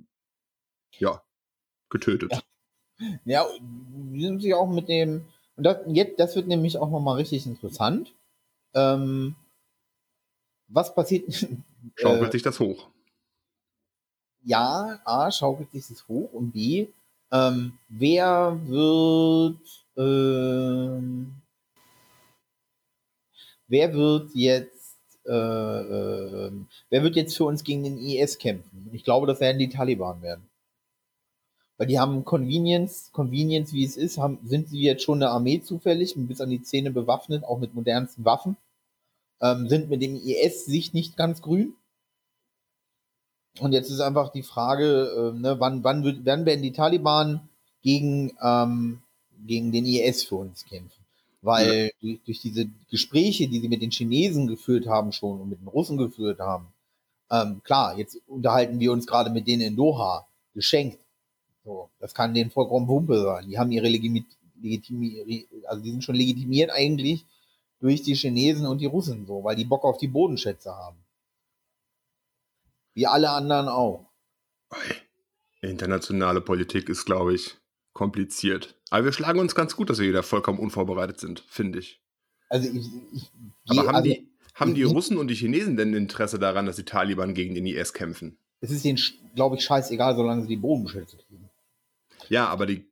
ja, 0.97 1.21
getötet. 1.89 2.31
ja, 3.25 3.45
die 3.59 4.23
sind 4.23 4.41
sich 4.41 4.53
auch 4.53 4.69
mit 4.69 4.87
dem, 4.87 5.25
und 5.57 5.65
das, 5.65 5.79
jetzt, 5.87 6.17
das 6.17 6.33
wird 6.37 6.47
nämlich 6.47 6.77
auch 6.77 6.89
nochmal 6.89 7.17
richtig 7.17 7.45
interessant. 7.45 8.13
Ähm, 8.73 9.35
was 10.69 10.95
passiert? 10.95 11.25
Schaukelt 11.95 12.29
äh, 12.29 12.31
sich 12.31 12.41
das 12.41 12.61
hoch. 12.61 12.89
ja, 14.43 15.01
A, 15.03 15.29
schaukelt 15.29 15.71
sich 15.71 15.89
das 15.89 16.07
hoch 16.07 16.31
und 16.31 16.53
B, 16.53 16.87
ähm, 17.31 17.77
wer 17.89 18.59
wird, 18.67 19.59
ähm, 19.97 21.41
wer 23.67 23.93
wird 23.93 24.31
jetzt, 24.35 24.97
äh, 25.25 25.31
äh, 25.31 26.51
wer 26.89 27.03
wird 27.03 27.15
jetzt 27.15 27.37
für 27.37 27.45
uns 27.45 27.63
gegen 27.63 27.83
den 27.83 27.97
IS 27.97 28.37
kämpfen? 28.37 28.89
Ich 28.93 29.03
glaube, 29.03 29.27
das 29.27 29.39
werden 29.39 29.59
die 29.59 29.69
Taliban 29.69 30.21
werden. 30.21 30.49
Weil 31.77 31.87
die 31.87 31.99
haben 31.99 32.23
Convenience, 32.25 33.11
Convenience, 33.11 33.73
wie 33.73 33.83
es 33.83 33.97
ist, 33.97 34.17
haben, 34.19 34.39
sind 34.45 34.69
sie 34.69 34.81
jetzt 34.81 35.03
schon 35.03 35.21
eine 35.21 35.31
Armee 35.31 35.61
zufällig, 35.61 36.13
bis 36.15 36.39
an 36.41 36.49
die 36.49 36.61
Zähne 36.61 36.91
bewaffnet, 36.91 37.43
auch 37.43 37.59
mit 37.59 37.73
modernsten 37.73 38.23
Waffen. 38.25 38.55
ähm, 39.41 39.69
sind 39.69 39.89
mit 39.89 40.01
dem 40.01 40.15
IS 40.15 40.65
sich 40.65 40.93
nicht 40.93 41.17
ganz 41.17 41.41
grün. 41.41 41.75
Und 43.59 43.73
jetzt 43.73 43.89
ist 43.89 43.99
einfach 43.99 44.31
die 44.31 44.43
Frage, 44.43 45.33
äh, 45.35 45.39
ne, 45.39 45.59
wann, 45.59 45.83
wann, 45.83 46.03
wird, 46.03 46.25
wann 46.25 46.45
werden 46.45 46.61
die 46.61 46.71
Taliban 46.71 47.49
gegen, 47.81 48.31
ähm, 48.41 49.01
gegen 49.45 49.71
den 49.71 49.85
IS 49.85 50.23
für 50.23 50.35
uns 50.35 50.65
kämpfen? 50.65 51.01
Weil 51.41 51.85
ja. 51.85 51.89
durch, 52.01 52.19
durch, 52.25 52.41
diese 52.41 52.67
Gespräche, 52.89 53.47
die 53.47 53.59
sie 53.59 53.67
mit 53.67 53.81
den 53.81 53.91
Chinesen 53.91 54.47
geführt 54.47 54.87
haben 54.87 55.11
schon 55.11 55.41
und 55.41 55.49
mit 55.49 55.59
den 55.59 55.67
Russen 55.67 55.97
geführt 55.97 56.39
haben, 56.39 56.67
ähm, 57.29 57.61
klar, 57.63 57.97
jetzt 57.97 58.17
unterhalten 58.27 58.79
wir 58.79 58.91
uns 58.91 59.07
gerade 59.07 59.29
mit 59.29 59.47
denen 59.47 59.61
in 59.61 59.75
Doha, 59.75 60.27
geschenkt. 60.53 60.99
So, 61.63 61.89
das 61.99 62.13
kann 62.13 62.33
denen 62.33 62.51
vollkommen 62.51 62.87
Wumpe 62.87 63.21
sein. 63.21 63.49
Die 63.49 63.57
haben 63.57 63.71
ihre 63.71 63.87
Legitimi 63.87 64.25
Legitimi 64.61 65.47
also 65.65 65.81
die 65.81 65.91
sind 65.91 66.03
schon 66.03 66.15
legitimiert 66.15 66.69
eigentlich 66.69 67.25
durch 67.79 68.03
die 68.03 68.15
Chinesen 68.15 68.67
und 68.67 68.79
die 68.79 68.85
Russen 68.85 69.25
so, 69.25 69.43
weil 69.43 69.55
die 69.55 69.65
Bock 69.65 69.83
auf 69.83 69.97
die 69.97 70.07
Bodenschätze 70.07 70.71
haben. 70.71 70.97
Wie 72.93 73.07
alle 73.07 73.29
anderen 73.29 73.67
auch. 73.67 74.09
Internationale 75.61 76.41
Politik 76.41 76.89
ist, 76.89 77.05
glaube 77.05 77.33
ich, 77.33 77.57
kompliziert. 77.93 78.75
Aber 78.89 79.05
wir 79.05 79.13
schlagen 79.13 79.39
uns 79.39 79.55
ganz 79.55 79.75
gut, 79.75 79.89
dass 79.89 79.99
wir 79.99 80.07
wieder 80.07 80.23
vollkommen 80.23 80.59
unvorbereitet 80.59 81.19
sind, 81.19 81.43
finde 81.47 81.79
ich. 81.79 82.01
Also 82.49 82.69
ich, 82.69 82.89
ich 83.13 83.31
Aber 83.67 83.87
haben, 83.87 83.95
also, 83.95 84.09
die, 84.09 84.27
haben 84.55 84.75
die 84.75 84.83
Russen 84.83 85.17
und 85.17 85.27
die 85.27 85.35
Chinesen 85.35 85.77
denn 85.77 85.93
Interesse 85.93 86.39
daran, 86.39 86.65
dass 86.65 86.75
die 86.75 86.83
Taliban 86.83 87.33
gegen 87.33 87.55
den 87.55 87.65
IS 87.65 87.93
kämpfen? 87.93 88.37
Es 88.59 88.71
ist 88.71 88.83
denen, 88.83 88.99
glaube 89.35 89.55
ich, 89.55 89.63
scheißegal, 89.63 90.15
solange 90.15 90.41
sie 90.43 90.49
die 90.49 90.57
Bodenschätze 90.57 91.17
kriegen. 91.17 91.49
Ja, 92.29 92.47
aber 92.47 92.65
die. 92.65 92.85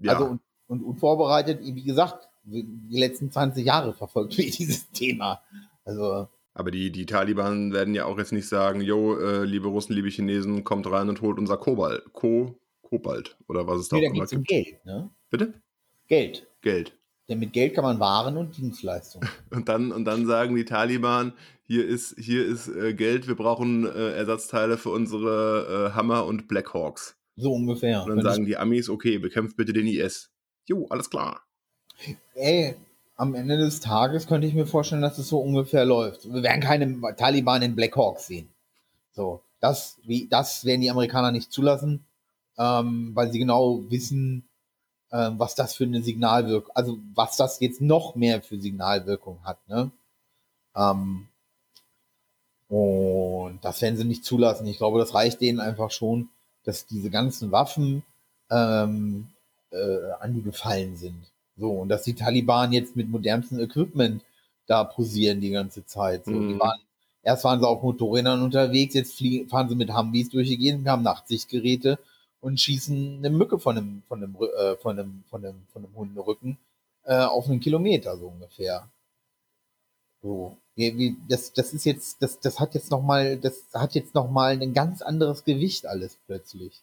Ja. 0.00 0.12
Also 0.12 0.26
und, 0.26 0.40
und 0.68 0.82
unvorbereitet, 0.82 1.60
wie 1.62 1.82
gesagt, 1.82 2.28
die 2.44 2.66
letzten 2.88 3.30
20 3.30 3.64
Jahre 3.64 3.92
verfolgt 3.92 4.36
wir 4.38 4.50
dieses 4.50 4.90
Thema. 4.90 5.42
Also. 5.84 6.28
Aber 6.54 6.70
die, 6.70 6.92
die 6.92 7.06
Taliban 7.06 7.72
werden 7.72 7.94
ja 7.94 8.04
auch 8.04 8.18
jetzt 8.18 8.32
nicht 8.32 8.48
sagen, 8.48 8.80
jo, 8.80 9.18
äh, 9.18 9.44
liebe 9.44 9.68
Russen, 9.68 9.94
liebe 9.94 10.08
Chinesen, 10.08 10.64
kommt 10.64 10.90
rein 10.90 11.08
und 11.08 11.22
holt 11.22 11.38
unser 11.38 11.56
Kobalt. 11.56 12.12
Ko, 12.12 12.58
Kobalt 12.82 13.36
oder 13.48 13.66
was 13.66 13.80
es 13.80 13.88
da 13.88 13.96
nee, 13.96 14.08
auch 14.08 14.14
immer 14.14 14.26
gibt. 14.26 14.38
Um 14.38 14.44
Geld, 14.44 14.84
ne? 14.84 15.10
Bitte? 15.30 15.54
Geld. 16.08 16.46
Geld. 16.60 16.94
Denn 17.28 17.38
mit 17.38 17.52
Geld 17.52 17.74
kann 17.74 17.84
man 17.84 18.00
Waren 18.00 18.36
und 18.36 18.56
Dienstleistungen. 18.56 19.28
und, 19.50 19.68
dann, 19.68 19.92
und 19.92 20.04
dann 20.04 20.26
sagen 20.26 20.54
die 20.54 20.66
Taliban, 20.66 21.32
hier 21.62 21.86
ist, 21.86 22.16
hier 22.18 22.44
ist 22.44 22.68
äh, 22.68 22.92
Geld, 22.92 23.28
wir 23.28 23.36
brauchen 23.36 23.86
äh, 23.86 24.12
Ersatzteile 24.12 24.76
für 24.76 24.90
unsere 24.90 25.90
äh, 25.90 25.94
Hammer 25.94 26.26
und 26.26 26.48
Blackhawks. 26.48 27.16
So 27.36 27.52
ungefähr. 27.52 28.02
Und 28.02 28.10
dann 28.10 28.18
Wenn 28.18 28.24
sagen 28.24 28.44
die 28.44 28.58
Amis, 28.58 28.90
okay, 28.90 29.16
bekämpft 29.18 29.56
bitte 29.56 29.72
den 29.72 29.86
IS. 29.86 30.30
Jo, 30.66 30.86
alles 30.90 31.08
klar. 31.08 31.42
Ey, 32.34 32.74
am 33.22 33.36
Ende 33.36 33.56
des 33.56 33.78
Tages 33.78 34.26
könnte 34.26 34.48
ich 34.48 34.54
mir 34.54 34.66
vorstellen, 34.66 35.00
dass 35.00 35.16
es 35.16 35.28
so 35.28 35.38
ungefähr 35.38 35.84
läuft. 35.84 36.24
Wir 36.24 36.42
werden 36.42 36.60
keine 36.60 37.00
Taliban 37.14 37.62
in 37.62 37.76
Black 37.76 37.96
Hawk 37.96 38.18
sehen. 38.18 38.48
So, 39.12 39.40
das, 39.60 39.98
wie, 40.02 40.26
das 40.26 40.64
werden 40.64 40.80
die 40.80 40.90
Amerikaner 40.90 41.30
nicht 41.30 41.52
zulassen, 41.52 42.04
ähm, 42.58 43.12
weil 43.14 43.30
sie 43.30 43.38
genau 43.38 43.88
wissen, 43.90 44.48
ähm, 45.12 45.38
was 45.38 45.54
das 45.54 45.72
für 45.72 45.84
eine 45.84 46.02
Signalwirkung, 46.02 46.74
also 46.74 46.98
was 47.14 47.36
das 47.36 47.60
jetzt 47.60 47.80
noch 47.80 48.16
mehr 48.16 48.42
für 48.42 48.58
Signalwirkung 48.58 49.38
hat. 49.44 49.58
Ne? 49.68 49.92
Ähm, 50.74 51.28
und 52.68 53.64
das 53.64 53.82
werden 53.82 53.96
sie 53.96 54.04
nicht 54.04 54.24
zulassen. 54.24 54.66
Ich 54.66 54.78
glaube, 54.78 54.98
das 54.98 55.14
reicht 55.14 55.40
denen 55.40 55.60
einfach 55.60 55.92
schon, 55.92 56.28
dass 56.64 56.86
diese 56.86 57.10
ganzen 57.10 57.52
Waffen 57.52 58.02
ähm, 58.50 59.28
äh, 59.70 60.10
an 60.18 60.34
die 60.34 60.42
gefallen 60.42 60.96
sind. 60.96 61.31
So, 61.56 61.70
und 61.70 61.88
dass 61.88 62.02
die 62.02 62.14
Taliban 62.14 62.72
jetzt 62.72 62.96
mit 62.96 63.08
modernstem 63.08 63.60
Equipment 63.60 64.22
da 64.66 64.84
posieren 64.84 65.40
die 65.40 65.50
ganze 65.50 65.84
Zeit. 65.84 66.24
So, 66.24 66.32
mhm. 66.32 66.48
die 66.48 66.60
waren, 66.60 66.80
erst 67.22 67.44
waren 67.44 67.60
sie 67.60 67.68
auf 67.68 67.82
Motorrädern 67.82 68.42
unterwegs, 68.42 68.94
jetzt 68.94 69.16
fliegen, 69.16 69.48
fahren 69.48 69.68
sie 69.68 69.74
mit 69.74 69.94
Humvees 69.94 70.30
durch 70.30 70.48
die 70.48 70.58
Gegend, 70.58 70.88
haben 70.88 71.02
Nachtsichtgeräte 71.02 71.98
und 72.40 72.60
schießen 72.60 73.18
eine 73.18 73.30
Mücke 73.30 73.58
von 73.58 73.76
einem, 73.76 74.02
von 74.08 74.22
einem, 74.22 74.36
äh, 74.36 74.76
von 74.76 74.98
einem, 74.98 75.24
von 75.28 75.44
einem, 75.44 75.66
von 75.72 75.84
einem 75.84 75.94
Hunderücken 75.94 76.58
äh, 77.04 77.16
auf 77.16 77.48
einen 77.48 77.60
Kilometer 77.60 78.16
so 78.16 78.28
ungefähr. 78.28 78.88
So, 80.22 80.56
wie, 80.76 80.96
wie, 80.96 81.16
das, 81.28 81.52
das 81.52 81.72
ist 81.72 81.84
jetzt, 81.84 82.22
das, 82.22 82.38
das 82.40 82.60
hat 82.60 82.74
jetzt 82.74 82.90
noch 82.90 83.02
mal, 83.02 83.36
das 83.36 83.64
hat 83.74 83.94
jetzt 83.94 84.14
noch 84.14 84.30
mal 84.30 84.60
ein 84.60 84.72
ganz 84.72 85.02
anderes 85.02 85.44
Gewicht 85.44 85.86
alles 85.86 86.16
plötzlich. 86.26 86.82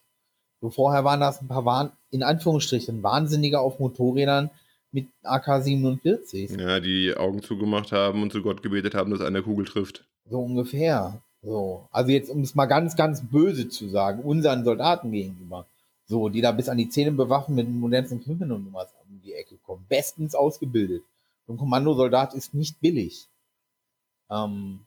So 0.60 0.70
vorher 0.70 1.04
waren 1.04 1.20
das 1.20 1.40
ein 1.40 1.48
paar, 1.48 1.64
Wahn, 1.64 1.92
in 2.10 2.22
Anführungsstrichen, 2.22 3.02
Wahnsinnige 3.02 3.60
auf 3.60 3.78
Motorrädern 3.78 4.50
mit 4.92 5.06
AK-47. 5.22 6.60
Ja, 6.60 6.80
die 6.80 7.14
Augen 7.16 7.42
zugemacht 7.42 7.92
haben 7.92 8.22
und 8.22 8.32
zu 8.32 8.42
Gott 8.42 8.62
gebetet 8.62 8.94
haben, 8.94 9.10
dass 9.10 9.20
eine 9.20 9.42
Kugel 9.42 9.64
trifft. 9.64 10.04
So 10.28 10.40
ungefähr. 10.40 11.22
So. 11.42 11.88
Also 11.90 12.10
jetzt, 12.10 12.30
um 12.30 12.42
es 12.42 12.54
mal 12.54 12.66
ganz, 12.66 12.96
ganz 12.96 13.22
böse 13.22 13.68
zu 13.68 13.88
sagen, 13.88 14.22
unseren 14.22 14.64
Soldaten 14.64 15.12
gegenüber. 15.12 15.66
So, 16.06 16.28
die 16.28 16.40
da 16.40 16.52
bis 16.52 16.68
an 16.68 16.76
die 16.76 16.88
Zähne 16.88 17.12
bewaffnet 17.12 17.68
mit 17.68 17.68
modernsten 17.68 18.22
Knüppeln 18.22 18.50
und 18.52 18.72
was 18.72 18.88
um 19.08 19.20
die 19.24 19.32
Ecke 19.32 19.56
kommen. 19.64 19.86
Bestens 19.88 20.34
ausgebildet. 20.34 21.04
So 21.46 21.54
ein 21.54 21.58
Kommandosoldat 21.58 22.34
ist 22.34 22.52
nicht 22.52 22.80
billig, 22.80 23.28
ähm, 24.28 24.80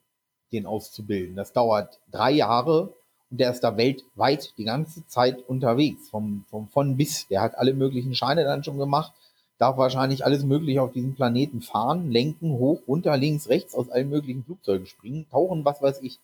den 0.51 0.65
auszubilden. 0.65 1.35
Das 1.35 1.53
dauert 1.53 1.99
drei 2.11 2.31
Jahre 2.31 2.93
der 3.37 3.51
ist 3.51 3.61
da 3.61 3.77
weltweit 3.77 4.53
die 4.57 4.63
ganze 4.63 5.05
Zeit 5.07 5.47
unterwegs, 5.47 6.09
vom, 6.09 6.45
vom 6.49 6.67
von 6.67 6.97
bis. 6.97 7.27
Der 7.27 7.41
hat 7.41 7.57
alle 7.57 7.73
möglichen 7.73 8.15
Scheine 8.15 8.43
dann 8.43 8.63
schon 8.63 8.77
gemacht, 8.77 9.13
darf 9.57 9.77
wahrscheinlich 9.77 10.25
alles 10.25 10.43
Mögliche 10.43 10.81
auf 10.81 10.91
diesem 10.91 11.15
Planeten 11.15 11.61
fahren, 11.61 12.11
lenken, 12.11 12.51
hoch, 12.51 12.81
runter, 12.87 13.17
links, 13.17 13.49
rechts, 13.49 13.75
aus 13.75 13.89
allen 13.89 14.09
möglichen 14.09 14.43
Flugzeugen 14.43 14.85
springen, 14.85 15.25
tauchen, 15.31 15.65
was 15.65 15.81
weiß 15.81 16.01
ich. 16.01 16.19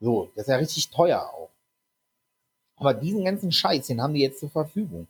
So, 0.00 0.30
das 0.34 0.46
ist 0.46 0.50
ja 0.50 0.56
richtig 0.56 0.90
teuer 0.90 1.30
auch. 1.32 1.50
Aber 2.76 2.94
diesen 2.94 3.24
ganzen 3.24 3.52
Scheiß, 3.52 3.86
den 3.86 4.00
haben 4.00 4.14
die 4.14 4.22
jetzt 4.22 4.40
zur 4.40 4.50
Verfügung. 4.50 5.06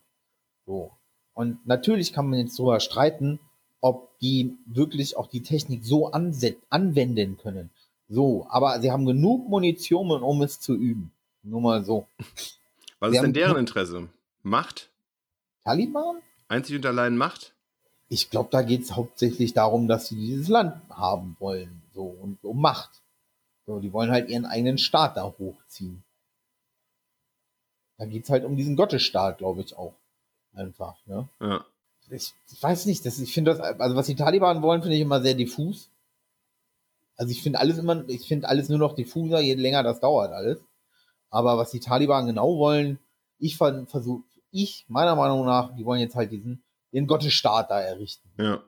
So. 0.67 0.91
Und 1.35 1.65
natürlich 1.67 2.13
kann 2.13 2.29
man 2.29 2.41
jetzt 2.41 2.59
darüber 2.59 2.81
streiten, 2.81 3.39
ob 3.81 4.19
die 4.19 4.57
wirklich 4.67 5.17
auch 5.17 5.29
die 5.29 5.43
Technik 5.43 5.85
so 5.85 6.11
anwenden 6.11 7.39
können. 7.39 7.71
So, 8.09 8.47
aber 8.51 8.81
sie 8.81 8.91
haben 8.91 9.07
genug 9.07 9.49
Munition, 9.49 10.11
um 10.11 10.43
es 10.43 10.61
zu 10.61 10.75
üben. 10.75 11.13
Nur 11.43 11.61
mal 11.61 11.85
so. 11.85 12.07
Was 12.99 13.15
ist 13.15 13.23
denn 13.23 13.33
deren 13.33 13.57
Interesse? 13.57 14.09
Macht? 14.43 14.91
Taliban? 15.65 16.17
Einzig 16.49 16.77
und 16.77 16.87
allein 16.87 17.17
Macht? 17.17 17.55
Ich 18.09 18.31
glaube, 18.31 18.49
da 18.51 18.63
geht 18.63 18.83
es 18.83 18.97
hauptsächlich 18.97 19.55
darum, 19.55 19.87
dass 19.87 20.09
sie 20.09 20.17
dieses 20.17 20.49
Land 20.49 20.77
haben 20.91 21.37
wollen. 21.39 21.83
So, 21.93 22.05
und 22.05 22.43
um 22.45 22.61
Macht. 22.61 23.03
So, 23.67 23.79
die 23.79 23.93
wollen 23.93 24.11
halt 24.11 24.29
ihren 24.29 24.47
eigenen 24.47 24.79
Staat 24.79 25.17
da 25.17 25.25
hochziehen. 25.39 26.03
Da 27.99 28.07
geht 28.07 28.25
es 28.25 28.31
halt 28.31 28.45
um 28.45 28.57
diesen 28.57 28.77
Gottesstaat, 28.77 29.39
glaube 29.39 29.61
ich, 29.61 29.77
auch. 29.77 29.95
Einfach, 30.55 30.97
ne? 31.07 31.29
Ja. 31.41 31.65
Ich, 32.11 32.35
ich 32.51 32.61
weiß 32.61 32.87
nicht, 32.87 33.07
das, 33.07 33.21
ich 33.21 33.33
finde 33.33 33.55
das, 33.55 33.61
also 33.61 33.95
was 33.95 34.07
die 34.07 34.17
Taliban 34.17 34.63
wollen, 34.63 34.83
finde 34.83 34.97
ich 34.97 35.03
immer 35.03 35.23
sehr 35.23 35.35
diffus. 35.35 35.91
Also 37.17 37.31
ich 37.31 37.43
finde 37.43 37.61
alles 37.61 37.79
immer, 37.79 38.09
ich 38.09 38.27
finde 38.27 38.49
alles 38.49 38.69
nur 38.69 38.79
noch 38.79 38.95
diffuser, 38.95 39.41
je 39.41 39.55
länger 39.55 39.85
das 39.85 40.01
dauert 40.01 40.33
alles. 40.33 40.59
Aber 41.31 41.57
was 41.57 41.71
die 41.71 41.81
Taliban 41.81 42.27
genau 42.27 42.59
wollen, 42.59 42.99
ich 43.39 43.57
versuche, 43.57 44.25
ich, 44.51 44.85
meiner 44.89 45.15
Meinung 45.17 45.47
nach, 45.47 45.75
die 45.77 45.85
wollen 45.85 46.01
jetzt 46.01 46.17
halt 46.17 46.33
diesen, 46.33 46.63
den 46.93 47.07
Gottesstaat 47.07 47.71
da 47.71 47.81
errichten. 47.81 48.29
Ja. 48.37 48.63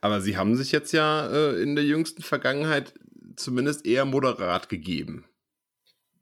Aber 0.00 0.20
sie 0.20 0.36
haben 0.36 0.56
sich 0.56 0.72
jetzt 0.72 0.92
ja 0.92 1.28
äh, 1.28 1.62
in 1.62 1.76
der 1.76 1.84
jüngsten 1.84 2.22
Vergangenheit 2.22 2.94
zumindest 3.36 3.86
eher 3.86 4.04
moderat 4.04 4.68
gegeben. 4.68 5.24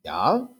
Ja. 0.04 0.50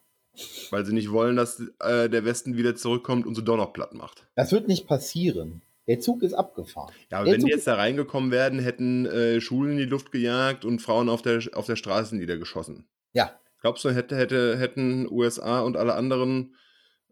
Weil 0.71 0.87
sie 0.87 0.95
nicht 0.95 1.11
wollen, 1.11 1.37
dass 1.37 1.61
äh, 1.81 2.09
der 2.09 2.25
Westen 2.25 2.57
wieder 2.57 2.75
zurückkommt 2.75 3.27
und 3.27 3.35
so 3.35 3.43
doch 3.43 3.57
noch 3.57 3.73
platt 3.73 3.95
macht. 3.95 4.27
Das 4.35 4.53
wird 4.53 4.68
nicht 4.68 4.87
passieren. 4.87 5.62
Der 5.87 6.01
Zug 6.01 6.23
ist 6.23 6.35
abgefahren. 6.35 6.95
Ja, 7.11 7.18
aber 7.18 7.33
wenn 7.33 7.41
Zug 7.41 7.49
die 7.49 7.55
jetzt 7.55 7.66
da 7.66 7.75
reingekommen 7.75 8.31
wären, 8.31 8.59
hätten 8.59 9.07
äh, 9.07 9.41
Schulen 9.41 9.73
in 9.73 9.79
die 9.79 9.85
Luft 9.85 10.12
gejagt 10.12 10.64
und 10.64 10.81
Frauen 10.81 11.09
auf 11.09 11.21
der, 11.21 11.43
auf 11.55 11.66
der 11.66 11.77
Straße 11.77 12.16
niedergeschossen. 12.16 12.87
Ja. 13.13 13.39
Glaubst 13.61 13.85
du, 13.85 13.91
hätte, 13.91 14.17
hätte, 14.17 14.59
hätten 14.59 15.11
USA 15.11 15.61
und 15.61 15.77
alle 15.77 15.95
anderen 15.95 16.57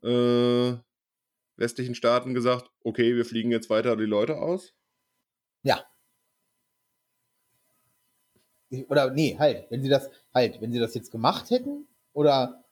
äh, 0.03 0.75
westlichen 1.57 1.95
Staaten 1.95 2.35
gesagt, 2.35 2.71
okay, 2.83 3.17
wir 3.17 3.25
fliegen 3.25 3.51
jetzt 3.51 3.69
weiter 3.69 3.97
die 3.97 4.05
Leute 4.05 4.37
aus? 4.37 4.75
Ja. 5.63 5.85
Oder 8.89 9.11
nee, 9.11 9.37
halt, 9.39 9.67
wenn 9.71 9.83
sie 9.83 9.89
das, 9.89 10.11
halt, 10.35 10.61
wenn 10.61 10.73
sie 10.73 10.79
das 10.79 10.95
jetzt 10.95 11.11
gemacht 11.11 11.51
hätten, 11.51 11.87
oder. 12.13 12.65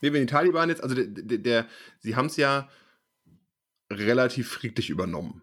Nee, 0.00 0.12
wenn 0.12 0.20
die 0.20 0.32
Taliban 0.32 0.68
jetzt, 0.68 0.82
also 0.82 0.94
der, 0.94 1.06
der, 1.06 1.38
der 1.38 1.66
sie 2.00 2.16
haben 2.16 2.26
es 2.26 2.36
ja 2.36 2.68
relativ 3.90 4.50
friedlich 4.50 4.90
übernommen, 4.90 5.42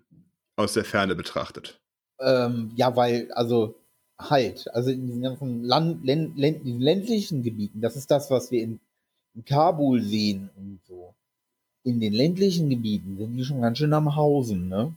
aus 0.55 0.73
der 0.73 0.85
Ferne 0.85 1.15
betrachtet. 1.15 1.81
Ähm, 2.19 2.71
ja, 2.75 2.95
weil, 2.95 3.31
also 3.31 3.80
halt. 4.29 4.73
Also 4.73 4.91
in 4.91 5.07
diesen 5.07 5.21
ganzen 5.21 5.63
Land, 5.63 6.05
Länd, 6.05 6.37
Länd, 6.37 6.61
ländlichen 6.65 7.43
Gebieten, 7.43 7.81
das 7.81 7.95
ist 7.95 8.11
das, 8.11 8.29
was 8.29 8.51
wir 8.51 8.61
in, 8.61 8.79
in 9.33 9.45
Kabul 9.45 10.01
sehen 10.01 10.49
und 10.55 10.79
so. 10.87 11.15
In 11.83 11.99
den 11.99 12.13
ländlichen 12.13 12.69
Gebieten 12.69 13.17
sind 13.17 13.35
die 13.35 13.43
schon 13.43 13.61
ganz 13.61 13.77
schön 13.77 13.93
am 13.93 14.15
Hausen, 14.15 14.69
ne? 14.69 14.95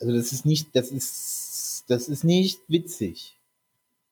Also 0.00 0.14
das 0.14 0.32
ist 0.32 0.46
nicht, 0.46 0.76
das 0.76 0.90
ist, 0.90 1.84
das 1.88 2.08
ist 2.08 2.22
nicht 2.22 2.60
witzig. 2.68 3.36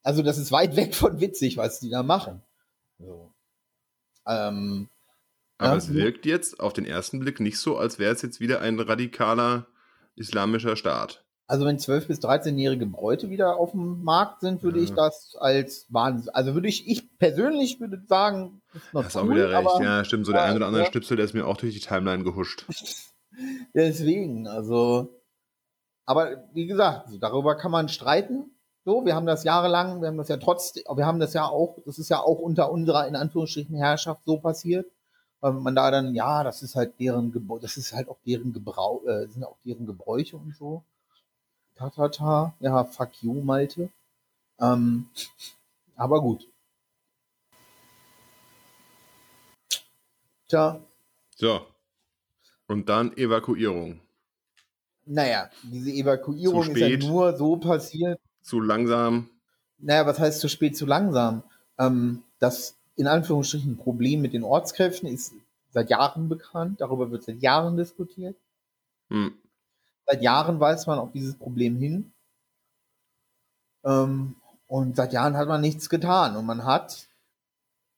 Also 0.02 0.22
das 0.22 0.38
ist 0.38 0.50
weit 0.50 0.76
weg 0.76 0.94
von 0.94 1.20
witzig, 1.20 1.56
was 1.56 1.80
die 1.80 1.90
da 1.90 2.02
machen. 2.02 2.42
So. 2.98 3.30
Ähm, 4.26 4.88
Aber 5.58 5.70
ja, 5.70 5.76
es 5.76 5.92
wirkt 5.92 6.26
jetzt 6.26 6.58
auf 6.60 6.72
den 6.72 6.84
ersten 6.84 7.20
Blick 7.20 7.40
nicht 7.40 7.58
so, 7.58 7.76
als 7.76 7.98
wäre 7.98 8.12
es 8.12 8.22
jetzt 8.22 8.40
wieder 8.40 8.60
ein 8.60 8.80
radikaler 8.80 9.66
islamischer 10.16 10.76
Staat. 10.76 11.25
Also 11.48 11.64
wenn 11.64 11.78
12- 11.78 12.08
bis 12.08 12.18
13-jährige 12.20 12.86
Bräute 12.86 13.30
wieder 13.30 13.56
auf 13.56 13.70
dem 13.70 14.02
Markt 14.02 14.40
sind, 14.40 14.62
würde 14.64 14.80
ich 14.80 14.90
Ja. 14.90 14.96
das 14.96 15.36
als 15.38 15.86
Wahnsinn. 15.90 16.30
Also 16.34 16.54
würde 16.54 16.68
ich, 16.68 16.88
ich 16.88 17.16
persönlich 17.18 17.78
würde 17.80 18.02
sagen, 18.08 18.62
das 18.72 18.82
ist 18.82 18.94
noch 18.94 19.04
Hast 19.04 19.16
auch 19.16 19.24
cool, 19.24 19.36
wieder 19.36 19.50
recht. 19.50 19.68
aber 19.68 19.82
Ja, 19.84 20.04
stimmt. 20.04 20.26
So 20.26 20.32
der 20.32 20.40
Ja, 20.42 20.46
ein 20.48 20.56
oder 20.56 20.66
andere 20.66 20.82
ja. 20.84 20.90
Schnipsel, 20.90 21.16
der 21.16 21.24
ist 21.24 21.34
mir 21.34 21.46
auch 21.46 21.56
durch 21.56 21.72
die 21.74 21.80
Timeline 21.80 22.24
gehuscht. 22.24 22.66
deswegen, 23.74 24.46
also. 24.48 25.08
Aber 26.04 26.44
wie 26.52 26.66
gesagt, 26.66 27.10
so, 27.10 27.18
darüber 27.18 27.56
kann 27.56 27.70
man 27.72 27.88
streiten. 27.88 28.50
So, 28.84 29.04
wir 29.04 29.16
haben 29.16 29.26
das 29.26 29.42
jahrelang, 29.42 30.00
wir 30.00 30.08
haben 30.08 30.16
das 30.18 30.28
ja 30.28 30.36
trotzdem, 30.36 30.84
wir 30.94 31.04
haben 31.06 31.18
das 31.18 31.32
ja 31.32 31.46
auch, 31.46 31.78
das 31.84 31.98
ist 31.98 32.08
ja 32.08 32.20
auch 32.20 32.38
unter 32.38 32.70
unserer, 32.70 33.08
in 33.08 33.16
Anführungsstrichen, 33.16 33.74
Herrschaft 33.76 34.20
so 34.24 34.38
passiert. 34.38 34.86
Weil 35.40 35.52
man 35.52 35.74
da 35.74 35.90
dann, 35.90 36.14
ja, 36.14 36.44
das 36.44 36.62
ist 36.62 36.76
halt 36.76 36.98
deren 37.00 37.30
Gebräu, 37.32 37.58
das 37.58 37.76
ist 37.76 37.92
halt 37.92 38.08
auch 38.08 38.18
deren 38.24 38.52
Gebrauch, 38.52 39.04
äh, 39.04 39.26
sind 39.28 39.44
auch 39.44 39.58
deren 39.64 39.86
Gebräuche 39.86 40.36
und 40.36 40.54
so. 40.56 40.82
Ta, 41.76 41.90
ta, 41.90 42.08
ta. 42.08 42.54
Ja, 42.60 42.84
fuck 42.84 43.22
you, 43.22 43.42
Malte. 43.42 43.90
Ähm, 44.58 45.08
aber 45.96 46.20
gut. 46.20 46.48
Tja, 50.48 50.80
So. 51.36 51.66
Und 52.68 52.88
dann 52.88 53.16
Evakuierung. 53.16 54.00
naja, 55.04 55.50
diese 55.62 55.90
Evakuierung 55.90 56.70
ist 56.70 56.78
ja 56.78 56.96
nur 56.96 57.36
so 57.36 57.56
passiert. 57.56 58.18
Zu 58.42 58.60
langsam. 58.60 59.28
Naja, 59.78 60.06
was 60.06 60.18
heißt 60.18 60.40
zu 60.40 60.48
spät, 60.48 60.76
zu 60.76 60.86
langsam? 60.86 61.42
Ähm, 61.78 62.22
das 62.38 62.76
in 62.96 63.06
Anführungsstrichen 63.06 63.76
Problem 63.76 64.22
mit 64.22 64.32
den 64.32 64.42
Ortskräften 64.42 65.08
ist 65.08 65.34
seit 65.70 65.90
Jahren 65.90 66.28
bekannt. 66.28 66.80
Darüber 66.80 67.10
wird 67.10 67.24
seit 67.24 67.42
Jahren 67.42 67.76
diskutiert. 67.76 68.36
Hm. 69.10 69.34
Seit 70.06 70.22
Jahren 70.22 70.60
weiß 70.60 70.86
man 70.86 70.98
auf 70.98 71.12
dieses 71.12 71.36
Problem 71.36 71.76
hin. 71.76 72.12
Ähm, 73.84 74.36
und 74.66 74.96
seit 74.96 75.12
Jahren 75.12 75.36
hat 75.36 75.48
man 75.48 75.60
nichts 75.60 75.88
getan. 75.88 76.36
Und 76.36 76.46
man 76.46 76.64
hat 76.64 77.08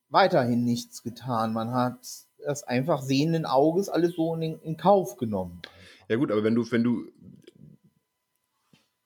weiterhin 0.09 0.63
nichts 0.63 1.03
getan. 1.03 1.53
Man 1.53 1.71
hat 1.71 1.99
das 2.45 2.63
einfach 2.63 3.01
sehenden 3.01 3.45
Auges 3.45 3.89
alles 3.89 4.15
so 4.15 4.35
in, 4.35 4.59
in 4.61 4.77
Kauf 4.77 5.17
genommen. 5.17 5.61
Ja 6.07 6.15
gut, 6.15 6.31
aber 6.31 6.43
wenn 6.43 6.55
du, 6.55 6.71
wenn 6.71 6.83
du 6.83 7.11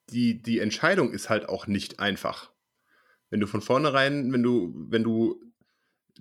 die, 0.10 0.42
die 0.42 0.60
Entscheidung 0.60 1.12
ist 1.12 1.30
halt 1.30 1.50
auch 1.50 1.68
nicht 1.68 2.00
einfach. 2.00 2.52
Wenn 3.30 3.40
du 3.40 3.48
von 3.48 3.62
vornherein, 3.62 4.32
wenn 4.32 4.44
du, 4.44 4.74
wenn 4.90 5.04
du, 5.04 5.42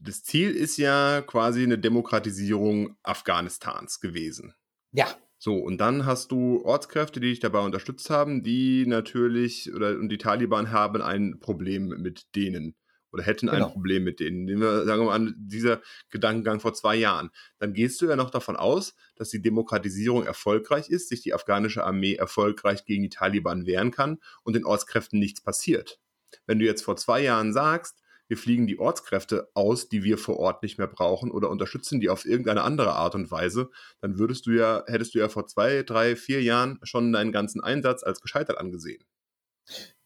das 0.01 0.25
Ziel 0.25 0.51
ist 0.51 0.79
ja 0.79 1.23
quasi 1.23 1.63
eine 1.63 1.79
Demokratisierung 1.79 2.97
Afghanistans 3.03 4.01
gewesen. 4.01 4.55
Ja, 4.93 5.07
So, 5.45 5.57
und 5.57 5.79
dann 5.79 6.07
hast 6.07 6.31
du 6.31 6.65
Ortskräfte, 6.65 7.19
die 7.19 7.31
dich 7.31 7.41
dabei 7.41 7.59
unterstützt 7.65 8.11
haben, 8.11 8.45
die 8.45 8.87
natürlich, 8.87 9.75
oder 9.75 9.99
und 9.99 10.09
die 10.09 10.17
Taliban 10.19 10.71
haben 10.71 11.03
ein 11.03 11.41
Problem 11.41 11.89
mit 11.89 12.37
denen. 12.37 12.77
Oder 13.11 13.25
hätten 13.25 13.49
Genau. 13.49 13.67
ein 13.67 13.73
Problem 13.73 14.05
mit 14.05 14.21
denen. 14.21 14.45
Nehmen 14.45 14.61
wir, 14.61 14.85
sagen 14.85 15.03
wir 15.03 15.07
mal 15.07 15.17
an, 15.17 15.35
dieser 15.37 15.83
Gedankengang 16.11 16.61
vor 16.61 16.75
zwei 16.75 16.95
Jahren. 16.95 17.31
Dann 17.59 17.75
gehst 17.75 18.01
du 18.01 18.07
ja 18.07 18.15
noch 18.15 18.31
davon 18.31 18.55
aus, 18.55 18.95
dass 19.17 19.31
die 19.31 19.43
Demokratisierung 19.43 20.25
erfolgreich 20.25 20.89
ist, 20.91 21.09
sich 21.09 21.23
die 21.23 21.35
afghanische 21.35 21.83
Armee 21.83 22.15
erfolgreich 22.15 22.85
gegen 22.85 23.03
die 23.03 23.09
Taliban 23.09 23.67
wehren 23.67 23.91
kann 23.91 24.21
und 24.45 24.55
den 24.55 24.65
Ortskräften 24.65 25.19
nichts 25.19 25.41
passiert. 25.41 25.99
Wenn 26.47 26.61
du 26.61 26.67
jetzt 26.67 26.83
vor 26.85 26.97
zwei 26.97 27.21
Jahren 27.21 27.53
sagst, 27.53 27.99
wir 28.29 28.39
fliegen 28.39 28.67
die 28.67 28.79
Ortskräfte 28.79 29.51
aus, 29.55 29.89
die 29.89 30.05
wir 30.05 30.19
vor 30.19 30.39
Ort 30.39 30.63
nicht 30.63 30.79
mehr 30.79 30.87
brauchen 30.87 31.31
oder 31.31 31.51
unterstützen 31.51 32.01
die 32.01 32.09
auf 32.09 32.25
irgendeine 32.25 32.63
andere 32.63 32.93
Art 32.93 33.15
und 33.15 33.31
Weise, 33.31 33.71
dann 34.01 34.19
würdest 34.19 34.47
du 34.47 34.53
ja, 34.53 34.85
hättest 34.87 35.15
du 35.15 35.19
ja 35.19 35.29
vor 35.29 35.47
zwei, 35.47 35.83
drei, 35.83 36.17
vier 36.17 36.43
Jahren 36.43 36.79
schon 36.83 37.13
deinen 37.13 37.33
ganzen 37.33 37.63
Einsatz 37.63 38.03
als 38.03 38.21
gescheitert 38.21 38.59
angesehen. 38.59 39.05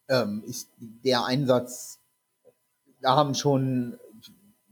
ähm, 0.09 0.43
ist 0.45 0.69
der 0.79 1.25
Einsatz, 1.25 1.99
da 3.01 3.15
haben 3.15 3.35
schon, 3.35 3.97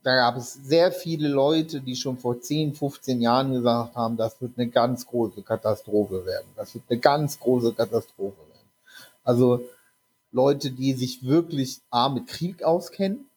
da 0.03 0.15
gab 0.15 0.37
es 0.37 0.53
sehr 0.53 0.91
viele 0.91 1.27
Leute, 1.27 1.81
die 1.81 1.95
schon 1.95 2.17
vor 2.17 2.39
10, 2.39 2.75
15 2.75 3.21
Jahren 3.21 3.53
gesagt 3.53 3.95
haben, 3.95 4.17
das 4.17 4.39
wird 4.41 4.53
eine 4.57 4.69
ganz 4.69 5.05
große 5.05 5.41
Katastrophe 5.41 6.25
werden. 6.25 6.47
Das 6.55 6.73
wird 6.75 6.85
eine 6.89 6.99
ganz 6.99 7.39
große 7.39 7.73
Katastrophe 7.73 8.37
werden. 8.37 8.69
Also 9.23 9.65
Leute, 10.31 10.71
die 10.71 10.93
sich 10.93 11.23
wirklich 11.23 11.81
A 11.89 12.09
mit 12.09 12.27
Krieg 12.27 12.63
auskennen, 12.63 13.29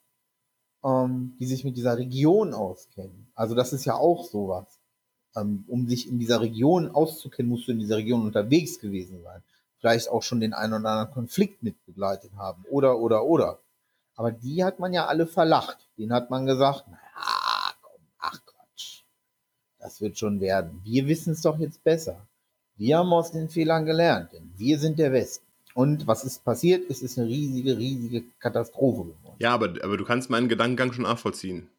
ähm, 0.85 1.37
die 1.39 1.47
sich 1.47 1.64
mit 1.64 1.76
dieser 1.76 1.99
Region 1.99 2.55
auskennen. 2.55 3.31
Also 3.35 3.55
das 3.55 3.72
ist 3.72 3.85
ja 3.85 3.95
auch 3.95 4.24
sowas. 4.24 4.79
Ähm, 5.37 5.64
um 5.68 5.87
sich 5.89 6.09
in 6.09 6.18
dieser 6.18 6.41
Region 6.41 6.91
auszukennen, 6.91 7.51
musst 7.51 7.68
du 7.68 7.72
in 7.72 7.79
dieser 7.79 7.97
Region 7.97 8.22
unterwegs 8.22 8.79
gewesen 8.79 9.22
sein 9.22 9.43
vielleicht 9.79 10.09
auch 10.09 10.22
schon 10.22 10.41
den 10.41 10.55
einen 10.55 10.74
oder 10.74 10.91
anderen 10.91 11.14
Konflikt 11.14 11.62
mit 11.62 11.85
begleitet 11.87 12.33
haben. 12.37 12.64
Oder, 12.70 12.99
oder, 12.99 13.24
oder. 13.24 13.59
Aber 14.16 14.33
die 14.33 14.64
hat 14.64 14.79
man 14.81 14.93
ja 14.93 15.07
alle 15.07 15.26
verlacht. 15.26 15.79
Den 15.97 16.12
hat 16.12 16.31
man 16.31 16.47
gesagt, 16.47 16.85
na 16.89 16.99
komm, 17.81 18.01
ach 18.18 18.41
Quatsch. 18.45 19.03
Das 19.79 20.01
wird 20.01 20.18
schon 20.18 20.41
werden. 20.41 20.81
Wir 20.85 21.07
wissen 21.07 21.33
es 21.33 21.43
doch 21.43 21.59
jetzt 21.59 21.83
besser. 21.85 22.26
Wir 22.76 22.99
haben 22.99 23.12
aus 23.12 23.33
den 23.33 23.49
Fehlern 23.49 23.85
gelernt, 23.87 24.33
denn 24.33 24.53
wir 24.57 24.79
sind 24.79 24.99
der 24.99 25.12
Westen. 25.12 25.45
Und 25.74 26.07
was 26.07 26.24
ist 26.24 26.45
passiert? 26.45 26.89
Es 26.91 27.03
ist 27.03 27.18
eine 27.18 27.29
riesige, 27.29 27.76
riesige 27.76 28.24
Katastrophe 28.41 29.05
geworden. 29.05 29.28
Ja, 29.39 29.53
aber, 29.55 29.74
aber 29.82 29.97
du 29.97 30.05
kannst 30.05 30.30
meinen 30.30 30.49
Gedankengang 30.49 30.93
schon 30.93 31.05
nachvollziehen. 31.05 31.70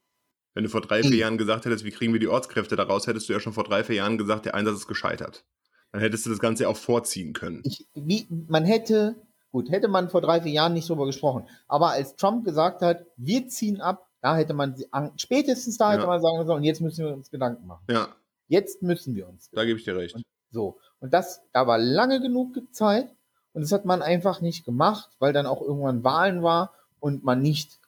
Wenn 0.53 0.63
du 0.63 0.69
vor 0.69 0.81
drei, 0.81 1.01
vier 1.01 1.11
Hm. 1.11 1.17
Jahren 1.19 1.37
gesagt 1.37 1.65
hättest, 1.65 1.85
wie 1.85 1.91
kriegen 1.91 2.11
wir 2.13 2.19
die 2.19 2.27
Ortskräfte 2.27 2.75
daraus, 2.75 3.05
hättest 3.07 3.29
du 3.29 3.33
ja 3.33 3.39
schon 3.39 3.53
vor 3.53 3.63
drei, 3.63 3.83
vier 3.83 3.95
Jahren 3.97 4.17
gesagt, 4.17 4.45
der 4.45 4.55
Einsatz 4.55 4.77
ist 4.79 4.87
gescheitert. 4.87 5.45
Dann 5.91 6.01
hättest 6.01 6.25
du 6.25 6.29
das 6.29 6.39
Ganze 6.39 6.63
ja 6.63 6.69
auch 6.69 6.77
vorziehen 6.77 7.33
können. 7.33 7.61
ich, 7.65 7.87
wie, 7.95 8.27
man 8.47 8.63
hätte, 8.65 9.15
gut, 9.51 9.69
hätte 9.71 9.87
man 9.87 10.09
vor 10.09 10.21
drei, 10.21 10.41
vier 10.41 10.51
Jahren 10.51 10.73
nicht 10.73 10.89
drüber 10.89 11.05
gesprochen. 11.05 11.47
Aber 11.67 11.91
als 11.91 12.15
Trump 12.15 12.45
gesagt 12.45 12.81
hat, 12.81 13.05
wir 13.17 13.47
ziehen 13.47 13.81
ab, 13.81 14.07
da 14.21 14.35
hätte 14.35 14.53
man, 14.53 14.75
spätestens 15.17 15.77
da 15.77 15.91
hätte 15.91 16.01
Ja. 16.03 16.07
man 16.07 16.21
sagen 16.21 16.45
sollen, 16.45 16.63
jetzt 16.63 16.81
müssen 16.81 17.05
wir 17.05 17.13
uns 17.13 17.29
Gedanken 17.31 17.65
machen. 17.67 17.85
Ja, 17.89 18.09
Jetzt 18.47 18.81
müssen 18.81 19.15
wir 19.15 19.27
uns. 19.29 19.49
da 19.51 19.63
gebe 19.63 19.77
ich 19.77 19.85
dir 19.85 19.95
recht. 19.95 20.15
So. 20.51 20.79
Und 20.99 21.13
das, 21.13 21.41
da 21.53 21.67
war 21.67 21.77
lange 21.77 22.19
genug 22.19 22.55
Zeit 22.71 23.15
und 23.53 23.61
das 23.61 23.71
hat 23.71 23.85
man 23.85 24.01
einfach 24.01 24.41
nicht 24.41 24.65
gemacht, 24.65 25.11
weil 25.19 25.33
dann 25.33 25.45
auch 25.45 25.61
irgendwann 25.61 26.03
Wahlen 26.03 26.41
war 26.41 26.73
und 26.99 27.23
man 27.23 27.41
nicht 27.41 27.79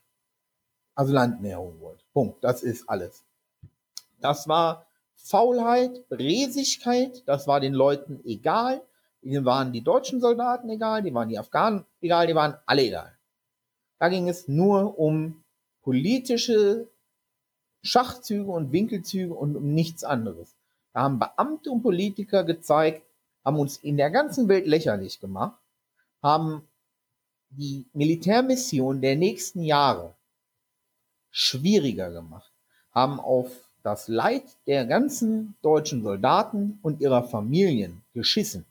Asylanten 0.95 1.45
herholen 1.45 1.80
wollte. 1.80 2.03
Punkt. 2.14 2.43
Das 2.43 2.64
ist 2.64 2.89
alles. 2.89 3.24
Das 4.20 4.47
war 4.47 4.86
Faulheit, 5.16 6.03
Resigkeit, 6.09 7.24
das 7.28 7.47
war 7.47 7.59
den 7.59 7.74
Leuten 7.74 8.22
egal. 8.26 8.82
Ihnen 9.22 9.45
waren 9.45 9.72
die 9.72 9.82
deutschen 9.82 10.20
Soldaten 10.20 10.70
egal, 10.70 11.03
die 11.03 11.14
waren 11.14 11.30
die 11.30 11.38
Afghanen 11.38 11.86
egal, 12.01 12.28
die 12.28 12.36
waren 12.36 12.55
alle 12.66 12.82
egal. 12.84 13.16
Da 13.99 14.09
ging 14.09 14.28
es 14.28 14.47
nur 14.47 14.97
um 14.97 15.43
politische 15.84 16.88
Schachzüge 17.84 18.51
und 18.51 18.72
Winkelzüge 18.72 19.34
und 19.34 19.55
um 19.55 19.74
nichts 19.74 20.03
anderes. 20.03 20.55
Da 20.93 21.01
haben 21.01 21.20
Beamte 21.20 21.72
und 21.72 21.84
Politiker 21.84 22.43
gezeigt, 22.43 23.03
haben 23.45 23.59
uns 23.59 23.78
in 23.78 23.97
der 23.97 24.12
ganzen 24.12 24.47
Welt 24.47 24.68
lächerlich 24.68 25.20
gemacht, 25.20 25.59
haben 26.22 26.68
die 27.52 27.86
Militärmission 27.93 29.02
der 29.02 29.16
nächsten 29.16 29.64
Jahre 29.64 30.16
schwieriger 31.30 32.12
gemacht, 32.12 32.52
haben 32.91 33.20
auf 33.20 33.49
das 33.84 34.08
Leid 34.08 34.43
der 34.68 34.86
ganzen 34.86 35.56
deutschen 35.62 36.04
Soldaten 36.04 36.80
und 36.82 37.02
ihrer 37.02 37.24
Familien 37.24 38.04
geschissen. 38.14 38.66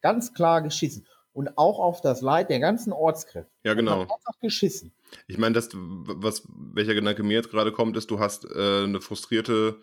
Ganz 0.00 0.34
klar 0.34 0.62
geschissen. 0.62 1.06
Und 1.32 1.58
auch 1.58 1.80
auf 1.80 2.00
das 2.00 2.20
Leid 2.20 2.48
der 2.48 2.60
ganzen 2.60 2.92
Ortskräfte. 2.92 3.50
Ja, 3.64 3.74
genau. 3.74 4.02
Einfach 4.02 4.40
geschissen. 4.40 4.92
Ich 5.26 5.36
meine, 5.36 5.54
das, 5.54 5.70
was, 5.72 6.44
welcher 6.48 6.94
Gedanke 6.94 7.24
mir 7.24 7.34
jetzt 7.34 7.50
gerade 7.50 7.72
kommt, 7.72 7.96
ist, 7.96 8.10
du 8.10 8.20
hast 8.20 8.44
äh, 8.44 8.84
eine 8.84 9.00
frustrierte 9.00 9.80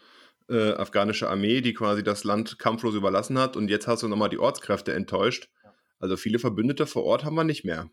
äh, 0.49 0.73
afghanische 0.73 1.29
Armee, 1.29 1.61
die 1.61 1.73
quasi 1.73 2.03
das 2.03 2.23
Land 2.23 2.57
kampflos 2.57 2.95
überlassen 2.95 3.37
hat 3.37 3.57
und 3.57 3.69
jetzt 3.69 3.87
hast 3.87 4.03
du 4.03 4.07
nochmal 4.07 4.29
die 4.29 4.39
Ortskräfte 4.39 4.93
enttäuscht. 4.93 5.49
Also 5.99 6.17
viele 6.17 6.39
Verbündete 6.39 6.87
vor 6.87 7.03
Ort 7.03 7.25
haben 7.25 7.35
wir 7.35 7.43
nicht 7.43 7.63
mehr. 7.63 7.89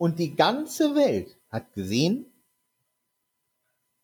Und 0.00 0.18
die 0.18 0.34
ganze 0.34 0.94
Welt 0.94 1.36
hat 1.50 1.74
gesehen, 1.74 2.24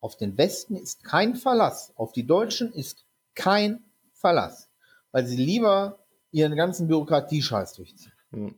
auf 0.01 0.18
den 0.18 0.36
Westen 0.36 0.76
ist 0.76 1.03
kein 1.05 1.36
Verlass, 1.36 1.90
auf 1.97 2.12
die 2.12 2.26
Deutschen 2.26 2.70
ist 2.70 3.07
kein 3.34 3.82
Verlass, 4.12 4.68
weil 5.11 5.26
sie 5.26 5.38
lieber 5.38 5.99
ihren 6.32 6.55
ganzen 6.55 6.86
Bürokratiescheiß 6.86 7.72
durchziehen. 7.76 8.12
Hm. 8.30 8.55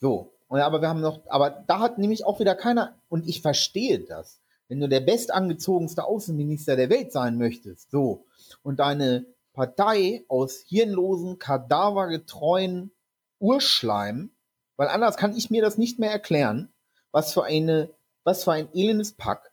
So, 0.00 0.34
und 0.48 0.58
aber 0.58 0.80
wir 0.80 0.88
haben 0.88 1.00
noch, 1.00 1.24
aber 1.28 1.50
da 1.50 1.78
hat 1.78 1.98
nämlich 1.98 2.24
auch 2.24 2.40
wieder 2.40 2.56
keiner, 2.56 3.00
und 3.08 3.28
ich 3.28 3.42
verstehe 3.42 4.00
das, 4.00 4.40
wenn 4.66 4.80
du 4.80 4.88
der 4.88 5.02
bestangezogenste 5.02 6.02
Außenminister 6.02 6.74
der 6.74 6.90
Welt 6.90 7.12
sein 7.12 7.38
möchtest, 7.38 7.92
so, 7.92 8.26
und 8.64 8.80
deine 8.80 9.24
Partei 9.52 10.24
aus 10.26 10.64
hirnlosen, 10.66 11.38
kadavergetreuen 11.38 12.90
Urschleim, 13.38 14.32
weil 14.76 14.88
anders 14.88 15.16
kann 15.16 15.36
ich 15.36 15.50
mir 15.50 15.62
das 15.62 15.78
nicht 15.78 15.98
mehr 15.98 16.10
erklären, 16.10 16.72
was 17.10 17.32
für 17.32 17.44
eine, 17.44 17.90
was 18.24 18.44
für 18.44 18.52
ein 18.52 18.68
elendes 18.74 19.12
Pack, 19.12 19.52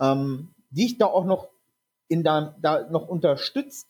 ähm, 0.00 0.54
dich 0.70 0.98
da 0.98 1.06
auch 1.06 1.24
noch 1.24 1.48
in 2.08 2.24
deinem, 2.24 2.54
da 2.60 2.88
noch 2.90 3.08
unterstützt, 3.08 3.88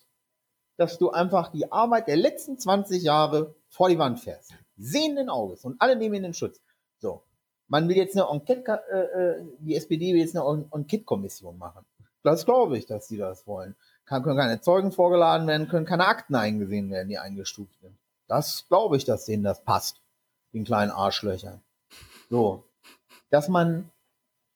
dass 0.76 0.98
du 0.98 1.10
einfach 1.10 1.50
die 1.50 1.70
Arbeit 1.72 2.08
der 2.08 2.16
letzten 2.16 2.58
20 2.58 3.02
Jahre 3.02 3.54
vor 3.68 3.88
die 3.88 3.98
Wand 3.98 4.20
fährst. 4.20 4.54
Sehenden 4.76 5.28
Auges 5.28 5.64
und 5.64 5.80
alle 5.80 5.96
nehmen 5.96 6.16
in 6.16 6.22
den 6.22 6.34
Schutz. 6.34 6.60
So. 6.98 7.22
Man 7.66 7.88
will 7.88 7.96
jetzt 7.96 8.16
eine 8.16 8.28
Enquete, 8.30 8.80
äh, 8.90 9.40
äh 9.40 9.44
die 9.58 9.74
SPD 9.74 10.14
will 10.14 10.20
jetzt 10.20 10.36
eine 10.36 10.68
Enquete-Kommission 10.72 11.58
machen. 11.58 11.84
Das 12.22 12.44
glaube 12.44 12.78
ich, 12.78 12.86
dass 12.86 13.08
sie 13.08 13.16
das 13.16 13.46
wollen. 13.46 13.76
Kann, 14.04 14.22
können 14.22 14.38
keine 14.38 14.60
Zeugen 14.60 14.92
vorgeladen 14.92 15.46
werden, 15.46 15.68
können 15.68 15.86
keine 15.86 16.06
Akten 16.06 16.34
eingesehen 16.34 16.90
werden, 16.90 17.08
die 17.08 17.18
eingestuft 17.18 17.78
sind. 17.80 17.96
Das 18.26 18.66
glaube 18.68 18.96
ich, 18.96 19.04
dass 19.04 19.24
denen 19.24 19.42
das 19.42 19.64
passt. 19.64 20.00
Den 20.53 20.64
kleinen 20.64 20.90
Arschlöchern. 20.90 21.61
So. 22.30 22.64
Dass 23.30 23.49
man, 23.49 23.90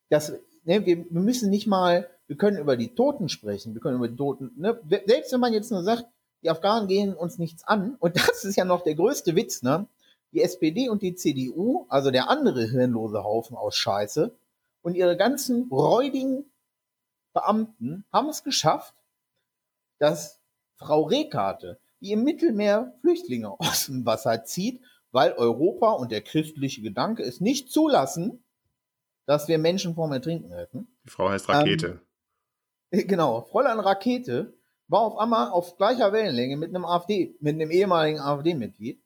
dass, 0.08 0.32
ne, 0.64 0.86
wir, 0.86 1.10
wir 1.10 1.20
müssen 1.20 1.50
nicht 1.50 1.66
mal, 1.66 2.08
wir 2.26 2.36
können 2.36 2.58
über 2.58 2.76
die 2.76 2.94
Toten 2.94 3.28
sprechen, 3.28 3.74
wir 3.74 3.80
können 3.80 3.96
über 3.96 4.08
die 4.08 4.16
Toten, 4.16 4.52
ne, 4.56 4.80
selbst 5.06 5.32
wenn 5.32 5.40
man 5.40 5.52
jetzt 5.52 5.70
nur 5.70 5.82
sagt, 5.82 6.06
die 6.42 6.50
Afghanen 6.50 6.88
gehen 6.88 7.14
uns 7.14 7.38
nichts 7.38 7.64
an, 7.64 7.96
und 8.00 8.16
das 8.16 8.44
ist 8.44 8.56
ja 8.56 8.64
noch 8.64 8.82
der 8.82 8.94
größte 8.94 9.36
Witz, 9.36 9.62
ne, 9.62 9.86
die 10.32 10.42
SPD 10.42 10.88
und 10.88 11.02
die 11.02 11.14
CDU, 11.14 11.86
also 11.88 12.10
der 12.10 12.30
andere 12.30 12.64
hirnlose 12.64 13.22
Haufen 13.22 13.56
aus 13.56 13.76
Scheiße, 13.76 14.34
und 14.82 14.94
ihre 14.94 15.16
ganzen 15.16 15.68
räudigen 15.70 16.44
Beamten 17.32 18.04
haben 18.12 18.28
es 18.28 18.42
geschafft, 18.42 18.94
dass 19.98 20.40
Frau 20.76 21.02
Rehkarte, 21.02 21.78
die 22.00 22.12
im 22.12 22.24
Mittelmeer 22.24 22.94
Flüchtlinge 23.00 23.58
aus 23.60 23.86
dem 23.86 24.04
Wasser 24.04 24.44
zieht, 24.44 24.82
weil 25.12 25.32
Europa 25.34 25.92
und 25.92 26.10
der 26.10 26.22
christliche 26.22 26.82
Gedanke 26.82 27.22
es 27.22 27.40
nicht 27.40 27.70
zulassen, 27.70 28.42
dass 29.26 29.46
wir 29.46 29.58
Menschen 29.58 29.94
vorm 29.94 30.12
Ertrinken 30.12 30.50
helfen. 30.50 30.88
Die 31.04 31.10
Frau 31.10 31.28
heißt 31.28 31.48
Rakete. 31.48 32.00
Ähm, 32.90 33.06
genau, 33.06 33.42
Fräulein 33.42 33.78
Rakete 33.78 34.54
war 34.88 35.00
auf 35.00 35.16
einmal 35.18 35.50
auf 35.50 35.76
gleicher 35.76 36.12
Wellenlänge 36.12 36.56
mit 36.56 36.70
einem 36.70 36.84
AfD, 36.84 37.36
mit 37.40 37.54
einem 37.54 37.70
ehemaligen 37.70 38.20
AfD-Mitglied, 38.20 39.00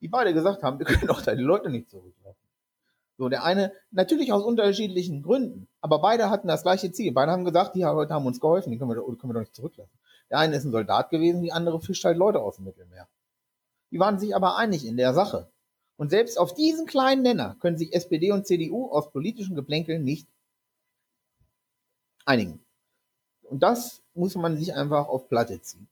die 0.00 0.08
beide 0.08 0.34
gesagt 0.34 0.62
haben, 0.62 0.78
wir 0.78 0.86
können 0.86 1.06
doch 1.06 1.22
da 1.22 1.34
die 1.34 1.42
Leute 1.42 1.70
nicht 1.70 1.88
zurücklassen. 1.90 2.36
So, 3.16 3.28
der 3.28 3.44
eine, 3.44 3.72
natürlich 3.90 4.32
aus 4.32 4.42
unterschiedlichen 4.42 5.22
Gründen, 5.22 5.68
aber 5.82 6.00
beide 6.00 6.30
hatten 6.30 6.48
das 6.48 6.62
gleiche 6.62 6.90
Ziel. 6.90 7.12
Beide 7.12 7.30
haben 7.32 7.44
gesagt, 7.44 7.74
die 7.74 7.82
Leute 7.82 8.14
haben 8.14 8.24
uns 8.24 8.40
geholfen, 8.40 8.70
die 8.70 8.78
können 8.78 8.90
wir, 8.90 8.96
können 8.96 9.30
wir 9.30 9.34
doch 9.34 9.40
nicht 9.40 9.54
zurücklassen. 9.54 9.98
Der 10.30 10.38
eine 10.38 10.56
ist 10.56 10.64
ein 10.64 10.72
Soldat 10.72 11.10
gewesen, 11.10 11.42
die 11.42 11.52
andere 11.52 11.80
fischt 11.80 12.04
halt 12.04 12.16
Leute 12.16 12.40
aus 12.40 12.56
dem 12.56 12.64
Mittelmeer. 12.64 13.08
Die 13.90 13.98
waren 13.98 14.18
sich 14.18 14.34
aber 14.34 14.56
einig 14.56 14.86
in 14.86 14.96
der 14.96 15.14
Sache. 15.14 15.50
Und 15.96 16.10
selbst 16.10 16.38
auf 16.38 16.54
diesen 16.54 16.86
kleinen 16.86 17.22
Nenner 17.22 17.56
können 17.60 17.76
sich 17.76 17.92
SPD 17.92 18.32
und 18.32 18.46
CDU 18.46 18.90
aus 18.90 19.10
politischen 19.10 19.54
Geplänkeln 19.54 20.02
nicht 20.02 20.26
einigen. 22.24 22.64
Und 23.42 23.62
das 23.62 24.02
muss 24.14 24.34
man 24.34 24.56
sich 24.56 24.74
einfach 24.74 25.08
auf 25.08 25.28
Platte 25.28 25.60
ziehen. 25.60 25.88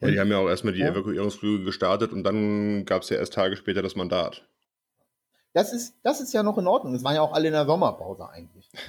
Ja, 0.00 0.10
die 0.10 0.20
haben 0.20 0.30
ja 0.30 0.38
auch 0.38 0.48
erstmal 0.48 0.72
die 0.72 0.80
ja. 0.80 0.88
Evakuierungsflüge 0.88 1.64
gestartet 1.64 2.12
und 2.12 2.24
dann 2.24 2.84
gab 2.84 3.02
es 3.02 3.10
ja 3.10 3.16
erst 3.16 3.34
Tage 3.34 3.56
später 3.56 3.82
das 3.82 3.96
Mandat. 3.96 4.46
Das 5.52 5.72
ist, 5.72 5.96
das 6.02 6.20
ist 6.20 6.32
ja 6.32 6.42
noch 6.42 6.58
in 6.58 6.66
Ordnung. 6.66 6.94
Es 6.94 7.02
waren 7.02 7.14
ja 7.16 7.22
auch 7.22 7.32
alle 7.32 7.48
in 7.48 7.54
der 7.54 7.66
Sommerpause 7.66 8.28
eigentlich. 8.28 8.70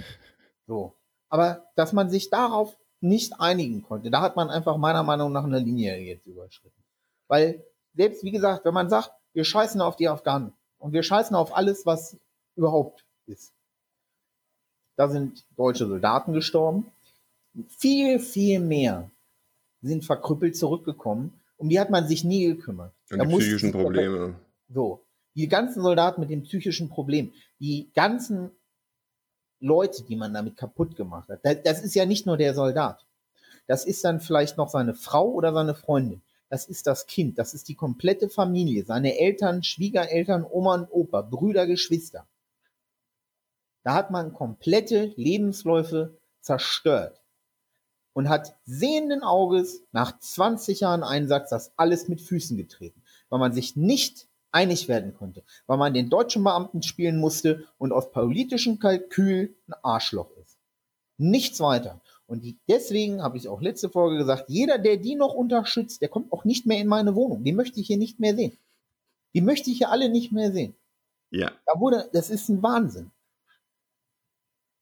So. 0.68 0.96
Aber 1.28 1.68
dass 1.76 1.92
man 1.92 2.10
sich 2.10 2.30
darauf 2.30 2.78
nicht 3.02 3.42
einigen 3.42 3.82
konnte, 3.82 4.10
da 4.10 4.22
hat 4.22 4.38
man 4.38 4.50
einfach 4.50 4.78
meiner 4.78 5.04
Meinung 5.04 5.34
nach 5.34 5.44
eine 5.44 5.60
Linie 5.60 5.98
jetzt 5.98 6.28
überschritten. 6.28 6.82
Weil 7.28 7.66
selbst, 7.94 8.24
wie 8.24 8.32
gesagt, 8.32 8.66
wenn 8.66 8.74
man 8.74 8.90
sagt, 8.90 9.12
wir 9.34 9.44
scheißen 9.44 9.82
auf 9.82 9.96
die 9.96 10.08
Afghanen 10.08 10.54
und 10.80 10.94
wir 10.94 11.04
scheißen 11.04 11.36
auf 11.36 11.56
alles, 11.56 11.86
was 11.86 12.18
überhaupt 12.56 13.06
ist. 13.28 13.54
Da 14.96 15.08
sind 15.08 15.46
deutsche 15.56 15.88
Soldaten 15.88 16.34
gestorben. 16.34 16.92
Viel, 17.68 18.20
viel 18.20 18.60
mehr 18.60 19.10
sind 19.82 20.06
verkrüppelt 20.06 20.56
zurückgekommen. 20.56 21.40
Um 21.58 21.70
die 21.70 21.80
hat 21.80 21.90
man 21.90 22.08
sich 22.08 22.24
nie 22.24 22.46
gekümmert. 22.46 22.94
Und 23.10 23.22
die 23.22 23.38
psychischen 23.38 23.72
Probleme. 23.72 24.36
So. 24.70 25.02
Die 25.36 25.48
ganzen 25.48 25.82
Soldaten 25.82 26.20
mit 26.20 26.30
dem 26.30 26.44
psychischen 26.44 26.90
Problem, 26.90 27.32
die 27.60 27.90
ganzen 27.94 28.52
Leute, 29.60 30.04
die 30.04 30.16
man 30.16 30.34
damit 30.34 30.58
kaputt 30.58 30.96
gemacht 30.96 31.30
hat, 31.30 31.40
das 31.44 31.82
ist 31.82 31.96
ja 31.96 32.06
nicht 32.06 32.26
nur 32.26 32.36
der 32.36 32.54
Soldat. 32.54 33.06
Das 33.68 33.86
ist 33.86 34.04
dann 34.04 34.20
vielleicht 34.20 34.58
noch 34.58 34.70
seine 34.70 34.94
Frau 34.94 35.30
oder 35.30 35.54
seine 35.54 35.76
Freundin. 35.76 36.22
Das 36.52 36.66
ist 36.66 36.86
das 36.86 37.08
Kind, 37.08 37.40
das 37.40 37.54
ist 37.54 37.70
die 37.70 37.76
komplette 37.76 38.28
Familie, 38.28 38.84
seine 38.84 39.18
Eltern, 39.18 39.64
Schwiegereltern, 39.64 40.44
Oma 40.44 40.76
und 40.76 40.88
Opa, 40.92 41.22
Brüder, 41.22 41.66
Geschwister. 41.66 42.28
Da 43.84 43.94
hat 43.94 44.12
man 44.12 44.34
komplette 44.34 45.14
Lebensläufe 45.16 46.20
zerstört 46.42 47.22
und 48.12 48.28
hat 48.28 48.58
sehenden 48.66 49.24
Auges 49.24 49.82
nach 49.94 50.20
20 50.20 50.82
Jahren 50.82 51.04
Einsatz 51.04 51.52
das 51.52 51.72
alles 51.78 52.10
mit 52.10 52.20
Füßen 52.20 52.58
getreten, 52.58 53.02
weil 53.30 53.40
man 53.40 53.54
sich 53.54 53.78
nicht 53.78 54.28
einig 54.52 54.90
werden 54.90 55.14
konnte, 55.14 55.46
weil 55.68 55.78
man 55.78 55.94
den 55.94 56.10
deutschen 56.10 56.44
Beamten 56.44 56.84
spielen 56.84 57.18
musste 57.18 57.66
und 57.78 57.94
aus 57.94 58.12
politischem 58.12 58.78
Kalkül 58.78 59.56
ein 59.70 59.76
Arschloch 59.84 60.32
ist. 60.36 60.58
Nichts 61.18 61.62
weiter. 61.62 62.01
Und 62.32 62.46
die, 62.46 62.58
deswegen 62.70 63.22
habe 63.22 63.36
ich 63.36 63.50
auch 63.50 63.62
letzte 63.62 63.90
Folge 63.90 64.18
gesagt, 64.18 64.46
jeder, 64.48 64.78
der 64.78 64.96
die 64.96 65.16
noch 65.16 65.34
unterstützt, 65.34 66.02
der 66.02 66.08
kommt 66.08 66.32
auch 66.32 66.46
nicht 66.46 66.66
mehr 66.66 66.80
in 66.80 66.88
meine 66.88 67.14
Wohnung. 67.14 67.44
Die 67.44 67.52
möchte 67.52 67.82
ich 67.82 67.88
hier 67.88 67.98
nicht 67.98 68.22
mehr 68.22 68.36
sehen. 68.36 68.58
Die 69.34 69.42
möchte 69.42 69.70
ich 69.70 69.80
hier 69.80 69.92
alle 69.92 70.10
nicht 70.10 70.32
mehr 70.32 70.54
sehen. 70.54 70.74
Ja. 71.30 71.52
Da 71.66 71.80
wurde, 71.80 72.10
das 72.14 72.30
ist 72.30 72.48
ein 72.48 72.64
Wahnsinn. 72.64 73.12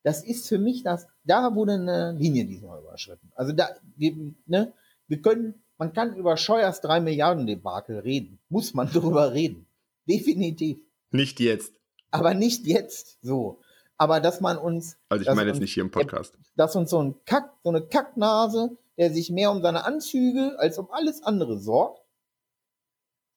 Das 0.04 0.24
ist 0.24 0.48
für 0.48 0.60
mich 0.60 0.84
das, 0.84 1.08
da 1.24 1.56
wurde 1.56 1.74
eine 1.74 2.12
Linie 2.14 2.46
diesmal 2.46 2.82
überschritten. 2.82 3.32
Also 3.36 3.52
da, 3.52 3.70
wir, 3.96 4.14
ne, 4.46 4.72
wir 5.08 5.20
können 5.20 5.56
man 5.80 5.94
kann 5.94 6.14
über 6.16 6.36
Scheuers 6.36 6.82
3 6.82 7.00
Milliarden 7.00 7.48
Debakel 7.48 8.00
reden. 8.00 8.38
Muss 8.50 8.76
man 8.76 8.90
darüber 8.94 9.34
reden. 9.34 9.66
Definitiv. 10.08 10.78
Nicht 11.10 11.40
jetzt. 11.40 11.74
Aber 12.12 12.36
nicht 12.36 12.68
jetzt. 12.68 13.18
So. 13.24 13.62
Aber 14.00 14.20
dass 14.20 14.42
man 14.42 14.58
uns. 14.58 14.98
Also 15.10 15.30
ich 15.30 15.36
meine 15.36 15.50
jetzt 15.50 15.60
nicht 15.60 15.74
hier 15.74 15.84
im 15.84 15.92
Podcast. 15.92 16.34
Dass 16.56 16.76
uns 16.76 16.90
so 16.90 17.04
ein 17.04 17.16
Kack, 17.26 17.54
so 17.64 17.70
eine 17.70 17.82
Kacknase, 17.82 18.78
der 18.98 19.14
sich 19.14 19.30
mehr 19.30 19.52
um 19.52 19.62
seine 19.62 19.86
Anzüge 19.86 20.58
als 20.58 20.80
um 20.80 20.90
alles 20.92 21.22
andere 21.22 21.60
sorgt, 21.60 22.02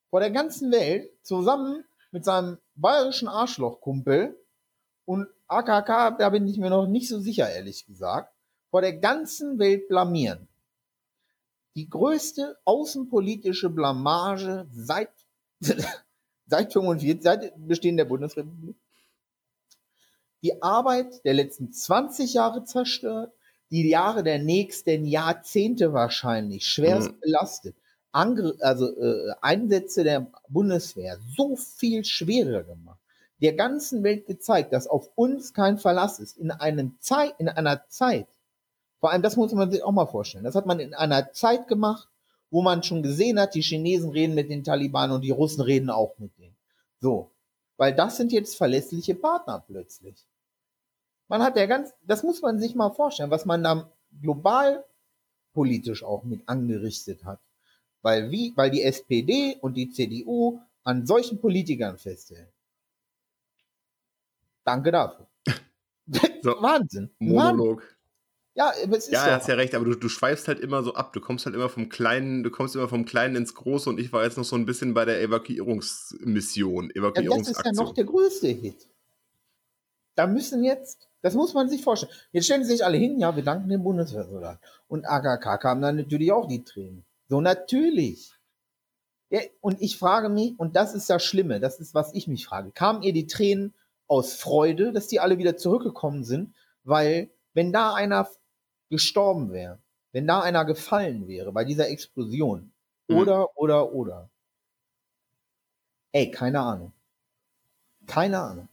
vor 0.09 0.21
der 0.21 0.31
ganzen 0.31 0.73
Welt 0.73 1.11
zusammen 1.23 1.85
mit 2.13 2.25
seinem 2.25 2.59
bayerischen 2.75 3.29
Arschlochkumpel 3.29 4.39
und 5.05 5.27
AKK, 5.49 6.17
da 6.19 6.31
bin 6.31 6.47
ich 6.47 6.59
mir 6.59 6.71
noch 6.71 6.87
nicht 6.87 7.09
so 7.09 7.19
sicher, 7.19 7.51
ehrlich 7.51 7.85
gesagt, 7.85 8.33
vor 8.71 8.81
der 8.81 8.95
ganzen 8.95 9.59
Welt 9.59 9.89
blamieren 9.89 10.49
die 11.75 11.89
größte 11.89 12.59
außenpolitische 12.65 13.71
Blamage 13.71 14.67
seit, 14.73 15.11
seit 16.47 16.73
45, 16.73 17.23
seit 17.23 17.53
Bestehen 17.67 17.97
der 17.97 18.05
Bundesrepublik. 18.05 18.77
Die 20.43 20.63
Arbeit 20.63 21.25
der 21.25 21.35
letzten 21.35 21.73
20 21.73 22.35
Jahre 22.35 22.65
zerstört, 22.65 23.33
die 23.71 23.89
Jahre 23.89 24.23
der 24.23 24.39
nächsten 24.39 25.07
Jahrzehnte 25.07 25.93
wahrscheinlich 25.93 26.67
schwerst 26.67 27.13
mhm. 27.13 27.21
belastet. 27.21 27.77
Angr 28.11 28.53
also 28.61 28.95
äh, 28.95 29.33
Einsätze 29.41 30.05
der 30.05 30.31
Bundeswehr 30.49 31.19
so 31.37 31.57
viel 31.57 32.05
schwerer 32.05 32.63
gemacht, 32.63 33.01
der 33.41 33.55
ganzen 33.55 34.03
Welt 34.03 34.27
gezeigt, 34.27 34.73
dass 34.73 34.87
auf 34.87 35.11
uns 35.15 35.55
kein 35.55 35.79
Verlass 35.79 36.19
ist. 36.19 36.37
In, 36.37 36.51
einem 36.51 36.97
Zeit, 37.01 37.35
in 37.39 37.49
einer 37.49 37.89
Zeit, 37.89 38.27
vor 39.01 39.11
allem, 39.11 39.23
das 39.23 39.37
muss 39.37 39.53
man 39.53 39.71
sich 39.71 39.83
auch 39.83 39.93
mal 39.93 40.07
vorstellen. 40.07 40.45
Das 40.45 40.55
hat 40.55 40.67
man 40.67 40.79
in 40.79 40.93
einer 40.93 41.33
Zeit 41.33 41.67
gemacht, 41.67 42.09
wo 42.51 42.61
man 42.61 42.83
schon 42.83 43.03
gesehen 43.03 43.41
hat, 43.41 43.55
die 43.55 43.63
Chinesen 43.63 44.11
reden 44.11 44.35
mit 44.35 44.51
den 44.51 44.63
Taliban 44.63 45.11
und 45.11 45.23
die 45.23 45.31
Russen 45.31 45.63
reden 45.63 45.89
auch 45.89 46.19
mit 46.19 46.37
denen. 46.39 46.55
So. 47.01 47.31
Weil 47.79 47.95
das 47.95 48.19
sind 48.19 48.31
jetzt 48.31 48.57
verlässliche 48.57 49.15
Partner 49.15 49.65
plötzlich. 49.67 50.27
Man 51.33 51.43
hat 51.43 51.57
ja 51.57 51.65
ganz, 51.65 51.95
das 52.03 52.23
muss 52.23 52.43
man 52.43 52.61
sich 52.61 52.75
mal 52.75 52.91
vorstellen, 52.91 53.31
was 53.31 53.47
man 53.47 53.65
da 53.65 53.91
global 54.21 54.85
politisch 55.55 56.05
auch 56.05 56.25
mit 56.25 56.47
angerichtet 56.47 57.25
hat. 57.25 57.41
Weil 58.03 58.31
wie, 58.31 58.53
weil 58.55 58.71
die 58.71 58.83
SPD 58.83 59.57
und 59.63 59.73
die 59.79 59.89
CDU 59.89 60.61
an 60.85 61.07
solchen 61.07 61.41
Politikern 61.41 61.97
festhält. 61.97 62.53
Danke 64.63 64.93
dafür. 64.93 65.27
So, 66.43 66.61
Wahnsinn. 66.61 67.09
Monolog. 67.19 67.79
Wahnsinn. 67.79 67.97
Ja, 68.55 68.73
aber 68.85 68.99
es 68.99 69.05
ist 69.05 69.13
ja, 69.13 69.29
ja. 69.29 69.37
hast 69.37 69.49
ja 69.49 69.55
recht, 69.55 69.75
aber 69.75 69.87
du, 69.87 69.95
du 69.95 70.11
schweifst 70.11 70.49
halt 70.49 70.61
immer 70.61 70.83
so 70.83 70.93
ab. 70.95 71.15
Du 71.15 71.21
kommst 71.21 71.47
halt 71.47 71.55
immer 71.55 71.71
vom 71.71 71.89
Kleinen, 71.89 72.43
du 72.43 72.51
kommst 72.51 72.75
immer 72.75 72.89
vom 72.89 73.07
Kleinen 73.07 73.37
ins 73.37 73.55
Große 73.55 73.89
und 73.89 73.99
ich 73.99 74.13
war 74.13 74.23
jetzt 74.25 74.37
noch 74.37 74.45
so 74.45 74.57
ein 74.57 74.67
bisschen 74.67 74.93
bei 74.93 75.07
der 75.07 75.23
Evakuierungsmission, 75.23 76.91
Evakuierungsaktion. 76.91 77.25
Ja, 77.25 77.39
das 77.39 77.49
ist 77.49 77.65
ja 77.65 77.73
noch 77.73 77.95
der 77.95 78.05
größte 78.05 78.49
Hit. 78.49 78.87
Da 80.15 80.27
müssen 80.27 80.63
jetzt, 80.65 81.09
das 81.23 81.35
muss 81.35 81.55
man 81.55 81.69
sich 81.69 81.83
vorstellen. 81.83 82.13
Jetzt 82.33 82.45
stellen 82.45 82.65
sich 82.65 82.85
alle 82.85 82.99
hin, 82.99 83.19
ja, 83.19 83.35
wir 83.35 83.43
danken 83.43 83.69
dem 83.69 83.83
Bundeswehrsoldat. 83.83 84.61
Und 84.89 85.07
AKK 85.07 85.59
kam 85.59 85.81
dann 85.81 85.97
natürlich 85.97 86.33
auch 86.33 86.47
die 86.47 86.65
Tränen. 86.65 87.05
So 87.29 87.41
natürlich. 87.41 88.33
Ja, 89.31 89.41
und 89.61 89.81
ich 89.81 89.99
frage 89.99 90.29
mich, 90.29 90.59
und 90.59 90.77
das 90.77 90.95
ist 90.95 91.09
das 91.09 91.25
Schlimme, 91.25 91.59
das 91.61 91.81
ist, 91.81 91.95
was 91.95 92.13
ich 92.13 92.29
mich 92.29 92.47
frage, 92.47 92.71
kamen 92.73 93.03
ihr 93.03 93.15
die 93.15 93.27
Tränen 93.27 93.73
aus 94.07 94.35
Freude, 94.35 94.93
dass 94.93 95.07
die 95.07 95.21
alle 95.21 95.39
wieder 95.39 95.57
zurückgekommen 95.57 96.25
sind? 96.25 96.55
Weil, 96.85 97.31
wenn 97.55 97.73
da 97.73 97.95
einer 97.95 98.29
gestorben 98.91 99.53
wäre, 99.53 99.79
wenn 100.11 100.27
da 100.27 100.41
einer 100.43 100.67
gefallen 100.67 101.27
wäre 101.27 101.53
bei 101.53 101.65
dieser 101.65 101.89
Explosion, 101.89 102.73
Mhm. 103.09 103.19
oder, 103.19 103.57
oder, 103.57 103.93
oder. 103.93 104.31
Ey, 106.13 106.31
keine 106.31 106.61
Ahnung. 106.61 106.93
Keine 108.07 108.41
Ahnung. 108.41 108.69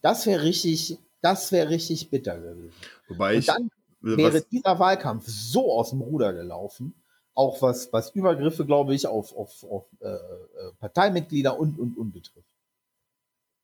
Das 0.00 0.26
wäre 0.26 0.42
richtig, 0.42 0.98
das 1.20 1.52
wäre 1.52 1.70
richtig 1.70 2.10
bitter 2.10 2.38
gewesen. 2.38 2.72
Wobei 3.08 3.34
Und 3.34 3.38
ich, 3.38 3.46
dann 3.46 3.70
wäre 4.00 4.42
dieser 4.42 4.78
Wahlkampf 4.78 5.26
so 5.26 5.72
aus 5.72 5.90
dem 5.90 6.00
Ruder 6.00 6.32
gelaufen, 6.32 6.94
auch 7.34 7.62
was, 7.62 7.92
was 7.92 8.10
Übergriffe, 8.10 8.66
glaube 8.66 8.94
ich, 8.94 9.06
auf, 9.06 9.34
auf, 9.36 9.64
auf 9.64 9.86
äh, 10.00 10.08
äh, 10.08 10.72
Parteimitglieder 10.78 11.58
und, 11.58 11.78
und, 11.78 11.96
und 11.96 12.12
betrifft. 12.12 12.48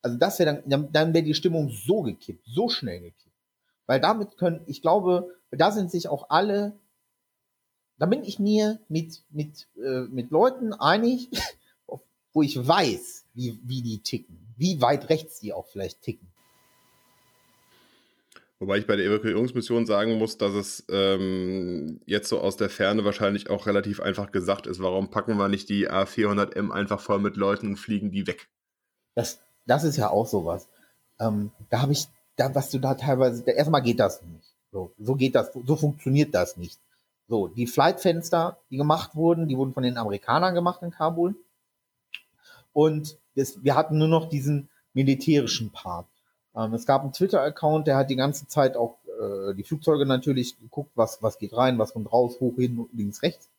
Also 0.01 0.17
das 0.17 0.39
wäre 0.39 0.55
dann, 0.55 0.69
dann, 0.69 0.91
dann 0.91 1.13
wäre 1.13 1.23
die 1.23 1.33
Stimmung 1.33 1.69
so 1.69 2.01
gekippt, 2.01 2.45
so 2.45 2.69
schnell 2.69 3.01
gekippt. 3.01 3.35
Weil 3.85 3.99
damit 3.99 4.37
können, 4.37 4.61
ich 4.65 4.81
glaube, 4.81 5.35
da 5.51 5.71
sind 5.71 5.91
sich 5.91 6.07
auch 6.07 6.29
alle, 6.29 6.77
da 7.97 8.05
bin 8.05 8.23
ich 8.23 8.39
mir 8.39 8.79
mit, 8.87 9.23
mit, 9.29 9.67
äh, 9.77 10.01
mit 10.01 10.31
Leuten 10.31 10.73
einig, 10.73 11.29
wo 12.33 12.41
ich 12.41 12.55
weiß, 12.55 13.25
wie, 13.33 13.59
wie 13.63 13.81
die 13.81 14.01
ticken, 14.01 14.53
wie 14.57 14.81
weit 14.81 15.09
rechts 15.09 15.39
die 15.39 15.53
auch 15.53 15.67
vielleicht 15.67 16.01
ticken. 16.01 16.31
Wobei 18.59 18.77
ich 18.77 18.87
bei 18.87 18.95
der 18.95 19.05
Evakuierungsmission 19.05 19.85
sagen 19.85 20.17
muss, 20.17 20.37
dass 20.37 20.53
es 20.53 20.85
ähm, 20.89 21.99
jetzt 22.05 22.29
so 22.29 22.39
aus 22.39 22.57
der 22.57 22.69
Ferne 22.69 23.03
wahrscheinlich 23.05 23.49
auch 23.49 23.67
relativ 23.67 23.99
einfach 23.99 24.31
gesagt 24.31 24.67
ist. 24.67 24.81
Warum 24.81 25.09
packen 25.09 25.37
wir 25.37 25.49
nicht 25.49 25.69
die 25.69 25.89
A400M 25.89 26.71
einfach 26.71 26.99
voll 26.99 27.19
mit 27.19 27.35
Leuten 27.35 27.67
und 27.67 27.77
fliegen 27.77 28.11
die 28.11 28.27
weg? 28.27 28.47
Das, 29.15 29.39
das 29.65 29.83
ist 29.83 29.97
ja 29.97 30.09
auch 30.09 30.27
sowas. 30.27 30.67
Ähm, 31.19 31.51
da 31.69 31.81
habe 31.81 31.91
ich, 31.91 32.05
da, 32.35 32.53
was 32.53 32.69
du 32.69 32.79
da 32.79 32.95
teilweise, 32.95 33.43
da, 33.43 33.51
erstmal 33.51 33.81
geht 33.81 33.99
das 33.99 34.21
nicht. 34.21 34.47
So, 34.71 34.91
so 34.97 35.15
geht 35.15 35.35
das, 35.35 35.51
so 35.53 35.75
funktioniert 35.75 36.33
das 36.35 36.57
nicht. 36.57 36.79
So, 37.27 37.47
die 37.47 37.65
Flightfenster, 37.65 38.59
die 38.69 38.77
gemacht 38.77 39.15
wurden, 39.15 39.47
die 39.47 39.57
wurden 39.57 39.73
von 39.73 39.83
den 39.83 39.97
Amerikanern 39.97 40.53
gemacht 40.53 40.81
in 40.83 40.91
Kabul. 40.91 41.35
Und 42.71 43.17
das, 43.35 43.63
wir 43.63 43.75
hatten 43.75 43.97
nur 43.97 44.07
noch 44.07 44.29
diesen 44.29 44.69
militärischen 44.93 45.71
Part. 45.71 46.07
Ähm, 46.55 46.73
es 46.73 46.85
gab 46.85 47.01
einen 47.01 47.13
Twitter-Account, 47.13 47.87
der 47.87 47.97
hat 47.97 48.09
die 48.09 48.15
ganze 48.15 48.47
Zeit 48.47 48.77
auch 48.77 48.97
äh, 49.19 49.53
die 49.53 49.63
Flugzeuge 49.63 50.05
natürlich 50.05 50.59
geguckt, 50.59 50.91
was, 50.95 51.21
was 51.21 51.37
geht 51.37 51.55
rein, 51.55 51.77
was 51.79 51.93
kommt 51.93 52.11
raus, 52.11 52.39
hoch, 52.39 52.55
hin, 52.55 52.87
links, 52.93 53.21
rechts. 53.23 53.49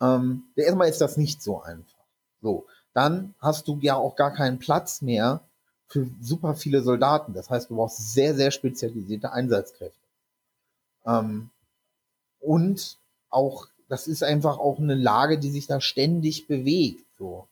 Ähm, 0.00 0.44
erstmal 0.56 0.88
ist 0.88 1.00
das 1.00 1.16
nicht 1.16 1.42
so 1.42 1.60
einfach. 1.62 1.98
So, 2.40 2.66
dann 2.94 3.34
hast 3.40 3.68
du 3.68 3.78
ja 3.80 3.96
auch 3.96 4.16
gar 4.16 4.32
keinen 4.32 4.58
Platz 4.58 5.02
mehr 5.02 5.40
für 5.86 6.08
super 6.20 6.54
viele 6.54 6.82
Soldaten. 6.82 7.34
Das 7.34 7.50
heißt, 7.50 7.68
du 7.70 7.76
brauchst 7.76 8.12
sehr, 8.12 8.34
sehr 8.34 8.50
spezialisierte 8.50 9.32
Einsatzkräfte. 9.32 10.06
Ähm, 11.04 11.50
und 12.40 12.96
auch, 13.28 13.66
das 13.88 14.06
ist 14.06 14.22
einfach 14.22 14.58
auch 14.58 14.78
eine 14.78 14.94
Lage, 14.94 15.38
die 15.38 15.50
sich 15.50 15.66
da 15.66 15.80
ständig 15.80 16.46
bewegt. 16.46 17.04
So. 17.18 17.46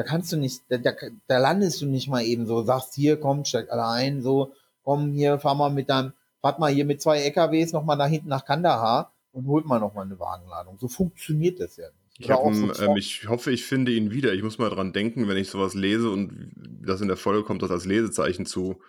Da 0.00 0.06
kannst 0.06 0.32
du 0.32 0.38
nicht, 0.38 0.62
da, 0.70 0.78
da, 0.78 0.92
da 1.26 1.38
landest 1.38 1.82
du 1.82 1.86
nicht 1.86 2.08
mal 2.08 2.24
eben 2.24 2.46
so, 2.46 2.62
sagst 2.62 2.94
hier, 2.94 3.20
komm, 3.20 3.44
steig 3.44 3.70
alle 3.70 3.86
ein, 3.86 4.22
so, 4.22 4.54
komm 4.82 5.12
hier, 5.12 5.38
fahr 5.38 5.54
mal 5.54 5.68
mit 5.68 5.90
deinem, 5.90 6.14
fahrt 6.40 6.58
mal 6.58 6.72
hier 6.72 6.86
mit 6.86 7.02
zwei 7.02 7.18
LKWs 7.18 7.74
nochmal 7.74 7.98
nach 7.98 8.08
hinten 8.08 8.30
nach 8.30 8.46
Kandahar 8.46 9.12
und 9.32 9.46
holt 9.46 9.66
mal 9.66 9.78
nochmal 9.78 10.06
eine 10.06 10.18
Wagenladung. 10.18 10.78
So 10.78 10.88
funktioniert 10.88 11.60
das 11.60 11.76
ja 11.76 11.84
nicht. 11.84 12.18
Ich, 12.18 12.30
hab, 12.30 12.46
ähm, 12.46 12.96
ich 12.96 13.28
hoffe, 13.28 13.50
ich 13.50 13.66
finde 13.66 13.92
ihn 13.92 14.10
wieder. 14.10 14.32
Ich 14.32 14.42
muss 14.42 14.56
mal 14.56 14.70
dran 14.70 14.94
denken, 14.94 15.28
wenn 15.28 15.36
ich 15.36 15.50
sowas 15.50 15.74
lese 15.74 16.08
und 16.08 16.50
das 16.56 17.02
in 17.02 17.08
der 17.08 17.18
Folge 17.18 17.44
kommt, 17.44 17.60
das 17.60 17.70
als 17.70 17.84
Lesezeichen 17.84 18.46
zu 18.46 18.80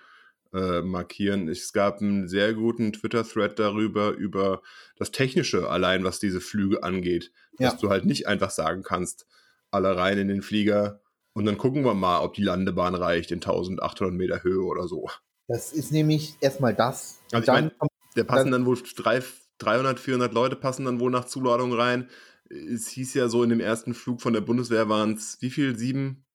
äh, 0.53 0.81
markieren. 0.81 1.49
Es 1.49 1.73
gab 1.73 1.99
einen 1.99 2.29
sehr 2.29 2.53
guten 2.53 2.93
Twitter-Thread 2.93 3.59
darüber, 3.59 4.11
über 4.11 4.61
das 4.95 5.11
Technische 5.11 5.69
allein, 5.69 6.05
was 6.05 6.19
diese 6.19 6.39
Flüge 6.39 6.83
angeht. 6.83 7.33
Dass 7.57 7.73
Ja. 7.73 7.79
du 7.81 7.89
halt 7.89 8.05
nicht 8.05 8.29
einfach 8.29 8.51
sagen 8.51 8.81
kannst, 8.81 9.27
alle 9.71 9.95
rein 9.97 10.17
in 10.17 10.27
den 10.29 10.41
Flieger 10.41 11.00
und 11.33 11.45
dann 11.45 11.57
gucken 11.57 11.83
wir 11.85 11.93
mal, 11.93 12.21
ob 12.21 12.33
die 12.33 12.43
Landebahn 12.43 12.95
reicht 12.95 13.31
in 13.31 13.37
1800 13.41 14.13
Meter 14.13 14.43
Höhe 14.43 14.61
oder 14.63 14.87
so. 14.87 15.07
Das 15.47 15.73
ist 15.73 15.91
nämlich 15.91 16.35
erstmal 16.41 16.73
das. 16.73 17.19
Also 17.31 17.39
ich 17.39 17.45
dann 17.45 17.55
mein- 17.65 17.77
kommt, 17.77 17.91
Da 18.15 18.23
passen 18.23 18.51
dann 18.51 18.65
wohl 18.65 18.77
drei, 18.97 19.21
300, 19.57 19.99
400 19.99 20.33
Leute 20.33 20.55
passen 20.55 20.85
dann 20.85 20.99
wohl 20.99 21.11
nach 21.11 21.25
Zuladung 21.25 21.73
rein. 21.73 22.09
Es 22.49 22.89
hieß 22.89 23.13
ja 23.13 23.29
so, 23.29 23.43
in 23.43 23.49
dem 23.49 23.59
ersten 23.61 23.93
Flug 23.93 24.21
von 24.21 24.33
der 24.33 24.41
Bundeswehr 24.41 24.89
waren 24.89 25.13
es, 25.13 25.37
wie 25.41 25.49
viel? 25.49 25.77
Sieben? 25.77 26.25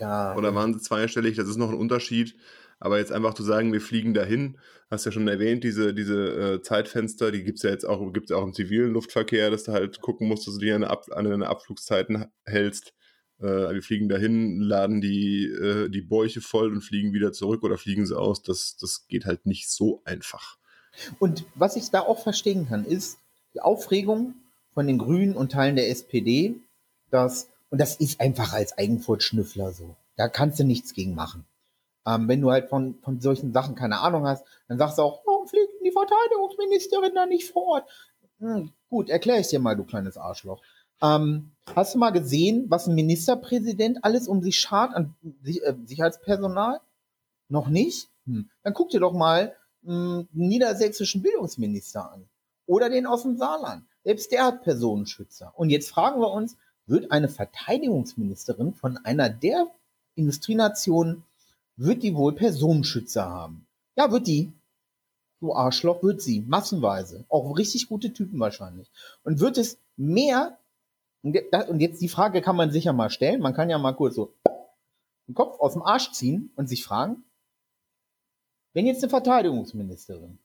ja, 0.00 0.34
Oder 0.36 0.54
waren 0.54 0.72
sie 0.74 0.80
zweistellig? 0.80 1.36
Das 1.36 1.48
ist 1.48 1.56
noch 1.56 1.70
ein 1.70 1.76
Unterschied. 1.78 2.36
Aber 2.78 2.98
jetzt 2.98 3.12
einfach 3.12 3.32
zu 3.32 3.42
sagen, 3.42 3.72
wir 3.72 3.80
fliegen 3.80 4.12
dahin, 4.12 4.58
hast 4.90 5.06
ja 5.06 5.12
schon 5.12 5.28
erwähnt, 5.28 5.64
diese, 5.64 5.94
diese 5.94 6.54
äh, 6.56 6.62
Zeitfenster, 6.62 7.32
die 7.32 7.42
gibt 7.42 7.56
es 7.58 7.62
ja 7.62 7.70
jetzt 7.70 7.84
auch, 7.84 8.12
gibt's 8.12 8.30
auch 8.32 8.42
im 8.42 8.52
zivilen 8.52 8.92
Luftverkehr, 8.92 9.50
dass 9.50 9.64
du 9.64 9.72
halt 9.72 10.00
gucken 10.02 10.28
musst, 10.28 10.46
dass 10.46 10.58
du 10.58 10.86
Ab 10.86 11.06
an 11.10 11.24
deine 11.24 11.48
Abflugszeiten 11.48 12.26
hältst. 12.44 12.92
Äh, 13.40 13.74
wir 13.74 13.82
fliegen 13.82 14.08
dahin, 14.08 14.60
laden 14.60 15.00
die, 15.00 15.46
äh, 15.46 15.88
die 15.88 16.02
Bäuche 16.02 16.40
voll 16.40 16.72
und 16.72 16.80
fliegen 16.80 17.12
wieder 17.12 17.32
zurück 17.32 17.62
oder 17.62 17.78
fliegen 17.78 18.06
sie 18.06 18.18
aus. 18.18 18.42
Das, 18.42 18.76
das 18.76 19.06
geht 19.08 19.26
halt 19.26 19.46
nicht 19.46 19.70
so 19.70 20.02
einfach. 20.04 20.58
Und 21.18 21.44
was 21.54 21.76
ich 21.76 21.90
da 21.90 22.00
auch 22.00 22.22
verstehen 22.22 22.68
kann, 22.68 22.84
ist 22.84 23.18
die 23.54 23.60
Aufregung 23.60 24.34
von 24.72 24.86
den 24.86 24.98
Grünen 24.98 25.36
und 25.36 25.52
Teilen 25.52 25.76
der 25.76 25.90
SPD, 25.90 26.54
dass, 27.10 27.50
und 27.70 27.80
das 27.80 27.96
ist 27.96 28.20
einfach 28.20 28.52
als 28.52 28.76
Eigenfurt-Schnüffler 28.76 29.72
so. 29.72 29.96
Da 30.16 30.28
kannst 30.28 30.58
du 30.58 30.64
nichts 30.64 30.94
gegen 30.94 31.14
machen. 31.14 31.44
Ähm, 32.06 32.28
wenn 32.28 32.40
du 32.40 32.50
halt 32.50 32.68
von, 32.68 32.98
von 33.02 33.20
solchen 33.20 33.52
Sachen 33.52 33.74
keine 33.74 34.00
Ahnung 34.00 34.26
hast, 34.26 34.44
dann 34.68 34.78
sagst 34.78 34.98
du 34.98 35.02
auch, 35.02 35.22
warum 35.26 35.46
fliegt 35.48 35.72
die 35.84 35.92
Verteidigungsministerin 35.92 37.14
da 37.14 37.26
nicht 37.26 37.50
vor 37.50 37.66
Ort? 37.66 37.88
Hm, 38.38 38.70
gut, 38.88 39.08
erkläre 39.10 39.40
ich 39.40 39.48
dir 39.48 39.58
mal, 39.58 39.76
du 39.76 39.84
kleines 39.84 40.16
Arschloch. 40.16 40.62
Ähm, 41.02 41.50
hast 41.74 41.94
du 41.94 41.98
mal 41.98 42.10
gesehen, 42.10 42.66
was 42.68 42.86
ein 42.86 42.94
Ministerpräsident 42.94 44.04
alles 44.04 44.28
um 44.28 44.42
sich 44.42 44.58
schart 44.58 44.94
an 44.94 45.14
äh, 45.44 45.74
Sicherheitspersonal? 45.84 46.80
Noch 47.48 47.68
nicht? 47.68 48.08
Hm. 48.26 48.48
Dann 48.62 48.74
guck 48.74 48.90
dir 48.90 49.00
doch 49.00 49.12
mal 49.12 49.54
mh, 49.82 50.26
den 50.32 50.48
niedersächsischen 50.48 51.22
Bildungsminister 51.22 52.12
an. 52.12 52.28
Oder 52.66 52.90
den 52.90 53.06
aus 53.06 53.22
dem 53.22 53.36
Saarland. 53.36 53.84
Selbst 54.04 54.32
der 54.32 54.44
hat 54.44 54.62
Personenschützer. 54.62 55.52
Und 55.56 55.70
jetzt 55.70 55.90
fragen 55.90 56.20
wir 56.20 56.30
uns, 56.30 56.56
wird 56.86 57.10
eine 57.10 57.28
Verteidigungsministerin 57.28 58.72
von 58.72 58.96
einer 58.98 59.28
der 59.28 59.66
Industrienationen, 60.14 61.24
wird 61.76 62.02
die 62.02 62.14
wohl 62.14 62.32
Personenschützer 62.32 63.28
haben? 63.28 63.66
Ja, 63.96 64.10
wird 64.10 64.26
die. 64.26 64.52
Du 65.40 65.52
Arschloch, 65.52 66.02
wird 66.02 66.22
sie. 66.22 66.40
Massenweise. 66.40 67.24
Auch 67.28 67.56
richtig 67.56 67.88
gute 67.88 68.12
Typen 68.12 68.40
wahrscheinlich. 68.40 68.88
Und 69.22 69.40
wird 69.40 69.58
es 69.58 69.78
mehr, 69.96 70.58
und 71.22 71.80
jetzt 71.80 72.00
die 72.00 72.08
Frage 72.08 72.40
kann 72.42 72.56
man 72.56 72.70
sich 72.70 72.84
ja 72.84 72.92
mal 72.92 73.10
stellen, 73.10 73.40
man 73.40 73.54
kann 73.54 73.68
ja 73.70 73.78
mal 73.78 73.92
kurz 73.92 74.14
so 74.14 74.32
den 75.28 75.34
Kopf 75.34 75.58
aus 75.58 75.72
dem 75.72 75.82
Arsch 75.82 76.12
ziehen 76.12 76.50
und 76.56 76.68
sich 76.68 76.84
fragen, 76.84 77.24
wenn 78.74 78.86
jetzt 78.86 79.02
eine 79.02 79.10
Verteidigungsministerin, 79.10 80.38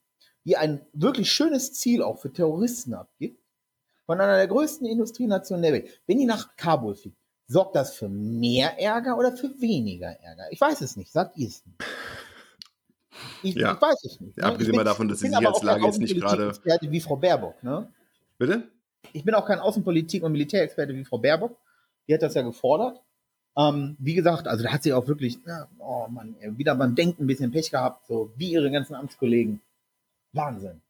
die 0.45 0.57
ein 0.57 0.85
wirklich 0.93 1.31
schönes 1.31 1.73
Ziel 1.73 2.01
auch 2.01 2.17
für 2.19 2.31
Terroristen 2.33 2.93
abgibt, 2.93 3.39
von 4.05 4.19
einer 4.19 4.37
der 4.37 4.47
größten 4.47 4.87
Industrienationen 4.87 5.61
der 5.61 5.73
Welt, 5.73 6.01
wenn 6.07 6.17
die 6.17 6.25
nach 6.25 6.55
Kabul 6.55 6.95
fliegt, 6.95 7.17
sorgt 7.47 7.75
das 7.75 7.93
für 7.93 8.09
mehr 8.09 8.79
Ärger 8.79 9.17
oder 9.17 9.31
für 9.35 9.49
weniger 9.61 10.07
Ärger? 10.19 10.45
Ich 10.51 10.59
weiß 10.59 10.81
es 10.81 10.95
nicht, 10.95 11.11
sagt 11.11 11.37
ihr 11.37 11.47
es 11.49 11.63
nicht. 11.65 11.77
Ich, 13.43 13.55
Ja. 13.55 13.73
ich 13.73 13.81
weiß 13.81 14.03
es 14.05 14.19
nicht. 14.21 14.37
Ja, 14.37 14.45
ne? 14.47 14.51
abgesehen 14.53 14.73
Ich 14.73 14.77
mal 14.77 14.83
davon, 14.83 15.07
dass 15.09 15.21
ich 15.21 15.29
die 15.29 15.35
bin 15.35 15.45
aber 15.45 15.55
auch 15.55 15.61
kein 15.61 15.75
Sicherheitslage 15.75 15.85
jetzt 15.85 15.99
nicht 15.99 16.63
gerade- 16.63 16.91
wie 16.91 17.01
Frau 17.01 17.15
Baerbock. 17.17 17.61
Ne? 17.61 17.91
Bitte? 18.37 18.71
Ich 19.13 19.23
bin 19.23 19.35
auch 19.35 19.45
kein 19.45 19.59
Außenpolitik- 19.59 20.23
und 20.23 20.31
Militärexperte 20.31 20.95
wie 20.95 21.05
Frau 21.05 21.17
Baerbock. 21.17 21.57
Die 22.07 22.13
hat 22.13 22.21
das 22.21 22.33
ja 22.33 22.41
gefordert. 22.41 23.01
Ähm, 23.57 23.97
wie 23.99 24.13
gesagt, 24.13 24.47
also 24.47 24.63
da 24.63 24.71
hat 24.71 24.83
sie 24.83 24.93
auch 24.93 25.07
wirklich, 25.07 25.39
ja, 25.45 25.67
oh 25.79 26.07
Mann, 26.09 26.35
wieder 26.57 26.75
beim 26.75 26.95
Denken 26.95 27.23
ein 27.23 27.27
bisschen 27.27 27.51
Pech 27.51 27.71
gehabt, 27.71 28.07
so 28.07 28.31
wie 28.37 28.51
ihre 28.51 28.71
ganzen 28.71 28.95
Amtskollegen. 28.95 29.61
Wahnsinn. 30.31 30.81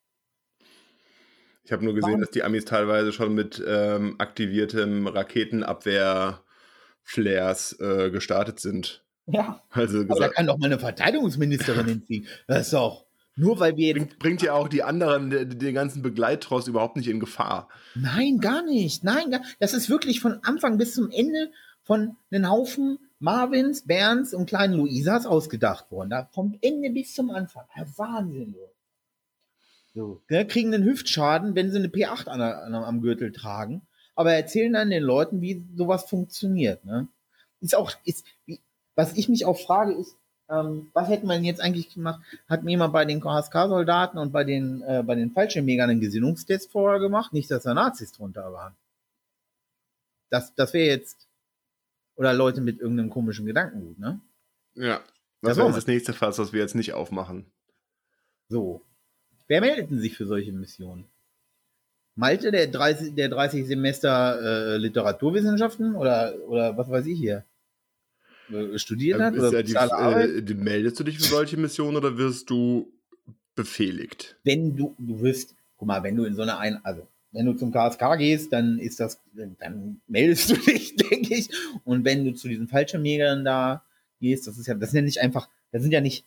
Ich 1.64 1.72
habe 1.72 1.84
nur 1.84 1.94
gesehen, 1.94 2.10
Warum? 2.10 2.22
dass 2.22 2.32
die 2.32 2.44
Amis 2.44 2.66
teilweise 2.66 3.14
schon 3.14 3.34
mit 3.34 3.64
ähm, 3.66 4.16
aktiviertem 4.20 5.08
Raketenabwehr-Flares 5.08 7.80
äh, 7.80 8.12
gestartet 8.12 8.60
sind. 8.60 9.04
Ja, 9.28 9.62
Also 9.70 10.02
aber 10.02 10.20
da 10.20 10.30
kann 10.30 10.48
doch 10.48 10.58
mal 10.58 10.66
eine 10.66 10.80
Verteidigungsministerin 10.80 11.86
hinziehen. 11.88 12.28
Das 12.48 12.68
ist 12.68 12.74
doch, 12.74 13.06
nur 13.42 13.60
weil 13.60 13.76
wir 13.76 13.88
jetzt, 13.88 13.98
bringt, 13.98 14.20
bringt 14.20 14.42
ja 14.42 14.54
auch 14.54 14.68
die 14.68 14.84
anderen, 14.84 15.30
den, 15.30 15.74
ganzen 15.74 16.02
Begleittross 16.02 16.68
überhaupt 16.68 16.96
nicht 16.96 17.08
in 17.08 17.20
Gefahr. 17.20 17.70
nein, 17.96 18.40
gar 18.40 18.64
nicht, 18.64 19.04
nein, 19.04 19.32
gar, 19.32 19.42
das 19.60 19.74
ist 19.74 19.90
wirklich 19.90 20.20
von 20.20 20.44
Anfang 20.44 20.78
bis 20.78 20.94
zum 20.94 21.10
Ende 21.10 21.52
von 21.84 22.16
einem 22.30 22.50
Haufen 22.50 23.00
Marvins, 23.22 23.86
Bernds 23.86 24.34
und 24.34 24.48
kleinen 24.48 24.74
Luisas 24.74 25.26
ausgedacht 25.26 25.92
worden. 25.92 26.10
Da 26.10 26.30
vom 26.32 26.58
Ende 26.62 26.90
bis 26.90 27.14
zum 27.14 27.30
Anfang. 27.30 27.66
Ja, 27.76 27.86
Wahnsinn. 27.98 28.56
So. 29.94 30.22
Ja, 30.30 30.44
kriegen 30.44 30.74
einen 30.74 30.84
Hüftschaden, 30.84 31.54
wenn 31.56 31.72
sie 31.72 31.78
eine 31.78 31.90
P8 31.90 32.28
an, 32.28 32.42
an, 32.42 32.74
am 32.74 33.02
Gürtel 33.02 33.32
tragen. 33.32 33.84
aber 34.16 34.34
erzählen 34.34 34.74
dann 34.74 34.90
den 34.90 35.04
Leuten, 35.04 35.42
wie 35.42 35.66
sowas 35.76 36.06
funktioniert. 36.06 36.84
Ne? 36.84 37.08
Ist 37.60 37.76
auch, 37.76 37.92
ist, 38.06 38.26
wie, 38.46 38.60
was 38.96 39.16
ich 39.16 39.30
mich 39.30 39.46
auch 39.46 39.60
frage, 39.60 39.94
ist, 39.94 40.16
ähm, 40.52 40.92
was 40.94 41.08
hätte 41.08 41.26
man 41.26 41.44
jetzt 41.44 41.62
eigentlich 41.62 41.94
gemacht? 41.94 42.22
Hat 42.48 42.64
mir 42.64 42.72
jemand 42.72 42.94
bei 42.94 43.06
den 43.06 43.22
KSK-Soldaten 43.22 44.18
und 44.18 44.32
bei 44.32 44.44
den, 44.44 44.82
äh, 44.82 45.02
bei 45.06 45.16
den 45.16 45.32
Fallschirmjägern 45.32 45.90
einen 45.90 46.02
Gesinnungstest 46.02 46.72
vorher 46.72 47.00
gemacht? 47.00 47.34
Nicht, 47.34 47.50
dass 47.50 47.64
da 47.64 47.74
Nazis 47.74 48.12
drunter 48.12 48.52
waren. 48.52 48.76
Das, 50.30 50.54
das 50.56 50.74
wäre 50.74 50.88
jetzt, 50.88 51.28
oder 52.16 52.34
Leute 52.34 52.62
mit 52.62 52.80
irgendeinem 52.80 53.10
komischen 53.10 53.46
Gedankengut, 53.46 53.98
ne? 53.98 54.20
Ja. 54.76 55.02
Das 55.42 55.58
wäre 55.58 55.72
das 55.72 55.88
nächste 55.88 56.14
Fass, 56.14 56.38
was 56.38 56.54
wir 56.54 56.62
jetzt 56.62 56.76
nicht 56.76 56.94
aufmachen. 56.94 57.48
So. 58.48 58.82
Wer 59.48 59.62
meldet 59.62 59.90
sich 59.90 60.16
für 60.16 60.28
solche 60.28 60.52
Missionen? 60.52 61.06
Malte, 62.16 62.52
der 62.52 62.68
30, 62.68 63.16
der 63.16 63.30
30 63.30 63.66
Semester 63.66 64.40
äh, 64.42 64.78
Literaturwissenschaften 64.78 65.96
oder, 65.96 66.36
oder 66.48 66.78
was 66.78 66.90
weiß 66.90 67.06
ich 67.08 67.18
hier? 67.18 67.46
Äh, 68.52 68.80
studiert 68.80 69.22
hat? 69.22 69.34
Oder 69.34 69.64
ja 69.64 70.42
die, 70.42 70.52
äh, 70.52 70.54
meldest 70.56 71.00
du 71.00 71.04
dich 71.04 71.18
für 71.18 71.24
solche 71.24 71.58
Missionen 71.58 71.98
oder 71.98 72.18
wirst 72.18 72.50
du 72.50 72.92
befehligt? 73.56 74.38
Wenn 74.44 74.76
du, 74.76 74.96
du 74.98 75.22
wirst, 75.22 75.56
guck 75.78 75.88
mal, 75.88 76.04
wenn 76.04 76.16
du 76.16 76.26
in 76.26 76.36
so 76.36 76.42
eine 76.42 76.58
ein, 76.58 76.84
also 76.84 77.08
wenn 77.32 77.46
du 77.46 77.54
zum 77.54 77.72
KSK 77.72 78.18
gehst, 78.18 78.52
dann 78.52 78.78
ist 78.80 79.00
das, 79.00 79.20
dann 79.34 80.02
meldest 80.08 80.50
du 80.50 80.56
dich, 80.72 80.96
denke 80.96 81.34
ich. 81.34 81.50
Und 81.86 82.04
wenn 82.04 82.26
du 82.26 82.34
zu 82.34 82.48
diesen 82.48 82.68
Fallschirmjägern 82.68 83.46
da 83.46 83.84
gehst, 84.20 84.48
das 84.48 84.58
ist 84.58 84.68
ja, 84.68 84.74
das 84.74 84.92
sind 84.92 85.00
ja 85.00 85.06
nicht 85.06 85.22
einfach, 85.22 85.48
das 85.72 85.82
sind 85.82 85.92
ja 85.92 86.02
nicht 86.02 86.26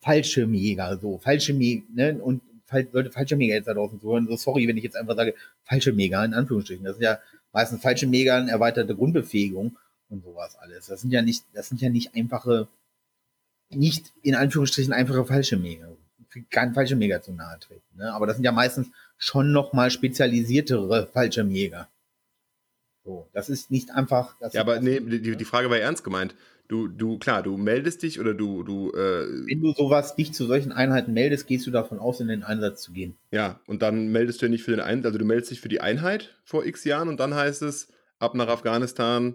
Fallschirmjäger, 0.00 0.98
so 1.00 1.18
Fallschirmjäger, 1.18 1.84
ne? 1.94 2.18
Und 2.20 2.42
Leute, 2.92 3.10
Fallschirmjäger 3.10 3.54
jetzt 3.54 3.68
da 3.68 3.74
draußen 3.74 4.00
zu 4.00 4.12
hören, 4.12 4.26
so 4.28 4.36
sorry, 4.36 4.66
wenn 4.66 4.76
ich 4.76 4.82
jetzt 4.82 4.96
einfach 4.96 5.16
sage, 5.16 5.34
Fallschirmjäger 5.62 6.24
in 6.24 6.34
Anführungsstrichen. 6.34 6.84
Das 6.84 6.96
sind 6.96 7.04
ja 7.04 7.20
meistens 7.52 7.80
Fallschirmjäger, 7.80 8.48
erweiterte 8.48 8.96
Grundbefähigung 8.96 9.76
und 10.14 10.24
sowas 10.24 10.56
alles. 10.56 10.86
Das 10.86 11.00
sind 11.00 11.10
ja 11.10 11.22
nicht, 11.22 11.44
das 11.52 11.68
sind 11.68 11.80
ja 11.80 11.90
nicht 11.90 12.14
einfache, 12.14 12.68
nicht 13.70 14.12
in 14.22 14.34
Anführungsstrichen 14.34 14.92
einfache 14.92 15.24
Fallschirmjäger. 15.24 15.96
Kein 16.50 16.74
Fallschirmjäger 16.74 17.22
zu 17.22 17.32
nahe 17.32 17.58
treten. 17.60 17.96
Ne? 17.96 18.12
Aber 18.12 18.26
das 18.26 18.36
sind 18.36 18.44
ja 18.44 18.52
meistens 18.52 18.88
schon 19.18 19.52
noch 19.52 19.72
mal 19.72 19.90
spezialisiertere 19.90 21.06
Fallschirmjäger. 21.12 21.88
So, 23.04 23.28
das 23.32 23.50
ist 23.50 23.70
nicht 23.70 23.90
einfach. 23.90 24.34
ja, 24.52 24.60
aber 24.60 24.80
nee, 24.80 24.98
die, 24.98 25.36
die 25.36 25.44
Frage 25.44 25.68
war 25.68 25.78
ernst 25.78 26.04
gemeint. 26.04 26.34
Du, 26.66 26.88
du, 26.88 27.18
klar, 27.18 27.42
du 27.42 27.58
meldest 27.58 28.02
dich 28.02 28.18
oder 28.18 28.32
du, 28.32 28.62
du. 28.62 28.90
Äh, 28.92 29.46
Wenn 29.46 29.60
du 29.60 29.72
sowas 29.74 30.16
dich 30.16 30.32
zu 30.32 30.46
solchen 30.46 30.72
Einheiten 30.72 31.12
meldest, 31.12 31.46
gehst 31.46 31.66
du 31.66 31.70
davon 31.70 31.98
aus, 31.98 32.20
in 32.20 32.28
den 32.28 32.42
Einsatz 32.42 32.80
zu 32.80 32.92
gehen. 32.92 33.16
Ja, 33.30 33.60
und 33.66 33.82
dann 33.82 34.08
meldest 34.08 34.40
du 34.40 34.46
ja 34.46 34.50
nicht 34.50 34.64
für 34.64 34.70
den 34.70 34.80
Einsatz, 34.80 35.08
also 35.08 35.18
du 35.18 35.26
meldest 35.26 35.50
dich 35.50 35.60
für 35.60 35.68
die 35.68 35.82
Einheit 35.82 36.34
vor 36.42 36.64
x 36.64 36.84
Jahren 36.84 37.10
und 37.10 37.20
dann 37.20 37.34
heißt 37.34 37.60
es, 37.60 37.88
ab 38.18 38.34
nach 38.34 38.48
Afghanistan, 38.48 39.34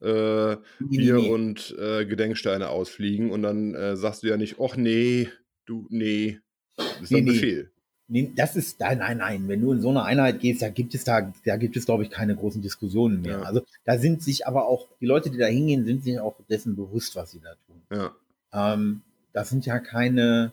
äh, 0.00 0.56
Bier 0.78 1.16
nee. 1.16 1.28
und 1.28 1.76
äh, 1.78 2.06
Gedenksteine 2.06 2.68
ausfliegen 2.68 3.30
und 3.30 3.42
dann 3.42 3.74
äh, 3.74 3.96
sagst 3.96 4.22
du 4.22 4.28
ja 4.28 4.36
nicht, 4.36 4.56
ach 4.60 4.76
nee, 4.76 5.28
du, 5.66 5.86
nee. 5.90 6.38
Das 6.76 7.02
ist 7.02 7.10
nee, 7.10 7.18
ein 7.18 7.26
Befehl. 7.26 7.70
Nee, 8.12 8.32
das 8.34 8.56
ist, 8.56 8.80
nein, 8.80 8.98
nein, 8.98 9.18
nein. 9.18 9.48
Wenn 9.48 9.60
du 9.60 9.72
in 9.72 9.80
so 9.80 9.90
eine 9.90 10.02
Einheit 10.02 10.40
gehst, 10.40 10.62
da 10.62 10.68
gibt 10.68 10.96
es 10.96 11.04
da, 11.04 11.32
da 11.44 11.56
gibt 11.56 11.76
es, 11.76 11.86
glaube 11.86 12.02
ich, 12.02 12.10
keine 12.10 12.34
großen 12.34 12.60
Diskussionen 12.60 13.22
mehr. 13.22 13.38
Ja. 13.38 13.42
Also 13.42 13.62
da 13.84 13.98
sind 13.98 14.22
sich 14.22 14.48
aber 14.48 14.66
auch, 14.66 14.88
die 15.00 15.06
Leute, 15.06 15.30
die 15.30 15.38
da 15.38 15.46
hingehen, 15.46 15.84
sind 15.84 16.02
sich 16.02 16.18
auch 16.18 16.34
dessen 16.48 16.74
bewusst, 16.74 17.14
was 17.14 17.30
sie 17.30 17.40
da 17.40 17.54
tun. 17.66 17.82
Ja. 17.92 18.74
Ähm, 18.74 19.02
das 19.32 19.48
sind 19.50 19.64
ja 19.64 19.78
keine, 19.78 20.52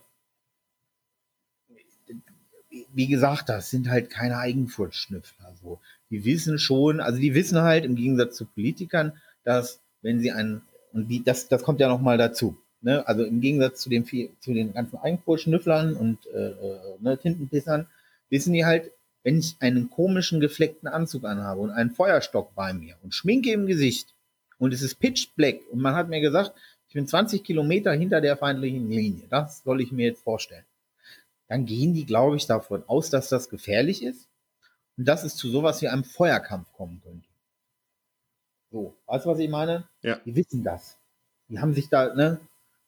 wie 2.92 3.08
gesagt, 3.08 3.48
das 3.48 3.70
sind 3.70 3.88
halt 3.88 4.08
keine 4.08 4.38
Eigenfurtschnüffler. 4.38 5.52
So. 5.60 5.80
Die 6.10 6.24
wissen 6.24 6.60
schon, 6.60 7.00
also 7.00 7.18
die 7.18 7.34
wissen 7.34 7.60
halt 7.60 7.84
im 7.84 7.96
Gegensatz 7.96 8.36
zu 8.36 8.44
Politikern, 8.46 9.14
dass 9.44 9.80
wenn 10.02 10.20
sie 10.20 10.32
einen, 10.32 10.62
und 10.92 11.08
die, 11.08 11.22
das, 11.22 11.48
das 11.48 11.62
kommt 11.62 11.80
ja 11.80 11.88
nochmal 11.88 12.18
dazu, 12.18 12.56
ne? 12.80 13.06
also 13.06 13.24
im 13.24 13.40
Gegensatz 13.40 13.80
zu, 13.80 13.88
dem, 13.88 14.04
zu 14.04 14.52
den 14.52 14.72
ganzen 14.72 14.96
Eigenkohlschnüfflern 14.98 15.94
und 15.94 16.26
äh, 16.26 16.50
äh, 16.50 16.78
ne, 17.00 17.18
Tintenpissern, 17.18 17.86
wissen 18.30 18.52
die 18.52 18.64
halt, 18.64 18.92
wenn 19.22 19.38
ich 19.38 19.56
einen 19.60 19.90
komischen 19.90 20.40
gefleckten 20.40 20.88
Anzug 20.88 21.24
anhabe 21.24 21.60
und 21.60 21.70
einen 21.70 21.90
Feuerstock 21.90 22.54
bei 22.54 22.72
mir 22.72 22.96
und 23.02 23.14
Schminke 23.14 23.52
im 23.52 23.66
Gesicht 23.66 24.14
und 24.58 24.72
es 24.72 24.82
ist 24.82 24.96
pitch 24.96 25.34
black 25.34 25.60
und 25.70 25.80
man 25.80 25.94
hat 25.94 26.08
mir 26.08 26.20
gesagt, 26.20 26.52
ich 26.88 26.94
bin 26.94 27.06
20 27.06 27.44
Kilometer 27.44 27.92
hinter 27.92 28.20
der 28.20 28.36
feindlichen 28.36 28.88
Linie, 28.88 29.24
das 29.28 29.62
soll 29.62 29.80
ich 29.80 29.92
mir 29.92 30.06
jetzt 30.06 30.22
vorstellen. 30.22 30.64
Dann 31.48 31.66
gehen 31.66 31.94
die, 31.94 32.06
glaube 32.06 32.36
ich, 32.36 32.46
davon 32.46 32.84
aus, 32.86 33.10
dass 33.10 33.28
das 33.28 33.48
gefährlich 33.48 34.02
ist 34.02 34.28
und 34.96 35.06
dass 35.06 35.24
es 35.24 35.36
zu 35.36 35.50
sowas 35.50 35.82
wie 35.82 35.88
einem 35.88 36.04
Feuerkampf 36.04 36.72
kommen 36.72 37.00
könnte. 37.02 37.27
So, 38.70 38.94
weißt 39.06 39.24
du, 39.24 39.30
was 39.30 39.38
ich 39.38 39.48
meine? 39.48 39.88
Ja. 40.02 40.20
Die 40.24 40.34
wissen 40.36 40.62
das. 40.62 40.98
Die 41.48 41.58
haben 41.58 41.74
sich 41.74 41.88
da, 41.88 42.14
ne? 42.14 42.40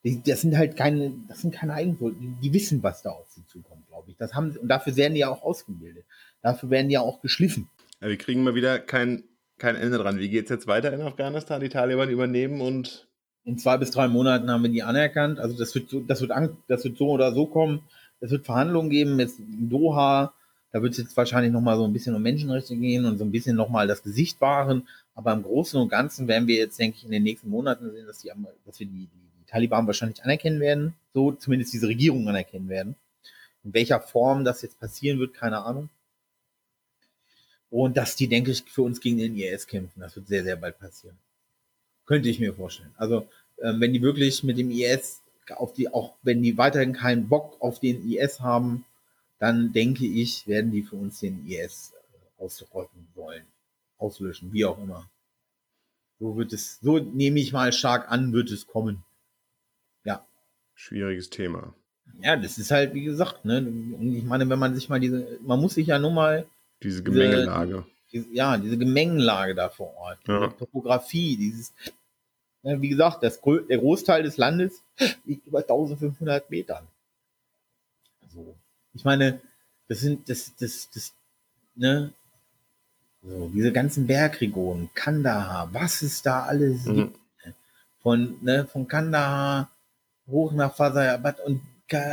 Die, 0.05 0.23
das 0.23 0.41
sind 0.41 0.57
halt 0.57 0.77
keine, 0.77 1.13
das 1.29 1.43
sind 1.43 1.55
keine 1.55 1.75
Eigentor. 1.75 2.13
Die, 2.13 2.35
die, 2.43 2.53
wissen, 2.55 2.83
was 2.83 3.03
da 3.03 3.11
auf 3.11 3.29
sie 3.31 3.45
zukommt, 3.47 3.87
glaube 3.89 4.11
ich. 4.11 4.17
Das 4.17 4.35
haben, 4.35 4.57
und 4.57 4.69
dafür 4.69 4.97
werden 4.97 5.15
die 5.15 5.21
ja 5.21 5.29
auch 5.29 5.43
ausgebildet. 5.43 6.05
Dafür 6.43 6.71
werden 6.71 6.89
die 6.89 6.95
ja 6.95 7.01
auch 7.01 7.21
geschliffen. 7.21 7.69
Ja, 8.01 8.09
wir 8.09 8.17
kriegen 8.17 8.43
mal 8.43 8.55
wieder 8.55 8.79
kein, 8.79 9.25
kein 9.59 9.77
Ende 9.77 9.99
dran. 9.99 10.19
Wie 10.19 10.31
geht 10.31 10.45
es 10.45 10.51
jetzt 10.51 10.67
weiter 10.67 10.93
in 10.93 11.03
Afghanistan? 11.03 11.61
Die 11.61 11.69
Taliban 11.69 12.09
übernehmen 12.11 12.61
und. 12.61 13.07
In 13.45 13.57
zwei 13.57 13.79
bis 13.79 13.91
drei 13.91 14.07
Monaten 14.07 14.51
haben 14.51 14.63
wir 14.63 14.71
die 14.71 14.83
anerkannt. 14.83 15.39
Also 15.39 15.57
das 15.57 15.75
wird 15.75 15.89
so, 15.89 16.01
das 16.01 16.21
wird, 16.21 16.31
das 16.69 16.85
wird 16.85 16.99
so 16.99 17.09
oder 17.09 17.33
so 17.33 17.47
kommen. 17.47 17.83
Es 18.21 18.31
wird 18.31 18.45
Verhandlungen 18.45 18.91
geben 18.91 19.19
in 19.19 19.71
Doha. 19.71 20.35
Da 20.73 20.83
wird 20.83 20.93
es 20.93 20.99
jetzt 20.99 21.17
wahrscheinlich 21.17 21.53
nochmal 21.53 21.77
so 21.77 21.85
ein 21.85 21.93
bisschen 21.93 22.15
um 22.15 22.23
Menschenrechte 22.23 22.77
gehen 22.77 23.05
und 23.05 23.19
so 23.19 23.25
ein 23.25 23.33
bisschen 23.33 23.57
nochmal 23.57 23.89
das 23.89 24.03
Gesicht 24.03 24.41
wahren. 24.41 24.87
Aber 25.15 25.33
im 25.33 25.43
Großen 25.43 25.81
und 25.81 25.89
Ganzen 25.89 26.29
werden 26.29 26.47
wir 26.47 26.57
jetzt, 26.57 26.79
denke 26.79 26.99
ich, 26.99 27.05
in 27.05 27.11
den 27.11 27.25
nächsten 27.25 27.51
Monaten 27.51 27.91
sehen, 27.91 28.07
dass, 28.07 28.19
die, 28.19 28.31
dass 28.65 28.79
wir 28.79 28.87
die, 28.87 29.07
die, 29.07 29.31
die 29.41 29.47
Taliban 29.47 29.87
wahrscheinlich 29.87 30.23
anerkennen 30.23 30.61
werden. 30.61 30.95
So 31.13 31.33
zumindest 31.33 31.73
diese 31.73 31.89
Regierung 31.89 32.29
anerkennen 32.29 32.69
werden. 32.69 32.95
In 33.65 33.75
welcher 33.75 34.01
Form 34.01 34.45
das 34.45 34.63
jetzt 34.63 34.79
passieren 34.79 35.19
wird, 35.19 35.35
keine 35.35 35.65
Ahnung. 35.65 35.91
Und 37.69 37.97
dass 37.97 38.17
die, 38.17 38.29
denke 38.29 38.53
ich, 38.53 38.65
für 38.65 38.83
uns 38.83 39.01
gegen 39.01 39.19
den 39.19 39.37
IS 39.37 39.67
kämpfen. 39.67 40.01
Das 40.01 40.17
wird 40.17 40.29
sehr, 40.29 40.45
sehr 40.45 40.57
bald 40.57 40.79
passieren. 40.79 41.17
Könnte 42.07 42.29
ich 42.29 42.41
mir 42.41 42.55
vorstellen. 42.55 42.93
Also, 42.97 43.29
äh, 43.59 43.73
wenn 43.77 43.93
die 43.93 44.03
wirklich 44.03 44.43
mit 44.45 44.59
dem 44.59 44.71
IS 44.71 45.21
auf 45.51 45.73
die, 45.73 45.93
auch 45.93 46.15
wenn 46.23 46.43
die 46.43 46.57
weiterhin 46.59 46.93
keinen 46.93 47.29
Bock 47.29 47.57
auf 47.61 47.81
den 47.81 48.09
IS 48.09 48.41
haben, 48.41 48.85
dann 49.41 49.73
denke 49.73 50.07
ich, 50.07 50.47
werden 50.47 50.71
die 50.71 50.83
für 50.83 50.97
uns 50.97 51.19
den 51.19 51.45
IS 51.47 51.95
äh, 52.13 52.43
ausrotten 52.43 53.09
wollen, 53.15 53.45
auslöschen, 53.99 54.53
wie 54.53 54.67
auch 54.67 54.79
immer. 54.79 55.11
So 56.21 56.37
wird 56.37 56.53
es, 56.53 56.79
so 56.81 56.99
nehme 56.99 57.41
ich 57.41 57.53
mal 57.53 57.73
stark 57.73 58.11
an, 58.13 58.35
wird 58.35 58.51
es 58.51 58.67
kommen. 58.67 59.03
Ja. 60.05 60.25
Schwieriges 60.75 61.31
Thema. 61.31 61.75
Ja, 62.23 62.37
das 62.37 62.59
ist 62.59 62.71
halt, 62.71 62.93
wie 62.93 63.05
gesagt, 63.05 63.47
ne, 63.47 63.59
und 63.59 64.15
ich 64.15 64.25
meine, 64.25 64.49
wenn 64.49 64.59
man 64.59 64.75
sich 64.75 64.91
mal 64.91 65.01
diese, 65.01 65.39
man 65.41 65.59
muss 65.59 65.75
sich 65.75 65.87
ja 65.87 65.99
nur 65.99 66.11
mal 66.11 66.47
diese 66.83 67.03
Gemengelage. 67.03 67.87
Diese, 68.13 68.29
ja, 68.35 68.59
diese 68.59 68.77
Gemengelage 68.77 69.55
da 69.55 69.71
vor 69.71 69.97
Ort, 69.97 70.19
ja. 70.29 70.47
diese 70.47 70.59
Topografie, 70.59 71.39
dieses, 71.39 71.73
ne, 72.63 72.83
wie 72.83 72.91
gesagt, 72.91 73.23
das, 73.23 73.41
der 73.41 73.79
Großteil 73.79 74.23
des 74.23 74.37
Landes 74.37 74.83
liegt 75.25 75.47
über 75.47 75.61
1500 75.61 76.51
Metern. 76.51 76.87
So. 78.29 78.55
Ich 78.95 79.05
meine, 79.05 79.41
das 79.89 80.01
sind, 80.01 80.29
das, 80.29 80.53
das, 80.57 80.89
das, 80.93 81.13
ne, 81.75 82.13
so, 83.23 83.51
diese 83.53 83.73
ganzen 83.73 84.07
Bergregionen, 84.07 84.91
Kandahar, 84.95 85.73
was 85.73 86.03
es 86.03 86.23
da 86.23 86.45
alles 86.45 86.87
mhm. 86.87 86.95
gibt. 86.95 87.19
Ne? 87.45 87.55
Von, 88.03 88.39
ne, 88.41 88.67
von 88.67 88.89
Kandahar 88.89 89.71
hoch 90.27 90.53
nach 90.53 90.75
Fasayabad 90.75 91.41
und 91.41 91.61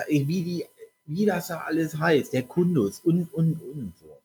wie 0.10 0.44
die, 0.44 0.66
wie 1.06 1.26
das 1.26 1.48
da 1.48 1.60
alles 1.60 1.98
heißt, 1.98 2.34
der 2.34 2.44
Kundus 2.44 3.00
und, 3.00 3.32
und, 3.34 3.62
und 3.62 3.94
so. 4.00 4.18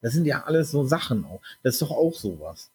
Das 0.00 0.12
sind 0.12 0.26
ja 0.26 0.44
alles 0.44 0.70
so 0.70 0.84
Sachen 0.84 1.24
auch. 1.24 1.40
Das 1.62 1.74
ist 1.74 1.82
doch 1.82 1.90
auch 1.90 2.14
sowas. 2.14 2.70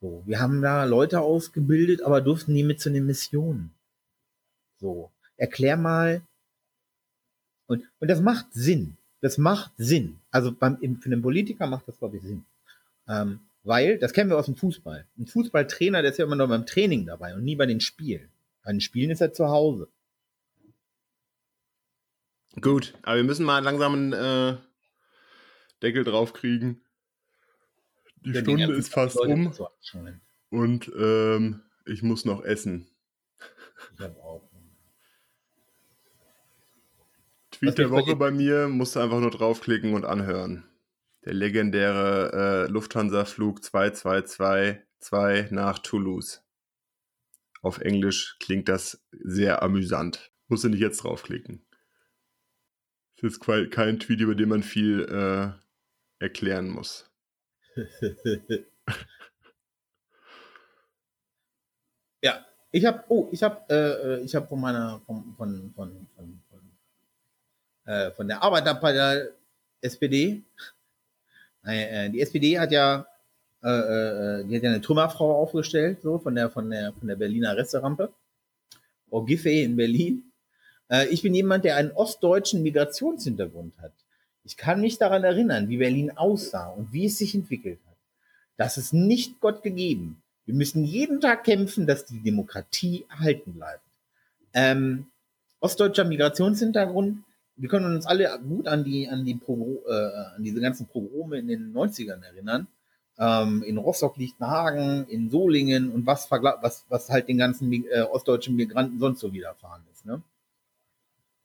So, 0.00 0.22
wir 0.26 0.38
haben 0.38 0.62
da 0.62 0.84
Leute 0.84 1.20
ausgebildet, 1.20 2.02
aber 2.02 2.20
durften 2.20 2.52
nie 2.52 2.62
mit 2.62 2.80
zu 2.80 2.90
den 2.90 3.06
Missionen. 3.06 3.72
So, 4.80 5.10
erklär 5.36 5.76
mal, 5.76 6.22
und, 7.68 7.84
und 8.00 8.08
das 8.08 8.20
macht 8.20 8.46
Sinn. 8.52 8.96
Das 9.20 9.38
macht 9.38 9.72
Sinn. 9.76 10.18
Also 10.30 10.52
beim, 10.52 10.78
für 10.78 11.06
einen 11.06 11.22
Politiker 11.22 11.66
macht 11.66 11.86
das, 11.86 11.98
glaube 11.98 12.16
ich, 12.16 12.22
Sinn. 12.22 12.44
Ähm, 13.08 13.40
weil, 13.62 13.98
das 13.98 14.12
kennen 14.12 14.30
wir 14.30 14.38
aus 14.38 14.46
dem 14.46 14.56
Fußball. 14.56 15.06
Ein 15.18 15.26
Fußballtrainer, 15.26 16.02
der 16.02 16.10
ist 16.10 16.18
ja 16.18 16.24
immer 16.24 16.36
nur 16.36 16.48
beim 16.48 16.66
Training 16.66 17.06
dabei 17.06 17.34
und 17.34 17.44
nie 17.44 17.56
bei 17.56 17.66
den 17.66 17.80
Spielen. 17.80 18.28
Bei 18.64 18.72
den 18.72 18.80
Spielen 18.80 19.10
ist 19.10 19.20
er 19.20 19.32
zu 19.32 19.48
Hause. 19.48 19.88
Gut, 22.60 22.94
aber 23.02 23.16
wir 23.16 23.24
müssen 23.24 23.44
mal 23.44 23.62
langsam 23.62 23.92
einen 23.92 24.12
äh, 24.12 24.56
Deckel 25.82 26.04
drauf 26.04 26.32
kriegen. 26.32 26.80
Die 28.24 28.30
ja, 28.30 28.40
Stunde 28.40 28.72
ist 28.74 28.92
fast 28.92 29.20
um. 29.20 29.52
Und 30.50 30.90
ähm, 30.98 31.60
ich 31.86 32.02
muss 32.02 32.24
noch 32.24 32.42
essen. 32.42 32.88
Ich 33.94 34.00
habe 34.00 34.18
auch. 34.22 34.47
Tweet 37.58 37.76
der 37.76 37.90
Woche 37.90 38.14
bei 38.14 38.30
mir, 38.30 38.68
musst 38.68 38.94
du 38.94 39.00
einfach 39.00 39.18
nur 39.18 39.32
draufklicken 39.32 39.94
und 39.94 40.04
anhören. 40.04 40.62
Der 41.24 41.34
legendäre 41.34 42.66
äh, 42.68 42.70
Lufthansa-Flug 42.70 43.64
2222 43.64 45.50
nach 45.50 45.80
Toulouse. 45.80 46.44
Auf 47.60 47.80
Englisch 47.80 48.36
klingt 48.38 48.68
das 48.68 49.04
sehr 49.10 49.60
amüsant. 49.64 50.30
Musst 50.46 50.62
du 50.62 50.68
nicht 50.68 50.78
jetzt 50.78 51.02
draufklicken. 51.02 51.66
Das 53.20 53.32
ist 53.32 53.40
kein 53.40 53.98
Tweet, 53.98 54.20
über 54.20 54.36
den 54.36 54.50
man 54.50 54.62
viel 54.62 55.00
äh, 55.02 55.50
erklären 56.22 56.70
muss. 56.70 57.10
ja, 62.22 62.46
ich 62.70 62.84
habe, 62.84 63.02
oh, 63.08 63.28
ich 63.32 63.42
habe, 63.42 63.64
äh, 63.68 64.20
äh, 64.20 64.20
ich 64.20 64.36
habe 64.36 64.46
von 64.46 64.60
meiner, 64.60 65.00
von, 65.00 65.34
von, 65.36 65.72
von, 65.74 66.08
von, 66.14 66.40
äh, 67.88 68.10
von 68.10 68.28
der 68.28 68.42
Arbeiterpartei 68.42 69.28
SPD, 69.80 70.42
äh, 71.64 72.10
die 72.10 72.20
SPD 72.20 72.58
hat 72.58 72.70
ja, 72.70 73.06
äh, 73.62 73.68
äh, 73.68 74.44
die 74.44 74.56
hat 74.56 74.62
ja 74.62 74.70
eine 74.70 74.80
Trümmerfrau 74.82 75.34
aufgestellt, 75.40 76.02
so 76.02 76.18
von 76.18 76.34
der, 76.34 76.50
von 76.50 76.70
der, 76.70 76.92
von 76.92 77.08
der 77.08 77.16
Berliner 77.16 77.56
Resterampe, 77.56 78.12
Frau 79.08 79.22
Giffey 79.22 79.64
in 79.64 79.76
Berlin. 79.76 80.30
Äh, 80.90 81.08
ich 81.08 81.22
bin 81.22 81.34
jemand, 81.34 81.64
der 81.64 81.76
einen 81.76 81.90
ostdeutschen 81.92 82.62
Migrationshintergrund 82.62 83.78
hat. 83.78 83.92
Ich 84.44 84.56
kann 84.56 84.82
mich 84.82 84.98
daran 84.98 85.24
erinnern, 85.24 85.68
wie 85.68 85.78
Berlin 85.78 86.10
aussah 86.16 86.68
und 86.68 86.92
wie 86.92 87.06
es 87.06 87.18
sich 87.18 87.34
entwickelt 87.34 87.80
hat. 87.86 87.96
Das 88.56 88.76
ist 88.76 88.92
nicht 88.92 89.40
Gott 89.40 89.62
gegeben. 89.62 90.22
Wir 90.44 90.54
müssen 90.54 90.84
jeden 90.84 91.20
Tag 91.20 91.44
kämpfen, 91.44 91.86
dass 91.86 92.04
die 92.04 92.20
Demokratie 92.20 93.06
erhalten 93.08 93.54
bleibt. 93.54 93.84
Ähm, 94.52 95.06
ostdeutscher 95.60 96.04
Migrationshintergrund, 96.04 97.24
wir 97.58 97.68
können 97.68 97.94
uns 97.94 98.06
alle 98.06 98.38
gut 98.40 98.68
an 98.68 98.84
die, 98.84 99.08
an 99.08 99.24
die 99.24 99.34
Pogro, 99.34 99.82
äh, 99.88 100.36
an 100.36 100.42
diese 100.42 100.60
ganzen 100.60 100.86
Pogrome 100.86 101.38
in 101.38 101.48
den 101.48 101.74
90ern 101.74 102.22
erinnern. 102.22 102.68
Ähm, 103.18 103.64
in 103.64 103.78
Rostock-Lichtenhagen, 103.78 105.06
in 105.08 105.28
Solingen 105.28 105.90
und 105.90 106.06
was, 106.06 106.30
was, 106.30 106.84
was 106.88 107.10
halt 107.10 107.28
den 107.28 107.38
ganzen 107.38 107.72
äh, 107.72 108.02
ostdeutschen 108.02 108.54
Migranten 108.54 109.00
sonst 109.00 109.18
so 109.18 109.32
widerfahren 109.32 109.82
ist. 109.92 110.06
Ne? 110.06 110.22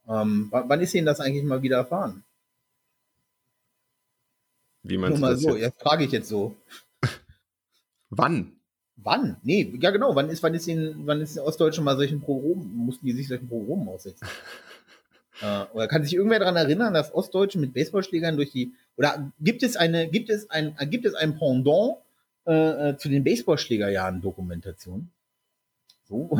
Ähm, 0.07 0.49
wann 0.51 0.81
ist 0.81 0.93
Ihnen 0.93 1.07
das 1.07 1.19
eigentlich 1.19 1.43
mal 1.43 1.63
widerfahren? 1.63 2.23
Wie 4.83 4.97
meinst 4.99 5.19
Nur 5.19 5.29
mal 5.29 5.37
so, 5.37 5.55
jetzt 5.55 5.81
frage 5.81 6.03
ich 6.03 6.11
jetzt 6.11 6.29
so. 6.29 6.55
Wann? 8.09 8.57
Wann? 8.97 9.37
Nee, 9.41 9.73
ja 9.81 9.89
genau, 9.89 10.15
wann 10.15 10.29
ist, 10.29 10.43
wann 10.43 10.53
ist 10.53 10.67
in, 10.67 11.07
wann 11.07 11.21
ist 11.21 11.39
Ostdeutschland 11.39 11.85
mal 11.85 11.97
solchen 11.97 12.21
Programmen, 12.21 12.75
mussten 12.75 13.05
die 13.07 13.13
sich 13.13 13.27
solchen 13.27 13.47
Programmen 13.49 13.89
aussetzen? 13.89 14.27
äh, 15.43 15.65
oder 15.73 15.87
kann 15.87 16.03
sich 16.03 16.15
irgendwer 16.15 16.39
daran 16.39 16.55
erinnern, 16.55 16.93
dass 16.93 17.13
Ostdeutsche 17.13 17.59
mit 17.59 17.73
Baseballschlägern 17.73 18.37
durch 18.37 18.51
die, 18.51 18.73
oder 18.95 19.31
gibt 19.41 19.61
es 19.61 19.75
eine, 19.75 20.07
gibt 20.09 20.29
es 20.29 20.49
ein, 20.49 20.75
gibt 20.89 21.05
es 21.05 21.15
ein 21.15 21.37
Pendant 21.37 21.97
äh, 22.45 22.89
äh 22.89 22.97
zu 22.97 23.09
den 23.09 23.23
Baseballschlägerjahren 23.23 24.21
Dokumentation? 24.21 25.09
So? 26.07 26.39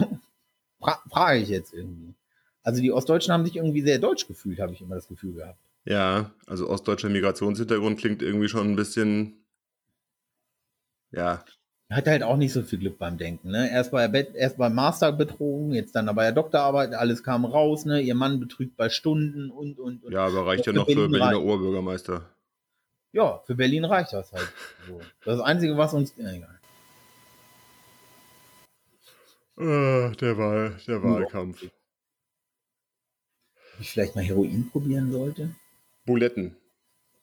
Fra 0.79 1.01
frage 1.09 1.39
ich 1.41 1.49
jetzt 1.49 1.73
irgendwie. 1.73 2.13
Also 2.63 2.81
die 2.81 2.93
Ostdeutschen 2.93 3.33
haben 3.33 3.45
sich 3.45 3.57
irgendwie 3.57 3.81
sehr 3.81 3.99
deutsch 3.99 4.25
gefühlt, 4.25 4.59
habe 4.59 4.71
ich 4.73 4.81
immer 4.81 4.95
das 4.95 5.09
Gefühl 5.09 5.33
gehabt. 5.33 5.59
Ja, 5.85 6.31
also 6.45 6.69
ostdeutscher 6.69 7.09
Migrationshintergrund 7.09 7.99
klingt 7.99 8.21
irgendwie 8.21 8.47
schon 8.47 8.71
ein 8.71 8.77
bisschen, 8.77 9.43
ja. 11.11 11.43
Hat 11.89 12.07
halt 12.07 12.23
auch 12.23 12.37
nicht 12.37 12.53
so 12.53 12.63
viel 12.63 12.79
Glück 12.79 12.97
beim 12.97 13.17
Denken. 13.17 13.51
Ne? 13.51 13.69
Erst, 13.69 13.91
bei 13.91 14.07
erst 14.07 14.57
beim 14.57 14.73
Master 14.73 15.11
betrogen, 15.11 15.73
jetzt 15.73 15.95
dann 15.95 16.07
bei 16.15 16.23
der 16.23 16.31
Doktorarbeit, 16.31 16.93
alles 16.93 17.23
kam 17.23 17.45
raus. 17.45 17.85
Ne? 17.85 18.01
Ihr 18.01 18.15
Mann 18.15 18.39
betrügt 18.39 18.75
bei 18.77 18.89
Stunden 18.89 19.51
und, 19.51 19.79
und, 19.79 20.03
und. 20.03 20.11
Ja, 20.11 20.25
aber 20.25 20.47
reicht 20.47 20.65
ja 20.65 20.73
noch 20.73 20.87
für 20.87 21.07
Berliner. 21.07 21.41
Oberbürgermeister. 21.41 22.29
Ja, 23.11 23.43
für 23.45 23.53
Berlin 23.53 23.85
reicht 23.85 24.11
das 24.13 24.31
halt. 24.31 24.51
So. 24.87 24.99
Das 25.23 25.39
Einzige, 25.39 25.77
was 25.77 25.93
uns. 25.93 26.15
Ja, 26.17 26.31
egal. 26.31 26.59
Der, 29.55 30.37
Wahl, 30.37 30.75
der 30.87 31.03
Wahlkampf. 31.03 31.63
Ich 33.79 33.91
vielleicht 33.91 34.15
mal 34.15 34.23
Heroin 34.23 34.67
probieren 34.71 35.11
sollte? 35.11 35.53
Buletten. 36.05 36.55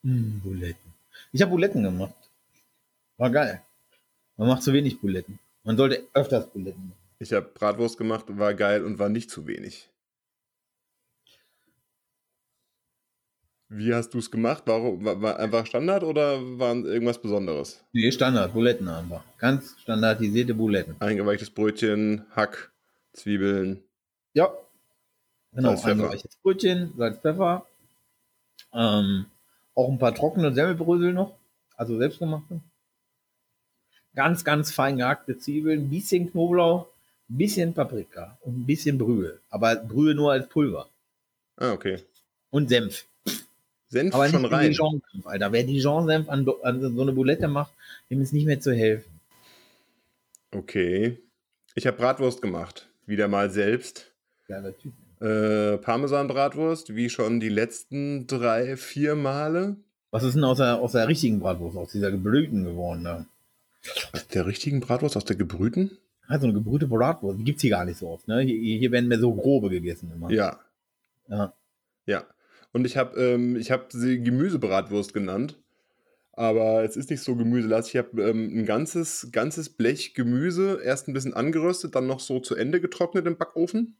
Hm, 0.04 0.40
Buletten. 0.44 0.94
Ich 1.32 1.42
habe 1.42 1.50
Buletten 1.50 1.82
gemacht. 1.82 2.14
War 3.16 3.30
geil. 3.30 3.62
Man 4.40 4.48
macht 4.48 4.62
zu 4.62 4.72
wenig 4.72 4.98
Buletten. 4.98 5.38
Man 5.64 5.76
sollte 5.76 6.02
öfters 6.14 6.48
Buletten 6.48 6.88
machen. 6.88 6.98
Ich 7.18 7.30
habe 7.34 7.50
Bratwurst 7.52 7.98
gemacht, 7.98 8.24
war 8.38 8.54
geil 8.54 8.86
und 8.86 8.98
war 8.98 9.10
nicht 9.10 9.30
zu 9.30 9.46
wenig. 9.46 9.90
Wie 13.68 13.92
hast 13.92 14.14
du 14.14 14.18
es 14.18 14.30
gemacht? 14.30 14.62
Warum, 14.64 15.04
war, 15.04 15.20
war, 15.20 15.38
einfach 15.38 15.66
Standard 15.66 16.04
oder 16.04 16.40
war 16.58 16.74
irgendwas 16.74 17.20
Besonderes? 17.20 17.84
Nee, 17.92 18.10
Standard, 18.10 18.54
Buletten 18.54 18.88
einfach. 18.88 19.22
Ganz 19.36 19.78
standardisierte 19.78 20.54
Buletten. 20.54 20.96
Eingeweichtes 21.00 21.50
Brötchen, 21.50 22.24
Hack, 22.30 22.72
Zwiebeln. 23.12 23.82
Ja. 24.32 24.50
Genau, 25.52 25.78
eingeweichtes 25.82 26.38
Brötchen, 26.42 26.94
Salz, 26.96 27.18
Pfeffer, 27.18 27.66
ähm, 28.72 29.26
auch 29.74 29.90
ein 29.90 29.98
paar 29.98 30.14
trockene 30.14 30.54
Semmelbrösel 30.54 31.12
noch, 31.12 31.36
also 31.76 31.98
selbstgemachte. 31.98 32.62
Ganz, 34.14 34.44
ganz 34.44 34.72
fein 34.72 34.96
gehackte 34.96 35.38
Zwiebeln, 35.38 35.82
ein 35.82 35.90
bisschen 35.90 36.30
Knoblauch, 36.30 36.86
ein 37.28 37.38
bisschen 37.38 37.74
Paprika 37.74 38.38
und 38.40 38.60
ein 38.60 38.66
bisschen 38.66 38.98
Brühe. 38.98 39.38
Aber 39.50 39.76
Brühe 39.76 40.14
nur 40.14 40.32
als 40.32 40.48
Pulver. 40.48 40.88
Ah, 41.56 41.72
okay. 41.72 41.98
Und 42.50 42.68
Senf. 42.68 43.06
Senf 43.88 44.14
Aber 44.14 44.28
schon 44.28 44.44
rein. 44.44 44.70
Dijon-Senf, 44.70 45.26
Alter. 45.26 45.52
Wer 45.52 45.64
Dijon-Senf 45.64 46.28
an, 46.28 46.46
an 46.62 46.80
so 46.80 47.02
eine 47.02 47.12
Boulette 47.12 47.48
macht, 47.48 47.72
dem 48.08 48.20
ist 48.20 48.32
nicht 48.32 48.46
mehr 48.46 48.60
zu 48.60 48.72
helfen. 48.72 49.20
Okay. 50.52 51.18
Ich 51.74 51.86
habe 51.86 51.96
Bratwurst 51.96 52.42
gemacht. 52.42 52.88
Wieder 53.06 53.28
mal 53.28 53.50
selbst. 53.50 54.12
Geiler 54.48 54.76
Typ. 54.76 54.92
Äh, 55.20 55.78
Parmesan-Bratwurst, 55.78 56.94
wie 56.96 57.10
schon 57.10 57.40
die 57.40 57.48
letzten 57.48 58.26
drei, 58.26 58.76
vier 58.76 59.14
Male. 59.14 59.76
Was 60.10 60.24
ist 60.24 60.34
denn 60.34 60.44
aus 60.44 60.58
der, 60.58 60.78
aus 60.78 60.92
der 60.92 61.06
richtigen 61.06 61.40
Bratwurst, 61.40 61.76
aus 61.76 61.92
dieser 61.92 62.10
gebrühten 62.10 62.64
geworden 62.64 63.04
da? 63.04 63.26
Aus 64.12 64.28
der 64.28 64.46
richtigen 64.46 64.80
Bratwurst, 64.80 65.16
aus 65.16 65.24
der 65.24 65.36
gebrühten? 65.36 65.98
Also 66.26 66.46
eine 66.46 66.54
gebrühte 66.54 66.86
Bratwurst, 66.86 67.38
die 67.38 67.44
gibt 67.44 67.56
es 67.56 67.62
hier 67.62 67.70
gar 67.70 67.84
nicht 67.84 67.98
so 67.98 68.08
oft. 68.08 68.28
Ne? 68.28 68.40
Hier, 68.40 68.78
hier 68.78 68.92
werden 68.92 69.08
mehr 69.08 69.18
so 69.18 69.34
grobe 69.34 69.68
gegessen 69.70 70.12
immer. 70.14 70.30
Ja. 70.30 70.60
Ja. 71.28 71.54
Ja. 72.06 72.24
Und 72.72 72.84
ich 72.84 72.96
habe 72.96 73.20
ähm, 73.20 73.60
hab 73.60 73.92
sie 73.92 74.22
Gemüsebratwurst 74.22 75.12
genannt. 75.12 75.58
Aber 76.32 76.84
es 76.84 76.96
ist 76.96 77.10
nicht 77.10 77.22
so 77.22 77.36
gemüselastig. 77.36 77.94
Ich 77.94 77.98
habe 77.98 78.22
ähm, 78.22 78.60
ein 78.60 78.64
ganzes, 78.64 79.28
ganzes 79.32 79.68
Blech 79.70 80.14
Gemüse 80.14 80.80
erst 80.82 81.08
ein 81.08 81.12
bisschen 81.12 81.34
angeröstet, 81.34 81.94
dann 81.94 82.06
noch 82.06 82.20
so 82.20 82.40
zu 82.40 82.54
Ende 82.54 82.80
getrocknet 82.80 83.26
im 83.26 83.36
Backofen 83.36 83.96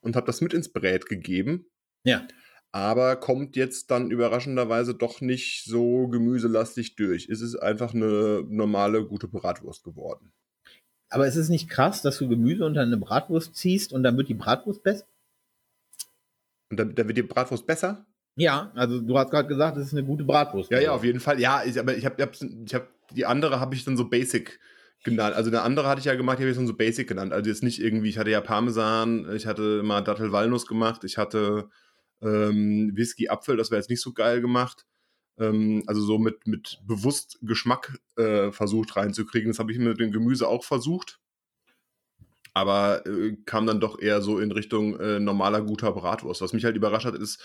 und 0.00 0.16
habe 0.16 0.26
das 0.26 0.40
mit 0.40 0.52
ins 0.52 0.68
Brät 0.68 1.06
gegeben. 1.06 1.66
Ja. 2.02 2.26
Aber 2.72 3.16
kommt 3.16 3.56
jetzt 3.56 3.90
dann 3.90 4.10
überraschenderweise 4.10 4.94
doch 4.94 5.20
nicht 5.20 5.64
so 5.64 6.08
gemüselastig 6.08 6.96
durch. 6.96 7.28
Es 7.28 7.40
ist 7.40 7.56
einfach 7.56 7.94
eine 7.94 8.44
normale, 8.48 9.04
gute 9.06 9.28
Bratwurst 9.28 9.84
geworden. 9.84 10.32
Aber 11.08 11.26
es 11.26 11.36
ist 11.36 11.48
nicht 11.48 11.70
krass, 11.70 12.02
dass 12.02 12.18
du 12.18 12.28
Gemüse 12.28 12.64
unter 12.64 12.82
eine 12.82 12.96
Bratwurst 12.96 13.54
ziehst 13.54 13.92
und 13.92 14.02
dann 14.02 14.16
wird 14.16 14.28
die 14.28 14.34
Bratwurst 14.34 14.82
besser? 14.82 15.06
Und 16.70 16.78
dann, 16.78 16.94
dann 16.94 17.06
wird 17.06 17.16
die 17.16 17.22
Bratwurst 17.22 17.66
besser? 17.66 18.04
Ja, 18.34 18.70
also 18.74 19.00
du 19.00 19.16
hast 19.16 19.30
gerade 19.30 19.48
gesagt, 19.48 19.78
es 19.78 19.86
ist 19.86 19.92
eine 19.94 20.04
gute 20.04 20.24
Bratwurst. 20.24 20.70
Ja, 20.70 20.80
ja, 20.80 20.92
auf 20.92 21.04
jeden 21.04 21.20
Fall. 21.20 21.40
Ja, 21.40 21.64
ich, 21.64 21.78
aber 21.78 21.96
ich 21.96 22.04
habe 22.04 22.16
ich 22.66 22.74
hab, 22.74 22.88
die 23.14 23.24
andere 23.24 23.60
habe 23.60 23.74
ich 23.74 23.84
dann 23.84 23.96
so 23.96 24.08
basic 24.08 24.58
genannt. 25.04 25.34
Also 25.34 25.50
eine 25.50 25.62
andere 25.62 25.88
hatte 25.88 26.00
ich 26.00 26.04
ja 26.04 26.14
gemacht, 26.14 26.38
die 26.38 26.42
habe 26.42 26.50
ich 26.50 26.56
dann 26.56 26.66
so 26.66 26.74
Basic 26.74 27.08
genannt. 27.08 27.32
Also 27.32 27.48
jetzt 27.48 27.62
nicht 27.62 27.80
irgendwie, 27.80 28.10
ich 28.10 28.18
hatte 28.18 28.30
ja 28.30 28.42
Parmesan, 28.42 29.34
ich 29.34 29.46
hatte 29.46 29.82
mal 29.82 30.02
Dattel-Walnuss 30.02 30.66
gemacht, 30.66 31.04
ich 31.04 31.16
hatte 31.16 31.70
ähm, 32.22 32.92
Whisky-Apfel, 32.94 33.56
das 33.56 33.70
wäre 33.70 33.80
jetzt 33.80 33.90
nicht 33.90 34.00
so 34.02 34.12
geil 34.12 34.40
gemacht. 34.40 34.86
Ähm, 35.38 35.82
also 35.86 36.00
so 36.02 36.18
mit, 36.18 36.46
mit 36.46 36.80
bewusst 36.84 37.38
Geschmack 37.42 37.98
äh, 38.16 38.50
versucht 38.52 38.96
reinzukriegen. 38.96 39.50
Das 39.50 39.58
habe 39.58 39.72
ich 39.72 39.78
mit 39.78 40.00
dem 40.00 40.12
Gemüse 40.12 40.48
auch 40.48 40.64
versucht. 40.64 41.20
Aber 42.54 43.06
äh, 43.06 43.36
kam 43.44 43.66
dann 43.66 43.80
doch 43.80 44.00
eher 44.00 44.22
so 44.22 44.38
in 44.38 44.50
Richtung 44.50 44.98
äh, 44.98 45.20
normaler, 45.20 45.62
guter 45.62 45.92
Bratwurst. 45.92 46.40
Was 46.40 46.54
mich 46.54 46.64
halt 46.64 46.76
überrascht 46.76 47.06
hat, 47.06 47.14
ist 47.14 47.42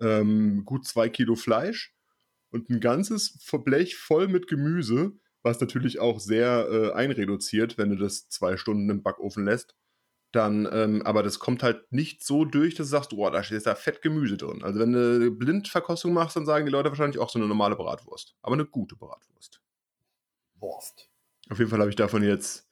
ähm, 0.00 0.64
gut 0.64 0.86
zwei 0.86 1.08
Kilo 1.08 1.34
Fleisch 1.34 1.94
und 2.50 2.70
ein 2.70 2.80
ganzes 2.80 3.38
Blech 3.64 3.96
voll 3.96 4.28
mit 4.28 4.46
Gemüse 4.46 5.18
was 5.44 5.60
natürlich 5.60 6.00
auch 6.00 6.18
sehr 6.18 6.66
äh, 6.70 6.92
einreduziert, 6.92 7.76
wenn 7.78 7.90
du 7.90 7.96
das 7.96 8.28
zwei 8.28 8.56
Stunden 8.56 8.88
im 8.88 9.02
Backofen 9.02 9.44
lässt. 9.44 9.76
Dann, 10.34 10.68
ähm, 10.72 11.02
aber 11.02 11.22
das 11.22 11.38
kommt 11.38 11.62
halt 11.62 11.92
nicht 11.92 12.24
so 12.24 12.44
durch, 12.44 12.74
dass 12.74 12.88
du 12.88 12.90
sagst, 12.90 13.12
oh, 13.12 13.30
da 13.30 13.38
ist 13.38 13.66
da 13.66 13.76
fett 13.76 14.02
Gemüse 14.02 14.36
drin. 14.36 14.64
Also 14.64 14.80
wenn 14.80 14.92
du 14.92 15.30
Blindverkostung 15.30 16.12
machst, 16.12 16.34
dann 16.34 16.44
sagen 16.44 16.66
die 16.66 16.72
Leute 16.72 16.88
wahrscheinlich 16.88 17.20
auch 17.20 17.30
so 17.30 17.38
eine 17.38 17.46
normale 17.46 17.76
Bratwurst. 17.76 18.34
Aber 18.42 18.54
eine 18.54 18.64
gute 18.64 18.96
Bratwurst. 18.96 19.60
Wurst. 20.58 21.08
Auf 21.50 21.58
jeden 21.58 21.70
Fall 21.70 21.78
habe 21.78 21.90
ich 21.90 21.94
davon 21.94 22.24
jetzt, 22.24 22.68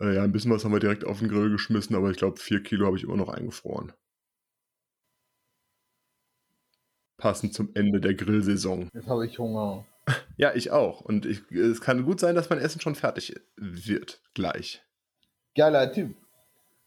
äh, 0.00 0.14
ja, 0.14 0.22
ein 0.22 0.30
bisschen 0.30 0.52
was 0.52 0.64
haben 0.64 0.72
wir 0.72 0.78
direkt 0.78 1.04
auf 1.04 1.18
den 1.18 1.28
Grill 1.28 1.50
geschmissen, 1.50 1.96
aber 1.96 2.12
ich 2.12 2.16
glaube, 2.16 2.38
vier 2.38 2.62
Kilo 2.62 2.86
habe 2.86 2.96
ich 2.96 3.02
immer 3.02 3.16
noch 3.16 3.28
eingefroren. 3.28 3.92
Passend 7.16 7.54
zum 7.54 7.70
Ende 7.74 8.00
der 8.00 8.14
Grillsaison. 8.14 8.88
Jetzt 8.94 9.08
habe 9.08 9.26
ich 9.26 9.36
Hunger. 9.38 9.84
Ja, 10.36 10.54
ich 10.54 10.70
auch. 10.70 11.00
Und 11.00 11.26
ich, 11.26 11.42
es 11.50 11.80
kann 11.80 12.04
gut 12.04 12.20
sein, 12.20 12.34
dass 12.36 12.50
mein 12.50 12.60
Essen 12.60 12.80
schon 12.80 12.94
fertig 12.94 13.34
wird. 13.56 14.22
Gleich. 14.34 14.82
Geiler 15.56 15.92
Typ. 15.92 16.14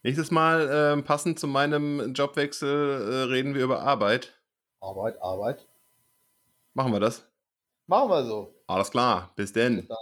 Nächstes 0.04 0.32
Mal, 0.32 0.98
äh, 0.98 1.02
passend 1.02 1.40
zu 1.40 1.48
meinem 1.48 2.14
Jobwechsel, 2.14 2.70
äh, 2.70 3.16
reden 3.32 3.56
wir 3.56 3.64
über 3.64 3.84
Arbeit. 3.84 4.34
Arbeit, 4.82 5.22
Arbeit. 5.22 5.66
Machen 6.74 6.92
wir 6.92 7.00
das? 7.00 7.26
Machen 7.88 8.10
wir 8.10 8.26
so. 8.26 8.54
Alles 8.68 8.92
klar. 8.92 9.32
Bis 9.38 9.54
denn. 9.54 9.78
Bis 9.78 9.88
dann. 9.88 9.98